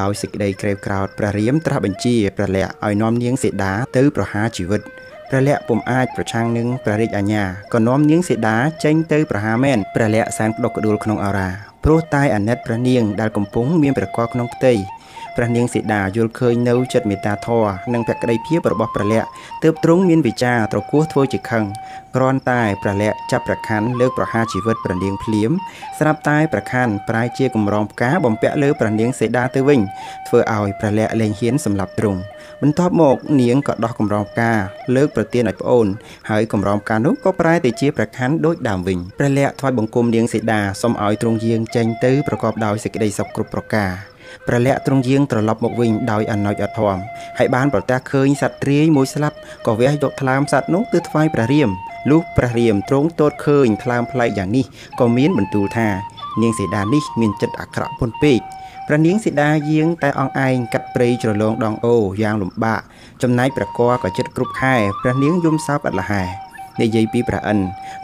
[0.00, 4.80] ដោយសេចក្តីក្រេវក្រោតព្រះរាមត្រាស់បញ្ជាព្រះលក្ខឲ្យនាំនាងសេដាទៅប្រហារជីវិត
[5.28, 11.48] ព្រះលក្ខពុំអាចប្រឆាំងនឹងព្រះរាជអាជ្ញាក៏នាំនាងសេដាចេញទៅប្រហារមែនព្រះលក្ខសែនផ្ដុកក្ដួលក្នុងអារា
[11.84, 14.72] ព្រោះតែអាណិតព្រះនាងដែលកំពុងមានប្រកបក្នុងផ្ទៃ
[15.42, 19.28] ព្រះនាងសីតាយល់ឃើញនៅចិត្តមេត្តាធម៌និងភក្តីភាពរបស់ព្រះលក្ខ
[19.62, 21.64] ទើបទ្រង់មានវិចារត្រគោះធ្វើជាខឹង
[22.16, 25.50] គ្រាន់តែព្រះលក្ខចាប់ប្រខ័ណ្ឌលើកប្រហារជីវិតព្រះនាងភ្លាម
[25.98, 29.80] ស្រាប់តែប្រខ័ណ្ឌប្រែជាកម្រងផ្កាបំពាក់លើព្រះនាងសីតាទៅវិញ
[30.28, 32.20] ធ្វើឲ្យព្រះលក្ខលែងហ៊ានសម្លាប់ទ្រង់
[32.62, 34.52] បន្ទាប់មកនាងក៏ដោះកម្រងផ្កា
[34.96, 35.86] លើកប្រទានឲ្យប្អូន
[36.30, 43.90] ហើយកម្រងផ្កានោះក៏ប្រែទៅជាប្រខ័ណ្ឌដូចដើមវិញព្រះលក្ខថ្វាយបង្គំនាងសីតាសូមឲ្យទ្រង់យាងចេញទៅប្រកបដោយសេចក្តីសុខគ្រប់ប្រការ
[44.46, 46.96] ព្រះលក្ខទ្រង់យាងត្រឡប់មកវិញដោយអនុជអធម
[47.38, 49.36] ហើយបានប្រទះឃើញសត្វទ្រាយមួយស្លាប់
[49.66, 51.70] ក៏វះយកថ្លើមសត្វនោះទៅថ្វាយព្រះរាម
[52.10, 54.64] លុះព្រះរាមទ្រង់ទតឃើញថ្លើមប្លែកយ៉ាងនេះ
[55.00, 55.88] ក៏មានបន្ទូលថា
[56.42, 58.40] នាងសីតានេះមានចិត្តអាក្រក់ពន់ពេក
[58.86, 62.80] ព្រះនាងសីតាយាងតែអងឯងកាត់ព្រៃជ្រលងដងអូយ៉ាងលំបាក
[63.22, 66.22] ចំណែកព្រះគរក៏ចិត្តគ្រប់ខែព្រះនាងយំសោកអត់លហែ
[66.80, 67.58] និយាយពីព្រះអិន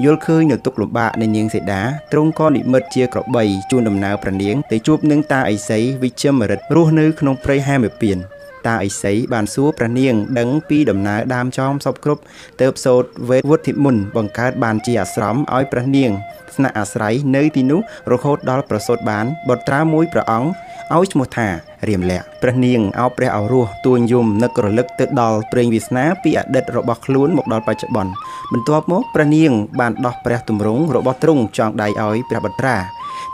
[0.05, 1.83] យល់ឃើញនៅទុកលំបាកនៃនាងសីតា
[2.13, 8.19] ទ្រង់ក៏និមិត្តជាក្របីជួនដំណើរព្រះនាងទៅជួបនឹងតាអិសីវិជ្ជមរិទ្ធរស់នៅក្នុងព្រៃហែមពៀន
[8.67, 12.23] តាអិសីបានសួរព្រះនាងដឹងពីដំណើរដើមចោមសពគ្រប់
[12.61, 16.11] ទៅសោតវេទវុទ្ធិមុនបង្កើតបានជាអាស្រមឲ្យព្រះនាង
[16.57, 17.81] ស្នាក់អាស្រ័យនៅទីនោះ
[18.13, 20.49] រហូតដល់ប្រសូតបានបុត្រាមួយព្រះអង្គ
[20.95, 21.49] ឲ្យឈ្មោះថា
[21.89, 28.13] រៀមលក្ខព្រះនាងអោបព្រះអរោះទួញយំនឹករលឹកទៅដល់ព្រេងវាសនាពីអតីតរបស់ខ្លួនមកដល់បច្ចុប្បន្ន
[28.53, 32.77] បន្ទាប់មកព្រះនាងបានដោះព្រះទម្រង់របស់ទ្រង់ចងដៃឲ្យព្រះបត្រា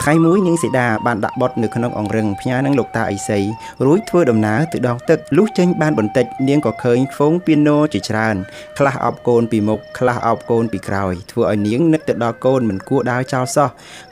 [0.02, 3.40] ថ្ងៃមួយនាងសីតាបានដាក់បត់នៅក្នុងអង្រឹងផ្ញើនឹងលោកតាអ៊ីសី
[3.84, 8.36] រួចធ្វើដំណើរទៅដងទឹកលុះចេញបានបន្តិចនាងក៏ឃើញហ្វូងពីណូជាច្រើន
[8.78, 13.68] ខ្លះអបកូនពីមុខខ្លះអបកូនពីក្រោយធ្វើឲ្យនាងនឹកទៅដល់កូនមិនគួរដើរចោលសោះ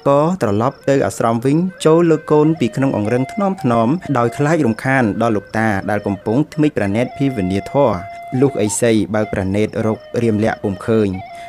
[0.08, 1.56] ក៏ត្រឡប់ទៅអាស្រមវិញ
[1.86, 3.88] ចូលលើកូនពីក្នុងអង្រឹងថ្នមថ្នម
[4.18, 11.08] ដោយខ្លាចរំខានដល់លោកតាដែលកំពុងថ្មិចប្រណិតភីវនីធរ លុះអីសីបើកប្រណេតរករៀមលាក់ពុំឃើញ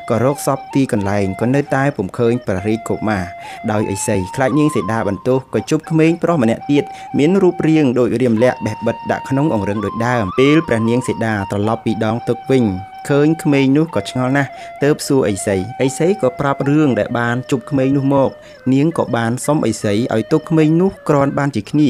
[0.10, 3.24] ក៏រកសពទីកន្លែងក៏នៅតែពុំឃើញព្រះរាជកុមារ
[3.72, 6.84] ដោយអីសីខ្លាចនាងសីតាបន្ទោសក៏ជប់ក្មេងប្រុសម្នាក់ទៀត
[7.18, 12.66] មានរូបរាងដូចរៀមលាក់បេះបិទដាក់ក្នុងអង្រឹងដូចដើមពេលព្រះនាងសីតាត្រឡប់ពីដងទឹកវិញ
[13.10, 14.50] ឃើញក្មេងនោះក៏ឆ្ងល់ណាស់
[14.84, 18.30] ទៅសួរអីសីអីសីក៏ប្រាប់រឿងដែលបានជប់ក្មេងនោះមក
[18.74, 21.90] នាងក៏បានសុំអីសីឲ្យទុកក្មេងនោះក្រនបានជាគ្នា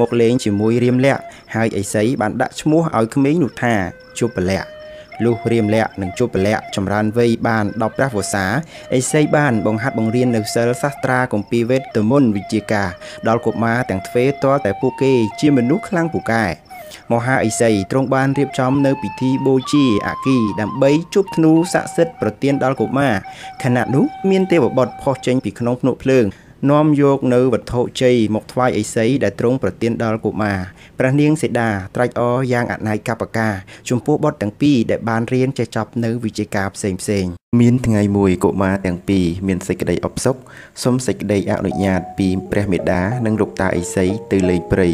[0.00, 1.22] មកលេងជាមួយរៀមលាក់
[1.54, 3.74] ហើយអីសីបានដាក់ឈ្មោះឲ្យក្មេងនោះថា
[4.18, 4.68] ជប់លាក់
[5.24, 8.46] លុះរៀមលក្ខនិងជប់លក្ខចម្រើនវ័យបានដល់ព្រះវស្សា
[8.94, 12.88] អេសីបានបង្ហាត់បង្រៀននៅសិលសាស្ត្រាគម្ពីរវេទមន្តវិជាការ
[13.28, 16.44] ដល់កុមារទាំងទ្វេតតែពួកគេជាមនុស្សខ្លាំងពូកែ
[17.12, 23.14] មហាអិសីទ្រង់បានរៀបចំនៅពិធីបូជាអគីដើម្បីជប់ធ្នូស័ក្តិសិទ្ធិប្រទានដល់កុមារ
[23.62, 26.24] ខណៈនោះមានទេវបុត្រផុសចេញពីក្នុងភ្នក់ភ្លើង
[26.70, 30.58] នាំយកនៅវត្ថុជ័យមកថ្វាយឥសីដែលទ្រង់ប្រទានដល់កុមារ
[30.98, 33.48] ព្រះនាងសីតាត្រេកអរយ៉ាងអនាយកបកា
[33.88, 37.26] ចំពោះបុត្រទាំងពីរដែលបានរៀនចេះចប់នៅវិជ្ជាការផ្សេងផ្សេង
[37.60, 40.36] មានថ្ងៃមួយកុមារទាំងពីរមានសេចក្តីអបសុខ
[40.82, 44.88] សូមសេចក្តីអនុញ្ញាតពីព្រះមេដានិងលោកតាឥសីទៅលេងព្រៃ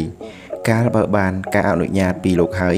[0.69, 2.77] កាលបើបានការអនុញ្ញាតពីលោកហើយ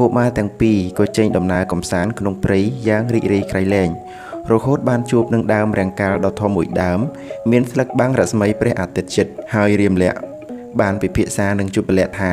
[0.00, 3.90] កុមារទាំងពីរក៏ចេញដំណើរកំសាន្តក្នុងព្រៃយ៉ាងរីករាយក្រៃលែង
[4.50, 7.00] រហូតបានជួបនឹងដើមរាំងកាលដ៏ធំមួយដើម
[7.50, 10.18] មានស្លឹកបាំងរស្មីព្រះអាទិត្យជិតហើយរៀមលាក់
[10.80, 12.32] បានពិភាក្សានឹងជុបលៈថា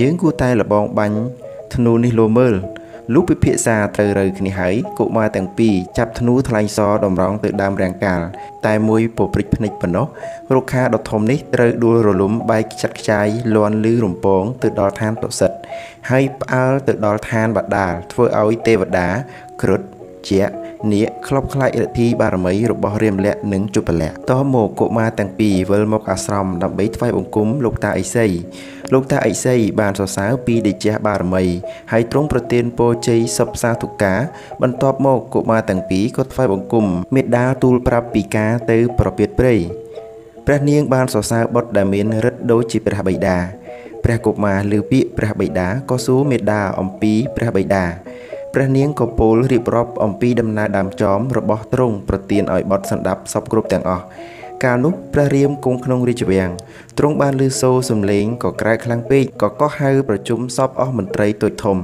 [0.00, 1.18] យើងគួរតែលបងបាញ់
[1.74, 2.54] ធ្នូនេះលោមើល
[3.14, 8.20] លុះពិភាក្សាត្រូវរើគ្នាហើយកុមារទាំងពីរចាប់ធ្នូថ្លែងសតម្រង់ទៅដើមរាំងកាល
[8.66, 10.06] តែមួយពព្រិចភ្នែកប៉ុណ្ណោះ
[10.54, 15.52] រុក្ខាដ៏ធំនេះត្រូវដួលរលំបែកខ្ចាត់ខ្ចាយលន់លឺរំពងទៅដល់ឋានតុសិត
[16.10, 19.08] ហើយផ្អើលទៅដល់ឋានបដាលធ្វើឲ្យទេវតា
[19.62, 19.82] គ្រុឌ
[20.28, 20.42] ជា
[20.92, 28.26] នាគក្លប់ខ្លាចរទ្ធីបារមីរបស់រាមលក្ខនិងជុបលក្ខតមកកុមារទាំងពីរវិលមកអាស្រមដើម្បីថ្វាយបង្គំលោកតាអិសី
[28.92, 31.44] លោកតាអិសីបានសរសើរពីដេជះបារមី
[31.92, 34.20] ហើយទ្រង់ប្រទានពរជ័យសុបសាធុការ
[34.62, 39.54] បន្ទាប់មកកុមារទាំងពីរក៏ថ្វាយបង្គំមេដាទូលប្រាប់ពីការទៅប្រពៀតព្រៃ
[40.46, 43.38] ព្រះនាងបានសរសើរបុត្រដែលមានរិទ្ធដូចជាព្រះបិតា
[44.04, 47.84] ព្រះកុមារលើពាក្យព្រះបិតាក៏សួរមេដាអំពីព្រះបិតា
[48.54, 54.04] ព្រះនាងក៏ពោលរៀបរាប់អំពីដំណើរដើមចមរបស់ទ្រង់ប្រទានឲ្យបត់សន្តាប់សពគ្រប់ទាំងអស់
[54.64, 56.50] កាលនោះព្រះរាមគង់ក្នុងរាជវាំង
[56.98, 61.78] ទ្រង់បានឮសូរសំឡេងក៏ក្រែកខ្លាំងពេកក៏កោះហៅប្រជុំសពអស់មន្ត្រីតូចធំ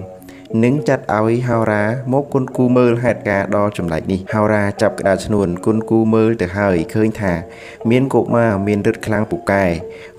[0.64, 7.32] នឹងចាត់ឲ្យហោរាមកគុនគូមើលហេតុការដល់ចម្លែកនេះហោរាចាប់ក្តារឈ្នួនគុនគូមើលទៅហើយឃើញថា
[7.90, 9.64] មានកុមារមានរិទ្ធខ្លាំងពូកែ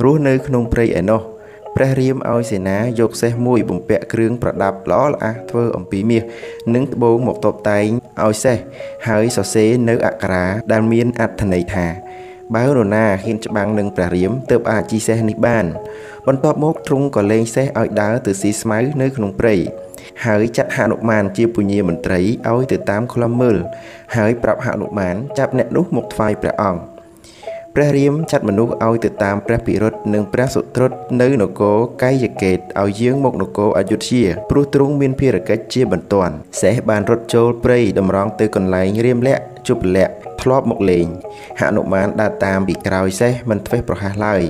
[0.04, 1.22] រស់នៅក្នុងព្រៃឯណោះ
[1.80, 6.24] ព្រះរាមឲ្យសេនាយកសេះមួយបំពាក់គ្រឿងប្រដាប់ល្អល្អះធ្វើអំពីមាស
[6.74, 7.88] និងត្បូងមកតបតែង
[8.26, 8.58] ឲ្យសេះ
[9.08, 11.86] ហើយសរសេរនៅអក្សរាដែលមានអត្ថន័យថា
[12.56, 15.66] បើនរណាហ៊ានច្បាំងនឹងព្រះរាមទើបអាចជីសេះនេះបាន
[16.28, 19.56] បន្ទាប់មកទ្រង់ក៏លែងសេះឲ្យដើរទៅស៊ីស្មៅនៅក្នុងព្រៃ
[20.26, 23.58] ហើយចាត់ហនុមានជាពញាមន្ត្រីឲ្យទៅតាមខ្លំមើល
[24.16, 26.97] ហើយប្រាប់ហនុមានចាប់អ្នកនោះមកថ្វាយព្រះអង្គ
[27.80, 30.92] ព្រះរាមចាត់មនុស្សឲ្យទៅតាមព្រះពិរុទ្ធនិងព្រះសុត្រុត
[31.22, 41.08] នៅនគរកាយកេតឲ្យយាងមកនគរអយុធ្យាព្រោះទ្រង់មានភារកិច្ចជាបន្ទាន់សេះបានរត់ចូលព្រៃតម្រង់ទៅកន្លែងរាមលក្ខជប់លក្ខធ្លាប់មកលេង
[41.62, 44.42] ហនុមានដើរតាមពីក្រោយសេះមិនធ្វេសប្រហែសឡើយ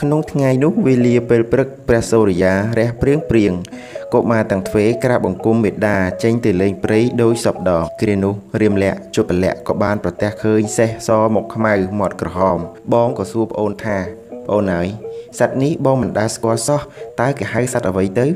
[0.00, 3.52] ក្នុងថ្ងៃនោះវេលាពេលព្រឹកព្រះសូរិយារះព្រៀងព្រៀង
[4.14, 12.58] កុមារទាំងទ្វេក្រាបបង្គំមេដាចេញទៅលេងព្រៃដោយសពដងគ្រានោះរៀមលក្ខជពលក្ខក៏បានប្រទះឃើញសេះសមកខ្មៅមាត់ក្រហម
[12.92, 13.98] បងក៏សួរប្អូនថា
[14.46, 14.88] ប្អូនហើយ
[15.38, 16.80] សត្វនេះបងមិនដែលស្គាល់សោះ
[17.20, 18.26] តើគេហៅសត្វអ្វីទៅ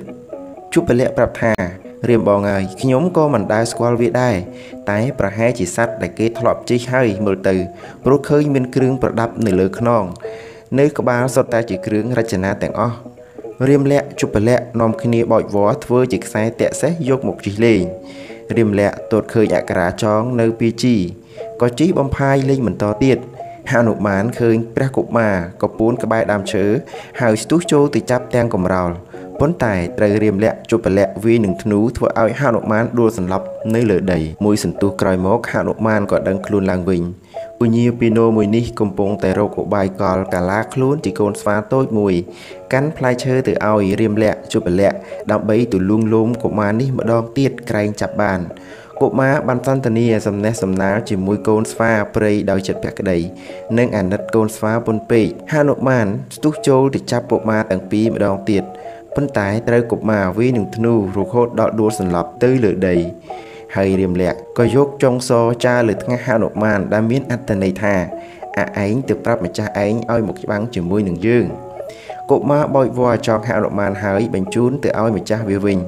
[0.73, 1.53] ជពលក្ខប្រាប់ថា
[2.09, 4.37] រៀមបងហើយខ្ញុំក៏មិនដែលស្គាល់វាដែរ
[4.91, 7.55] តែប្រហែលជាសត្វដែលគេធ្លាប់ជិះហើយមើលទៅ
[8.05, 10.05] ព្រោះឃើញមានគ្រឿងប្រដាប់នៅលើខ្នង
[10.79, 12.97] នៅក្បាលសុទ្ធតែជាគ្រឿងរចនាទាំងអស់
[13.69, 17.83] រៀមលក្ខជពលក្ខនាំគ្នាបោចវល្លធ្វើជាខ្សែតាក់សេះយកមកជិះលេង
[18.57, 20.97] រៀមលក្ខទតឃើញអក្សរាចងនៅពីជី
[21.61, 23.19] ក៏ជិះបំផាយលេងបន្តទៀត
[23.73, 26.65] ហនុមានឃើញព្រះកុមារក៏ពួនក្បែរដើមឈើ
[27.21, 28.91] ហើយស្ទុះចូលទៅចាប់ទាំងកំរោល
[29.43, 37.03] ប៉ុន្តែត្រូវរៀមលាក់ជពលៈវាយនឹងធ្នូធ្វើឲ្យហនុមានដួលសន្លប់នៅលើដីមួយសន្ទុះក្រោយមកហនុមានក៏ដឹងខ្លួនឡើងវិញ
[37.59, 42.15] ពញាពីណូមួយនេះកំពុងតែរកឧបាយកលកាឡាខ្លួនជាកូនស្វាតូចមួយ
[42.73, 44.91] កាន់ផ្លែឈើទៅឲ្យរៀមលាក់ជពលៈ
[45.31, 48.41] ដើម្បីទូលួងលោមកុមារនេះម្ដងទៀតក្រែងចាប់បាន
[49.01, 53.19] កុមារបានសន្ទនាសំណេះសំណាលជាមួយកូនស្វាព្រៃដោយចិត្តភក្តី
[53.79, 56.07] និងអាណិតកូនស្វាពុនពេកហនុមាន
[56.37, 58.65] ស្ទុះចូលទៅចាប់កុមារទាំងពីរម្ដងទៀត
[59.16, 62.97] ប៉ុន្តែត្រូវកុមារវាយនឹងធ្នូរហូតដល់ដួលសន្លប់ទៅលើដី
[63.77, 65.31] ហើយរៀមលក្ខក៏យកចុងស
[65.65, 67.95] ចាលើថ្ងាសហនុមានដែលមានអត្ថន័យថា
[68.59, 71.47] អាឯងទៅប្រាប់ម្ចាស់ឯងឲ្យមកច្បាំងជាមួយនឹងយើង
[72.31, 75.78] កុមារបោចវល់ចង់ហនុមានហើយបញ្ជូនទៅឲ្យម្ចាស់វាវិញ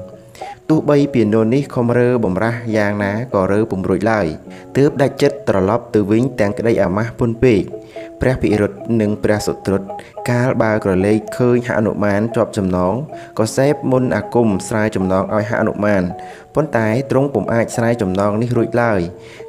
[0.69, 4.27] ទោះបីពីនោនេះខំរើបំរាស់យ៉ាងណាក៏រើពុំរួចឡើយ
[4.77, 7.61] ទើបដាច់ចិត្តត្រឡប់ទៅវិញទាំងក្តីអាម៉ាស់ពុនពេក
[8.21, 9.81] ព្រះពិរុទ្ធនិងព្រះសុត្រុត
[10.29, 12.93] កាលបើក្រឡេកឃើញហនុមានជាប់ចំណង
[13.39, 16.03] ក៏សេពមុនអាគមស្រាយចំណងឲ្យហនុមាន
[16.55, 19.01] ប៉ុន្តែទ្រង់ពុំអាចស្រាយចំណងនេះរួចឡើយ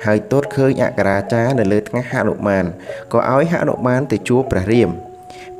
[0.04, 2.64] ហើយទតឃើញអក្សរាចារនៅលើថ្ងាសហនុមាន
[3.12, 4.90] ក៏ឲ្យហនុមានទៅជួបព្រះរាម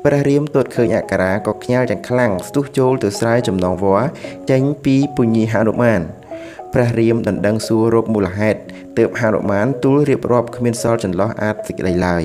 [0.05, 4.07] ព្រះរាមទតឃើញអក្សរាក៏ខ្ញាល់យ៉ាងខ្លាំងស្ទុះចូលទៅស្រាយចំណងវល្លិ
[4.51, 6.01] ចេញពីពុញីហនុមាន
[6.75, 8.61] ព្រះរាមដណ្ដឹងសួររកមូលហេតុ
[8.99, 12.23] ទើបហនុមានទូលរៀបរាប់គ្មានសល់ចន្លោះអាចសេចក្តីឡើយ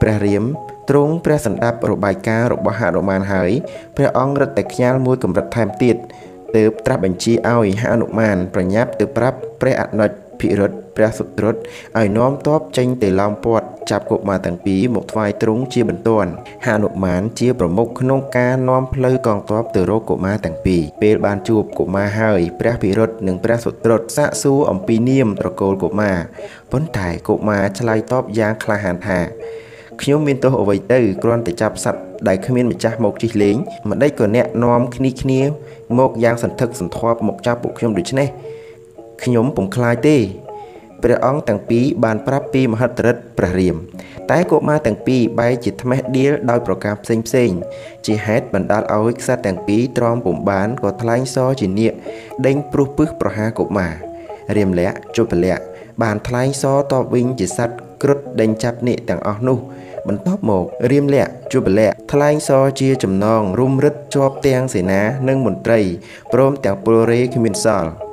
[0.00, 0.44] ព្រះរាម
[0.90, 3.50] ទ្រង់ព្រះសណ្ដាប់របាយការណ៍របស់ហនុមានហើយ
[3.96, 5.96] ព្រះអង្គរឹតតែខ្ញាល់មួយកម្រិតថែមទៀត
[6.56, 11.54] ទើបត្រាស់បញ្ជាឲ្យហនុមានប្រញាប់ទៅប្រាប់ព្រះអនុជ ភិរិទ្ធព្រះសុត្រុត
[11.98, 16.30] ឲ្យនាំទ័ពចេញទៅឡោមព័ទ្ធចាប់កុមារទាំងពីរមកថ្វាយទ្រង់ជាបន្ទាន់
[16.66, 26.18] ហនុមានជាប្រមុខក្នុងការនាំផ្លូវកងទ័ពទៅរកកុមារទាំងពីរពេលបានជួបកុមារហើយព្រះភិរិទ្ធនិងព្រះសុត្រុតសាកសួរអំពីនាមត្រកូលកុមារ
[26.72, 29.20] ប៉ុន្តែកុមារឆ្លើយតបយ៉ាងក្លាហានថា
[30.02, 33.56] ខ្ញុំមានទោសអ្វីទៅគ្រាន់តែចាប់សត្វដែលគ្មានម្ចាស់មកជិះលេង
[33.90, 35.40] ម្ដេចក៏អ្នកនាំគ្នាគ្នា
[35.98, 38.28] មកយ៉ាងសន្ធឹកសន្ធាប់មកចាប់ពួកខ្ញុំដូច្នេះ
[39.22, 40.18] ខ្ញុំពុំខ្លាចទេ
[41.02, 43.76] ព្រះអង្គទាំងពីរបានប្រាប់ពីមហិទ្ធិឫទ្ធិព្រះរាម
[44.30, 47.50] តែកុមារទាំងពីរបែរជាថ្មេះដៀលដោយប្រការផ្សេងផ្សេង
[48.06, 51.92] ជាហេតុបណ្ដាលឲ្យក្សត្រទាំងពីរទ្រាំពុំបានក៏ថ្លែងសរជានាគ
[52.46, 53.92] ដេញព្រោះពឹសប្រហារកុមារ
[54.56, 55.58] រាមលក្ខជពលៈ
[56.02, 59.58] បានថ្លែងសរតបវិញជាសัตว์គ្រុឌដេញចាប់នាគទាំងអស់នោះ
[60.08, 65.80] បន្ទាប់មករាមលក្ខជពលៈថ្លែងសរជាចំណងរុំរិទ្ធជាប់ទាំងសេនានិងមន្ត្រី
[66.32, 68.09] ព្រមទាំងពលរេគ្មានសល់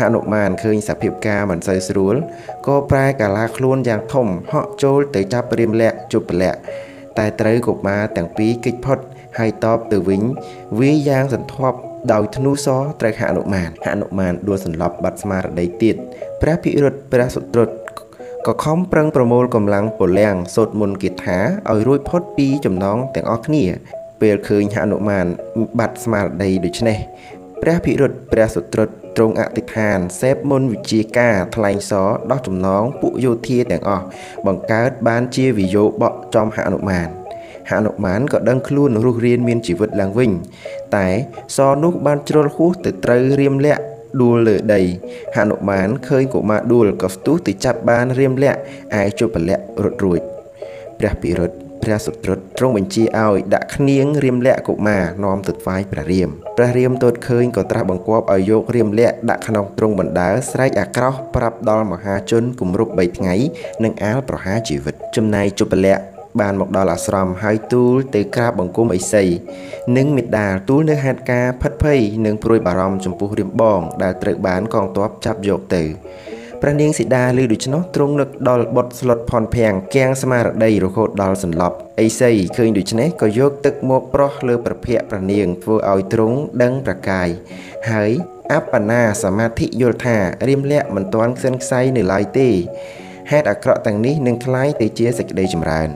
[0.00, 2.14] ហនុមានឃើញសភាពការមិនសូវស្រួល
[2.66, 6.54] ក៏ប្រែកាឡាខ្លួនយ៉ាងធំហក់ចូលទៅចាប់រាមលក្ខជពលៈ
[7.18, 8.98] តែត្រូវកុមារទាំងពីរគេចផុត
[9.38, 10.22] ហើយតបទៅវិញ
[10.80, 11.78] វាយ៉ាងសន្ធាប់
[12.12, 12.68] ដោយធ្នូស
[13.00, 15.96] ត្រូវហនុមានហនុមានដួលសន្លប់បាត់ស្មារតីទៀត
[16.42, 17.70] ព្រះភិរុតព្រះសុត្រុត
[18.46, 21.38] ក៏ខំប្រឹងប្រមូលកម្លាំងពលំសូត្រមន្តគិថា
[21.70, 23.64] ឲ្យរួចផុតពីចំណងទាំងអស់គ្នា
[24.20, 25.26] ពេលឃើញហនុមាន
[25.78, 26.98] បាត់ស្មារតីដូច្នេះ
[27.62, 28.88] ព្រះភិរុតព្រះសុត្រុត
[29.18, 34.04] ទ្រង់អធិដ្ឋានសេពមុនវិជាការថ្លែងសរដោះចំណងពួកយោធាទាំងអស់
[34.46, 37.08] បង្កើតបានជាវិយោបកចំហនុមាន
[37.70, 40.30] ហនុមានក៏ដឹងខ្លួនរស់រានមានជីវិតឡើងវិញ
[40.96, 41.08] តែ
[41.56, 43.82] សរនោះបានជ្រុលហួសទៅត្រូវរៀមលាក់
[44.20, 44.82] ដួលលើដី
[45.36, 48.58] ហនុមានឃើញកុមារដួលក៏ស្ទុះទៅចាប់បានរៀមលាក់
[49.00, 50.20] ឯជពលៈរត់រួច
[50.98, 63.34] ព្រះពិរុទ្ធ ព្រះសុត្រុតទ្រង់បញ្ជាឲ្យដាក់ឃ្នៀងរៀមលក្ខកុមារនាំទៅថ្វាយព្រះរាមព្រះរាមទតឃើញក៏ត្រាស់បង្គាប់ឲ្យយករៀមលក្ខដាក់ក្នុងទ្រង់បណ្ដើស្រែកអាក្រោះប្រាប់ដល់មហាជនគម្រប់3ថ្ងៃ
[63.84, 65.96] និងអាលប្រហារជីវិតចំណែកជពលៈ
[66.40, 69.24] បានមកដល់អាស្រមហើយទូលទៅក្រាបបង្គំឥសី
[69.96, 75.82] និងមេដាលទូលនៅហេតុការផិតភ័យនិងព្រួយបារម្ភចំពោះរៀមបងដែលត្រូវបានកងទ័ពចាប់យកទៅ
[76.61, 87.27] ព្រះនាងសីតាឮដូច្នោះទ្រង់នឹកដល់បុតស្លុតផនភាំងកៀងស្មារតីរហូតដល់សន្លប់អេសីឃើញដូច្នេះក៏យកទឹកមកប្រោះលើប្រភពព្រះនាងធ្វើឲ្យទ្រង់ដឹងប្រកាយ
[87.91, 88.11] ហើយ
[88.53, 90.17] អបណាសមាធិយល់ថា
[90.47, 92.49] រៀមលក្ខមិនទាន់ខ្សិនខ្សៃនៅឡើយទេ
[93.31, 95.89] ហេតុអាក្រក់ទាំងនេះនឹងคล้ายទៅជាសេចក្តីចម្រើន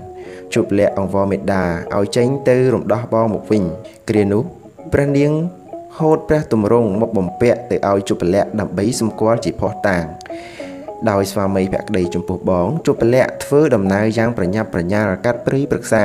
[0.53, 1.65] ជប់លាក់អង្វរមេដា
[1.97, 3.63] ឲ្យចេញទៅរំដោះបងមកវិញ
[4.09, 4.43] គ្រានោះ
[4.93, 5.31] ព្រះនាង
[5.97, 10.05] ហូតព្រះទម្រង់មកបំពាក់ទៅឲ្យជប់លៈដើម្បីសម្គាល់ជាផោះតាង
[11.10, 16.04] ដោយស្វាមីភក្តីចំពោះបងជប់លៈធ្វើដំណើរយ៉ាងប្រញាប់ប្រញាល់កាត់ព្រៃព្រឹក្សា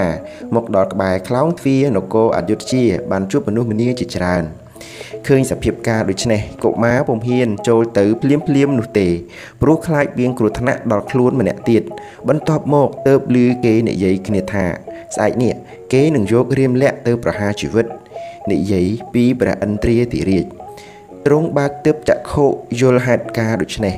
[0.56, 4.44] មកដល់ក្បែរខ្លោងទ្វារនគរអយុធ្យាបានជួបមនុស្សម្នាជាច្រើន
[5.28, 9.08] ឃើញសភាពការដូចនេះកុមារពុំហ៊ានចូលទៅភ្លាមភ្លាមនោះទេ
[9.62, 11.84] ព្រោះខ្លាចមានគ្រោះថ្នាក់ដល់ខ្លួនម្នាក់ទៀត
[12.28, 14.66] បន្ទាប់មកទៅបលឺគេនិយាយគ្នាថា
[15.16, 15.54] ស្អែកនេះ
[15.94, 17.86] គេនឹងយករៀមលាក់ទៅប្រហារជីវិត
[18.52, 20.46] និយាយពីព្រះឥន្ទ្រាធិរាជ
[21.26, 22.46] ទ្រង់បើកទើបចក្ខុ
[22.80, 23.96] យល់ហេតុការដូច្នេះ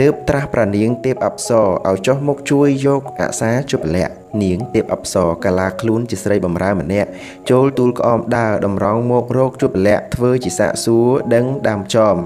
[0.00, 4.10] ទើបត្រាស់ប្រនាងទេពអប្សរឲ្យចុះមកជួយយកអសាជពលៈ
[4.42, 7.08] នាងទេពអប្សរកាឡាខ្លួនជាស្រីបំរើម្នាក់
[7.50, 12.16] ចូលទូលក្អមដើរតម្រង់មករកជពលៈធ្វើជាសាកសួរដឹងដើមចំ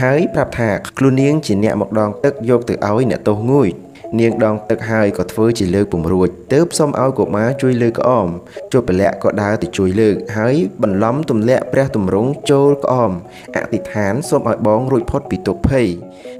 [0.00, 3.68] ហើយប្រាប់ថាខ្លួននាងជាអ្នកមកដងទឹកយកទៅឲ្យអ្នកទោសងួយ
[4.20, 8.28] នាងដងទឹកហើយក៏ធ្វើជាលើកពំរួចទើបសុំឲ្យកុមារជួយលើកក្អម
[8.72, 13.12] ជួបពលៈក៏ដើរទៅជួយលើក ហើយបន្លំទម្លាក់ព្រះទម្រង់ចូលក្អម
[13.54, 15.86] អធិដ្ឋានសូមឲ្យបងរួចផុតពីទុក្ខភ័យ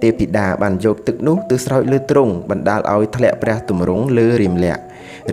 [0.03, 4.85] ទេពធីតាបានយកទឹកនោះទៅស្រោចលើទ្រង់បណ្ដាលឲ្យធ្លាក់ព្រះទម្រង់លើរាមលក្សណ៍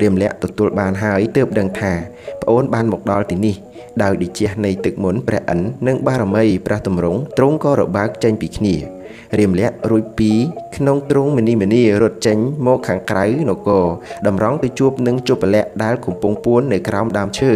[0.01, 1.93] រាមលក្សណ៍ទទួលបានហើយទើបដឹងថា
[2.41, 3.55] ប្អូនបានមកដល់ទីនេះ
[4.03, 8.75] ដោយឌីជះនៃទឹកមុនព្រះអិននិងបារមីព្រះទម្រង់ទ្រង់ក៏របើកចេញពីគ្នា
[9.39, 10.31] រៀមលាក់រួចពី
[10.77, 13.85] ក្នុងទ្រង់មនីមនីរត់ចេញមកខាងក្រៅនគរ
[14.27, 17.51] តម្រង់ទៅជួបនឹងជបលៈដែលកំពុងពួននៅក្រោមដើមឈើ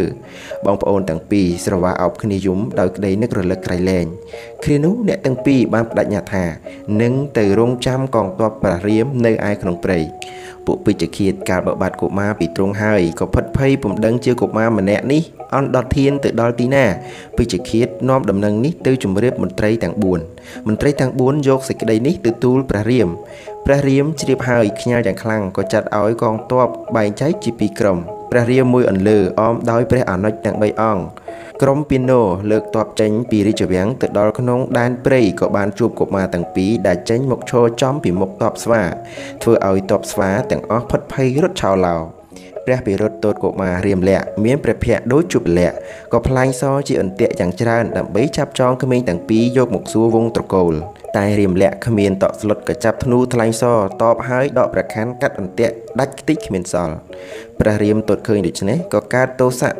[0.65, 4.05] បងប្អូនទាំងពីរស្រវាអោបគ្នាយំដោយក្តីនឹករលឹកក្រៃលែង
[4.63, 6.45] គ្រានោះអ្នកទាំងពីរបានបដិញ្ញាថា
[7.01, 9.99] នឹងទៅរងចាំកងទ័ពព្រះរាមនៅឯក្នុងព្រៃ
[10.67, 15.23] ពួកពេជ្ជឃាតកាលបបាត់កុមារពីទ្រង់ហើយក៏ផិតភ័យពុំដឹងជាកុមារម្នាក់នេះ
[15.55, 16.85] អន់ដុតធានទៅដល់ទីណា
[17.37, 19.95] ពេជ្ជឃាតនាំដំណឹងនេះទៅជម្រាបមន្ត្រីទាំង
[20.31, 23.09] 4មន្ត្រីទាំង4យកសេចក្តីនេះទៅទូលព្រះរាម
[23.65, 27.97] ព្រះរាមជ្រាបហើយខ្ញាល់យ៉ាងខ្លាំងក៏ចាត់ឲ្យកងទ័ពបែងចែកជាពីរក្រុម
[28.31, 31.03] ព្រះរាមមួយអន្លើអមដោយព្រះអនុជទាំង3អង្គ
[31.63, 32.21] ក្រុមពីណូ
[32.51, 38.81] លើកតបចេញពីរាជវាំងទៅដល់ក្នុងដែនព្រៃក៏បានជួបកុមារទាំងពីរដែលចេញមកឈរចំពីមុខតបស្វា
[39.41, 41.95] ធ្វើឲ្យតបស្វាទាំងអស់ផិតភ័យរត់ឆោឡោ
[42.65, 45.75] ព្រះពិរុទ្ធទតកុមាររៀមលក្ខមានព្រះភ័ក្ត្រដូចជប់លក្ខ
[46.13, 50.73] ក៏ផ្លាញ់សជាអន្ទាក់យ៉ាងច្រើនដើម្បីចាប់ចងក្មេងទាំងពីរយកមកសួរវងត្រកូល
[51.17, 53.63] តែរៀមលក្ខគ្មានតក់ស្លុតក៏ចាប់ធ្នូថ្លែងស
[54.01, 56.95] តបហើយដកប្រខាន់កាត់អន្ទាក់ដាច់ខ្ទេចគ្មានសល់
[57.59, 59.71] ព្រះរាមទតឃើញដូច្នេះក៏កើតទោសៈ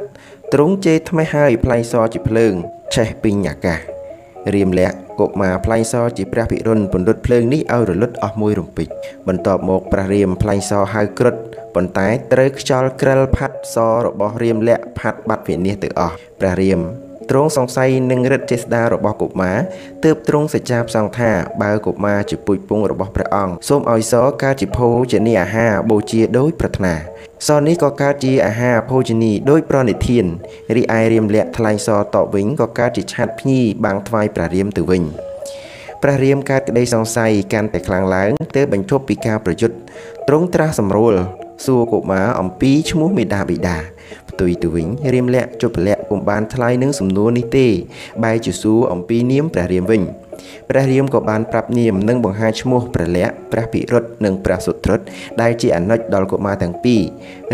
[0.53, 2.53] ទ្រង់ជេរថ្មេះហើយផ្លែងសជាភ្លើង
[2.93, 3.79] ឆេះពីអាកាស
[4.53, 8.87] រៀមលក្ខកុមារផ្លែងសជាព្រះពិរុណពន្លត់ភ្លើងនេះឲ្យរលត់អស់មួយរំពេច
[9.27, 11.35] បន្ទាប់មកព្រះរាមផ្លែងសហៅគ្រុឌ
[11.75, 13.75] ប៉ុន្តែត្រូវខ្យល់ក្រិលផាត់ស
[14.05, 16.81] របស់រៀមលក្ខផាត់បាត់វិនិច្ឆ័យទៅអស់ព្រះរាម
[17.29, 19.57] ទ្រង់សង្ស័យនឹងរិទ្ធចេស្តារបស់កុមារ
[20.03, 24.13] ទើបទ្រង់សច្ចាផ្សងថាបើកុមារជាពុជពងរបស់ព្រះអង្គសូមឲ្យស
[24.43, 26.93] កើតជាភោជនីអាហារបូជាដោយប្រាថ្នា
[27.45, 30.25] សនេះក៏កើតជាអាហារភោជនីដោយប្រណិធាន
[30.75, 35.03] រីឯរៀមលក្ខថ្លែងសតវិញក៏កើតជាឆាត់ភ្ញីបាំងថ្វាយព្រះរាមទៅវិញ
[36.03, 39.75] ព្រះរាមកើតក្តីសង្ស័យកាន់តែខ្លាំងឡើងទើបបញ្ឈប់ពីការប្រយុទ្ធ
[40.27, 41.13] ទ្រង់ត្រាស់សម្រួល
[41.65, 43.77] សួរកុមារអំពីឈ្មោះមេដាបិតា
[44.29, 47.67] ផ្ទុយទៅវិញរាមលក្ខជុបលក្ខពុំបានឆ្លើយនឹងសំណួរនេះទេ
[48.23, 50.01] បែរជាសួរអំពីនាមព្រះរាមវិញ
[50.69, 54.99] ព្រះរាមក៏បានប្រាប់នាមនិងបង្ហាញឈ្មោះព្រះលក្ខព្រះពិរុទ្ធនិងព្រះសុត្រុត
[55.41, 57.01] ដែលជាអនុជដល់កុមារទាំងពីរ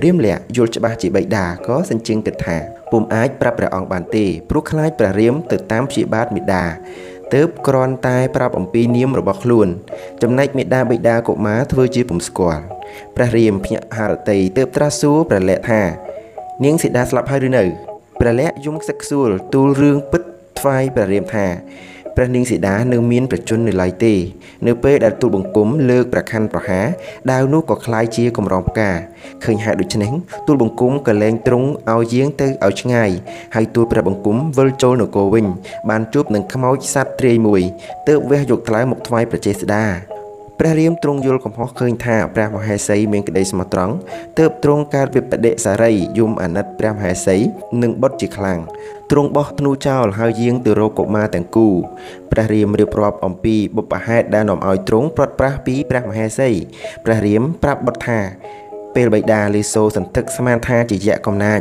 [0.04, 2.58] រាមលក្ខយល់ច្បាស់ជាបិតាក៏សញ្ជឹងគិតថា
[2.92, 6.66] ពុំអាចប្រាប់ព្រះអង្គបានទេព្រោះខ្លាចព្រះរាមទៅតាមព្យាបាទមេដា
[7.34, 9.68] ទើបគ្រាន់តែប្រាប់អំពីនាមរបស់ខ្លួន
[10.22, 12.64] ចំណែកមេដាបិតាកុមារធ្វើជាពុំស្គាល់
[13.16, 15.82] ព្រះរាមភ្ញាក់ហារតីទើបត្រាស់សួរព្រះលក្ខថា
[16.64, 17.64] នាងសីតាស្លាប់ហើយឬនៅ
[18.20, 20.24] ព្រះលក្ខយំខ្សឹកខ្សួលទូលរឿងពិត
[20.60, 21.48] ថ្វាយព្រះរាមថា
[22.17, 24.15] ព្រះនាងសីតានៅមានប្រជញ្ញនៅឡើយទេ
[24.67, 26.81] នៅពេលដែលទូលបង្គំលើកប្រខ័ណ្ឌប្រហា
[27.33, 28.91] ដាវនោះក៏คล้ายជាកម្រងផ្កា
[29.45, 30.11] ឃើញហេតុដូច្នេះ
[30.47, 33.11] ទូលបង្គំក៏លែងទ្រង់ឲ្យយាងទៅឲ្យឆ្ងាយ
[33.55, 35.47] ហើយទូលព្រះបង្គំវិលចូលនគរវិញ
[35.91, 37.63] បានជួបនឹងខ្មោចសត្វទ្រាយមួយ
[38.09, 39.85] ទើបវះយកថ្លើមមកថ្វាយព្រះចេស្តា
[40.61, 43.95] ព្រះរាមទ្រង់យល់កំហុសឃើញថាព្រះមហេសីមានក្តីស្មោះត្រង់
[44.39, 47.37] ទើបទ្រង់កើតវិបដិសារីយំអាណិតព្រះមហេសី
[47.83, 48.59] និងបុត្រជាខ្លាំង
[49.16, 51.68] ទ្រង់បោះធ្នូចោលហើយយាងទៅរកកុមារទាំងគូ
[52.32, 56.50] ព្រះរាមរៀបរាប់អំពីបុព្វហេតុដែលនាំឲ្យទ្រង់ប្រត់ប្រាស់ពីព្រះមហេសី
[57.06, 58.20] ព្រះរាមប្រាប់បុត្រថា
[58.96, 61.60] ពេលបិតាលីសូសន្ធឹកស្មានថាជាយៈកំណាច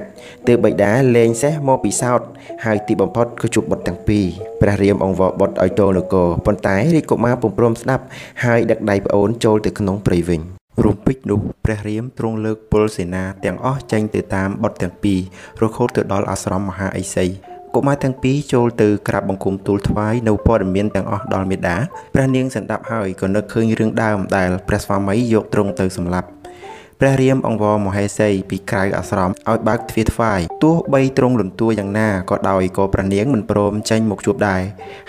[0.48, 2.20] ទើបបិតាលែងសេះមកពីសោត
[2.64, 4.26] ហើយទីបំផុតក៏ជួបបុត្រទាំងពីរ
[4.60, 8.04] ព្រះរាមអង្វរបុត្រឲ្យទោលនគរប៉ុន្តែរាជកុមារពុំព្រមស្ដាប់
[8.44, 15.18] ហើយដឹកដៃប្អូនចូលទៅក្នុងព្រៃវិញ រំពេចនោះព្រះរាមទ្រង់លើកពលសេនាទាំងអស់ចេញទៅតាមបុត្រទាំងពីរ
[15.62, 17.26] រហូតទៅដល់អាស្រមមហាឥសី
[17.74, 21.76] កុមារទាំងពីរចូលទៅក្រាបបង្គំទូលថ្វាយនៅព័ត៌មានទាំងអស់ដល់មេដា
[22.14, 26.28] ព្រះនាងសន្តាប់ហើយក៏នឹកឃើញរឿងដើមដែលព្រះស្វាមីយកទ្រង់ទៅសម្លាប់
[27.00, 34.62] ព្រះរាមអង្វរមហេសីពីក្រៅអាស្រមឲ្យបើកទ្វារថ្វាយទោះបីទ្រង់លន់តួយ៉ាងណាក៏ដោយក៏ព្រះនាងមិនព្រមចេញមកជួបដែរ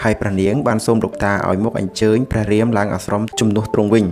[0.03, 4.07] ហើយព្រះនាងបានសូមលោកតាឲ្យមកអញ្ជើញព្រះរាមឡើងអាស្រមជំនួសទ្រង់វិញ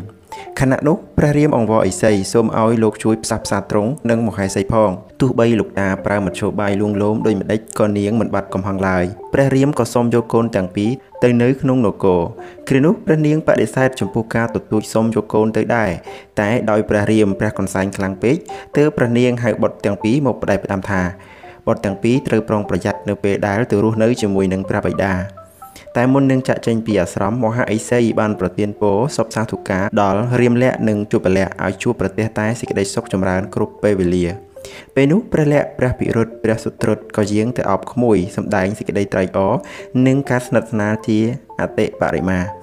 [0.59, 4.91] ខណៈនោះព្រះរាមអង្វរឥសីសូមឲ្យលោកជួយផ្សះផ្សាទ្រង់និងមហេសីផង
[5.21, 10.89] ទោះបីលោកតាប្រើមធ្យោបាយលួងលោមដោយម្ដេចក៏នាងមិនបាត់កំហឹងឡើយព្រះរាមក៏សូមយកកូនទាំងពីរ
[11.23, 12.21] ទៅនៅក្នុងនគរ
[12.67, 15.91] គ្រានោះព្រះនាងបដិសេធចំពោះការទទូចសុំយកកូនទៅដែរ
[16.39, 18.35] តែដោយព្រះរាមព្រះកន្សែងខ្លាំងពេក
[18.77, 21.01] ទើបព្រះនាងហៅបុត្រទាំងពីរមកបដិផ្ដាំថា
[21.67, 25.40] បុត្រទាំងពីរត្រូវប្រុងប្រយ័ត្ននៅពេលដែលទៅរស់នៅជាមួយនឹងព្រះបិតា
[25.97, 34.25] តែមុននឹងចាក់ចេញពីអាស្រមមហាឥសីបានប្រទានពរសពសាធុការដល់រាមលក្ខនិងជុបលក្ខឲ្យជួបប្រទេសតែសេចក្តីសុខចម្រើនគ្រប់ពេលវេលា
[34.95, 39.53] ពេលនោះព្រះលក្ខព្រះពិរុទ្ធព្រះសុត្រុតក៏យាងទៅអបក្មួយសម្ដែងសេចក្តីត្រេកអរ
[40.07, 41.19] និងការស្និទ្ធស្នាលជា
[41.61, 42.60] អតិបរិមា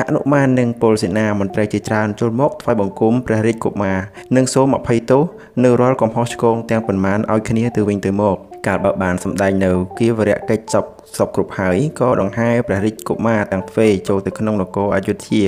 [0.00, 3.98] ហនុមាននិងពលសេនាមន្ត្រីជាច្រើនចូលមកថ្វាយបង្គំព្រះរាជកុមារ
[4.36, 5.22] និងសូមអភ័យទោស
[5.64, 8.36] នៅរាល់កំហុសឆ្គងទាំងប៉ុន្មានឲ្យគ្នាទៅវិញទៅមក
[8.66, 10.84] កាលបើបានសម្ដែងនៅគៀវរៈកិច្ចសព
[11.18, 15.44] សពគ្រប់ហើយក៏ដង្ហែព្រះរាជកុមារទាំងទ្វេចូលទៅក្នុងនគរអយុធ្យា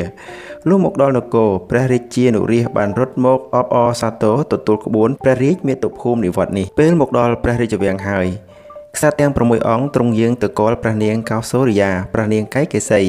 [0.68, 8.26] លុះមកដល់នគរព្រះរាជានុរាជបានរត់មកអបអរសាទរទទួលក្បួនព្រះរាជមាតុភូមិនិវត្តនេះពេលមកដល់ព្រះរាជវាំងហើយ
[8.96, 13.00] ក្សត្រទាំង6អង្គទ្រង់យាងទៅកលព្រះនាងកោសូរិយាព្រះនាងកៃកេសី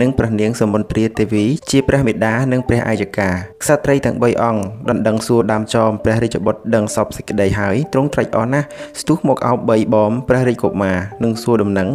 [0.00, 3.30] និងព្រះនាងសមុទ្រាទេវីជាព្រះមេដានិងព្រះអាយកា
[3.62, 8.66] ក្សត្រីទាំង3អង្គដណ្ដឹងសួរដើមចោមព្រះរាជបុត្រដឹងសពសេចក្តីហើយទ្រង់ត្រេកអរណាស់
[9.00, 11.88] ស្ទុះមកអោបបីបំព្រះរាជកុមារនិងសួរដំណឹង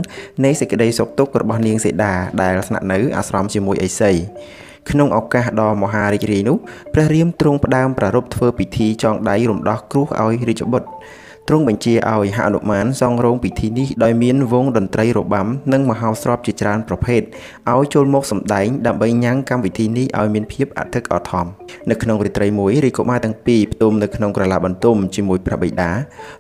[0.44, 4.12] នៃសេចក្តីសុខទុក្ខរបស់នាងសេដាដែលស្នាក់នៅអាស្រមជាមួយឥសី
[4.90, 6.58] ក្នុងឱកាសដ៏មហារីករាយនោះ
[6.94, 10.90] ព្រះរាមទ្រង់ផ្ដើមប្រារព្ធធ្វើពិធីចងដៃរំដោះគ្រោះឲ្យរាជបុត្រ
[11.48, 17.22] ទ្រង់បញ្ជាឲ្យហនុមានសង់រោងពិធីនេះដោយមានវងតន្ត្រីរបាំនិងមហោស្រពជាច្រើនប្រភេទ
[17.72, 21.46] ឲ្យចូលមកសម្ដែងដើម្បីញ៉ាំងកម្មវិធីនេះឲ្យមានភាពអធិកអធម
[21.90, 25.92] នៅក្នុងរាត្រីមួយរាជកុមារទាំងពីរផ្ទុំនៅក្នុងក្រឡាបន្ទុំជាមួយព្រះបិតា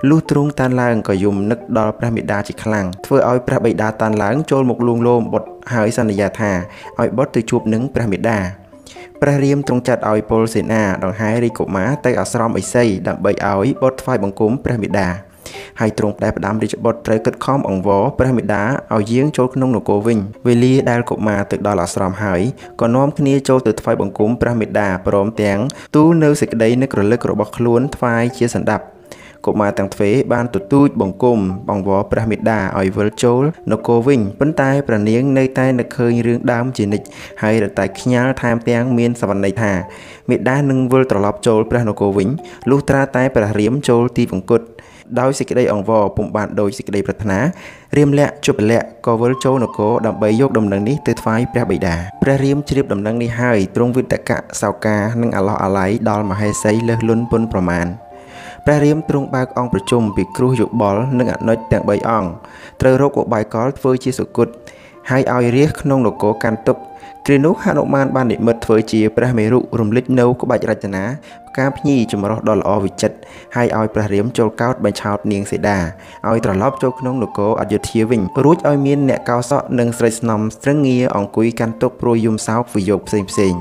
[0.10, 6.52] លុះទ្រង់តានឡើងក៏យំនឹកដល់ព្រះមេដាជាខ្លាំងធ្វើឲ្យព្រះបិតាតានឡើងចូលមកលួងលោមបុត្រហើយសន្យាថា
[7.00, 8.40] ឲ្យបុត្រទៅជួបនឹងព្រះមេដា
[9.22, 15.10] ព្រះរាមទ្រង់ចាត់ឲ្យពលសេនាដង្ហែរាជកុមារទៅអាស្រមឥសីដើម្បីឲ្យបុត្រថ្វាយបង្គំព្រះមេដា
[15.80, 18.64] ហើយទ្រង់ផ្ដែផ្ដាំរាជបុត្រត្រូវគិតខំអង្វរព្រះមេដា
[18.96, 22.42] ឲ្យយាងចូលក្នុងនគរវិញវេលាដែលកុមារទៅដល់អាស្រមហើយ
[22.82, 25.60] ក៏នាំគ្នាចូលទៅថ្វាយបង្គំព្រះមេដាព្រមទាំង
[25.96, 28.86] ទូលនៅសេចក្តីនឹករលឹករបស់ខ្លួនថ្វាយជាសន្តាប់
[29.46, 31.40] កុមារទាំងទ្វេបានទទូចបង្គំ
[31.70, 37.06] បង្វរព្រះមេដាឲ្យវិលចូលនគរវិញប៉ុន្តែព្រះនាងនៅតែនឹកឃើញរឿងដើមជានិច្ច
[37.42, 39.72] ហើយរតែខ្ញាល់ថែមទាំងមានសវន័យថា
[40.30, 42.30] មេដានឹងវិលត្រឡប់ចូលព្រះនគរវិញ
[42.70, 44.64] លុះត្រាតែព្រះរាមចូលទីវង្គត
[45.20, 47.40] ដោយសេចក្តីអង្វរពុំបានដោយសេចក្តីប្រាថ្នា
[47.98, 57.88] រាមលក្ខជុបលក្ខក៏វិលចូលនគរដើម្បីយកដំណឹងនេះទៅថ្វាយព្រះបិតាព្រះរាមជ្រាបដំណឹងនេះហើយទ្រង់វិតកៈសោកានិងអាឡោះអាល័យដល់មហេសីលើសលុនពុនប្រមាណ
[58.66, 62.30] ព្រះរាមទ្រង់បើកអង្គប្រជុំពីគ្រោះយោបល់និងអនុជទាំង3អង្គ
[62.82, 64.48] ត្រូវរកឧបាយកលធ្វើជាសុគត
[65.10, 66.78] ហើយឲ្យរាជក្នុងនគរកាន់ទុក
[67.26, 71.04] គ្រានោះហនុមានបាននិមិត្តធ្វើជាព្រះមេរុរំលេចនៅក្បាច់រចនា
[71.50, 73.18] ផ្កាភ្ញីចម្រុះដ៏ល្អវិចិត្រ
[73.56, 75.78] ហើយឲ្យព្រះរាមចូលកោតបញ្ឆោតនាងសីតា
[76.30, 83.54] ឲ្យត្រឡប់ចូលក្នុងនគរអយុធ្យាវិញរួចឲ្យមានអ្នកកោសក់និងស្រីស្នំស្ត្រឹងងារអង្គុយកាន់ទុកព្រួយយំសោកវិយោគផ្សេងផ្សេង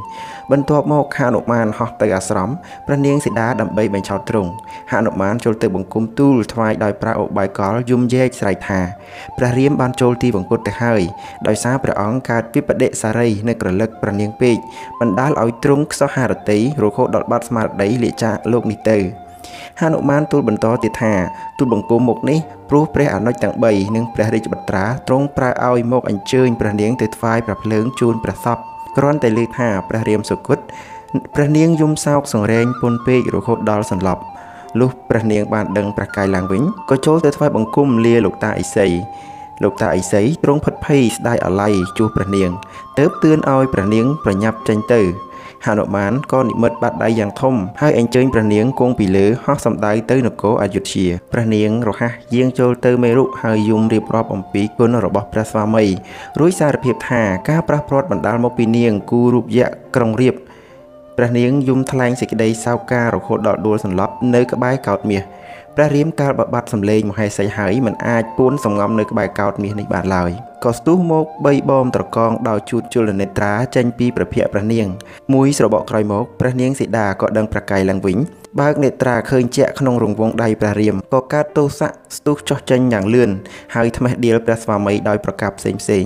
[0.53, 2.51] បន្ទាប់មកហនុមានហោះទៅអាស្រម
[2.87, 4.51] ព្រះនាងសីតាដើម្បីបញ្ឆោតទ្រង់
[4.93, 8.81] ហនុមានចូលទៅបង្គំទូលថ្វាយដោយប្រើឧបាយកលយំយែកស្រែកថា
[9.39, 11.03] ព្រះរាមបានចូលទីបង្គត់ទៅហើយ
[11.49, 14.57] ដោយសារព្រះអង្គកើតវិបដិសារីនៅក្រលឹកព្រះនាងពេក
[15.01, 18.99] បណ្ដាលឲ្យទ្រង់ខ្សោះហារតីរហូតដល់បាត់ស្មារតីលាចាកលោកនេះទៅ
[19.81, 21.15] ហនុមានទូលបន្តទៀតថា
[21.59, 22.39] ទូលបង្គំមុខនេះ
[22.69, 28.59] ព្រោះព្រះអនុជទាំង3និងព្រះរាជបត្រាទ្រង់ប្រើឲ្យមកអញ្ជើញព្រះនាងទៅថ្វាយព្រះភ្លើងជូនព្រះសព
[28.97, 30.59] គ្រាន់តែលើកថាព្រះរាមសុគត
[31.35, 34.23] ព្រះនាងយំសោកសង្រែងពន់ពេករហូតដល់សន្លប់
[34.81, 38.87] លុះព្រះនាងបានដឹងព្រះកាយឡើងវិញក៏ចូលទៅថ្វាយបង្គំលាលោកតាឥសី
[39.63, 42.51] លោកតាឥសីទ្រង់ផិតភ័យស្ដាយអាល័យជួសព្រះនាង
[42.99, 45.03] ទៅទឿនឲ្យព្រះនាងប្រញាប់ចេញទៅ
[45.67, 55.85] ហនុមានក៏និមិត្តបាត់ដៃយ៉ាងធំហើយអញ្ជើញព្រះនាងគង់ពីលើហោះសម្ដៅទៅនគរអយុធ្យាព្រះនាងរហ័សយាងចូលទៅមេរុហើយយំរៀបរាប់អំពីគុណរបស់ព្រះស្វាមី
[56.39, 60.35] រួចសារភាពថាការប្រះព្រាត់បណ្ដាលមកពីនាងគូរូបយៈក្រុងរៀប
[61.17, 65.23] ព្រះនាងយំថ្លែងសេចក្តីសោកការរហូតដល់ដួលសន្លប់នៅក្បែរកោដ្ឋមាស
[65.81, 70.31] ព្រះរាមកាលបបាត់សម្លេងមហេសីហើយមិនអាចពួនសំងំនៅក្បែរកោដ្ឋមាសនេះបានឡើយ
[70.65, 74.87] ក៏ស្ទុះមកបីបងត្រកងដោយជូតជលនេត្រាចេញពីព្រះភ័ក្រព្រះនាង
[75.35, 78.17] មួយស្របកក្រោយមកព្រះនាងសីតាក៏ដឹងប្រកាយឡើងវិញ
[78.61, 83.31] បើកនេត្រាឃើញជាក់ក្នុងរង្វង់ដៃព្រះរាមក៏កើតទោសៈស្ទុះចោះចេញយ៉ាងលឿន
[83.75, 86.05] ហើយថ្មេះដៀលព្រះស្វាមីដោយប្រកាបផ្សេងផ្សេង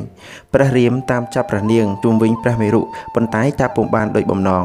[0.54, 2.80] ព្រះរាមតាមចាប់ព្រះនាងជុំវិញព្រះមេរុ
[3.14, 4.64] ប៉ុន្តែចាប់ពុំបានដោយបំណង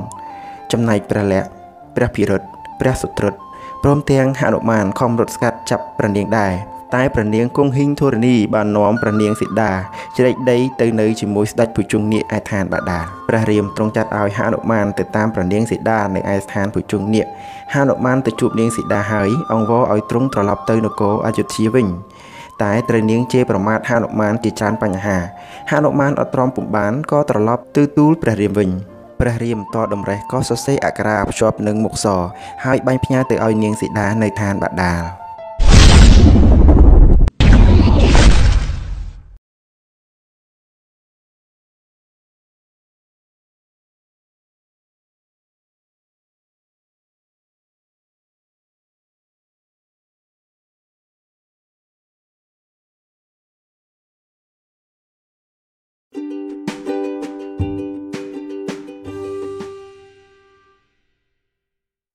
[0.72, 1.48] ចំណែកព្រះលក្ខ
[1.96, 2.48] ព្រះភិរិទ្ធ
[2.82, 3.47] ព្រះសុត្រុត
[3.84, 6.54] ព្រមទាំងហនុមានខំរត់ស្កាត់ចាប់ព្រះនាងដែរ
[6.95, 9.72] តែព្រះនាងគង់ហ៊ីងធរណីបាននាំព្រះនាងសីតា
[10.18, 17.26] ជ្រែកដីទៅនៅជាមួយស្ដេចភុជង្គនាគឯឋានបាតាលព្រះរាមទ្រង់ចាត់ឲ្យហនុមានទៅតាមព្រះនាងសីតានៅឯស្ថានភុជង្គនាគ
[17.74, 21.88] ហនុមានទៅជួបនាងសីតាហើយអង្វរឲ្យទ្រង់ត្រឡប់ទៅនគរអយុធ្យាវិញ
[22.64, 25.18] តែត្រូវនាងជេរប្រមាថហនុមានជាច្រើនបញ្ហា
[25.72, 28.72] ហនុមានអត់ទ្រាំពុំបានក៏ត្រឡប់ទៅទូលព្រះរាមវិញ
[29.19, 32.07] ព្រះរាមតតម្រេះក៏សរសេរអក្សរាភ្ជាប់នឹងមុខស
[32.65, 35.02] ហើយបាញ់ផ្ញើទៅឲ្យនាងសីតានៅឋានបាតាល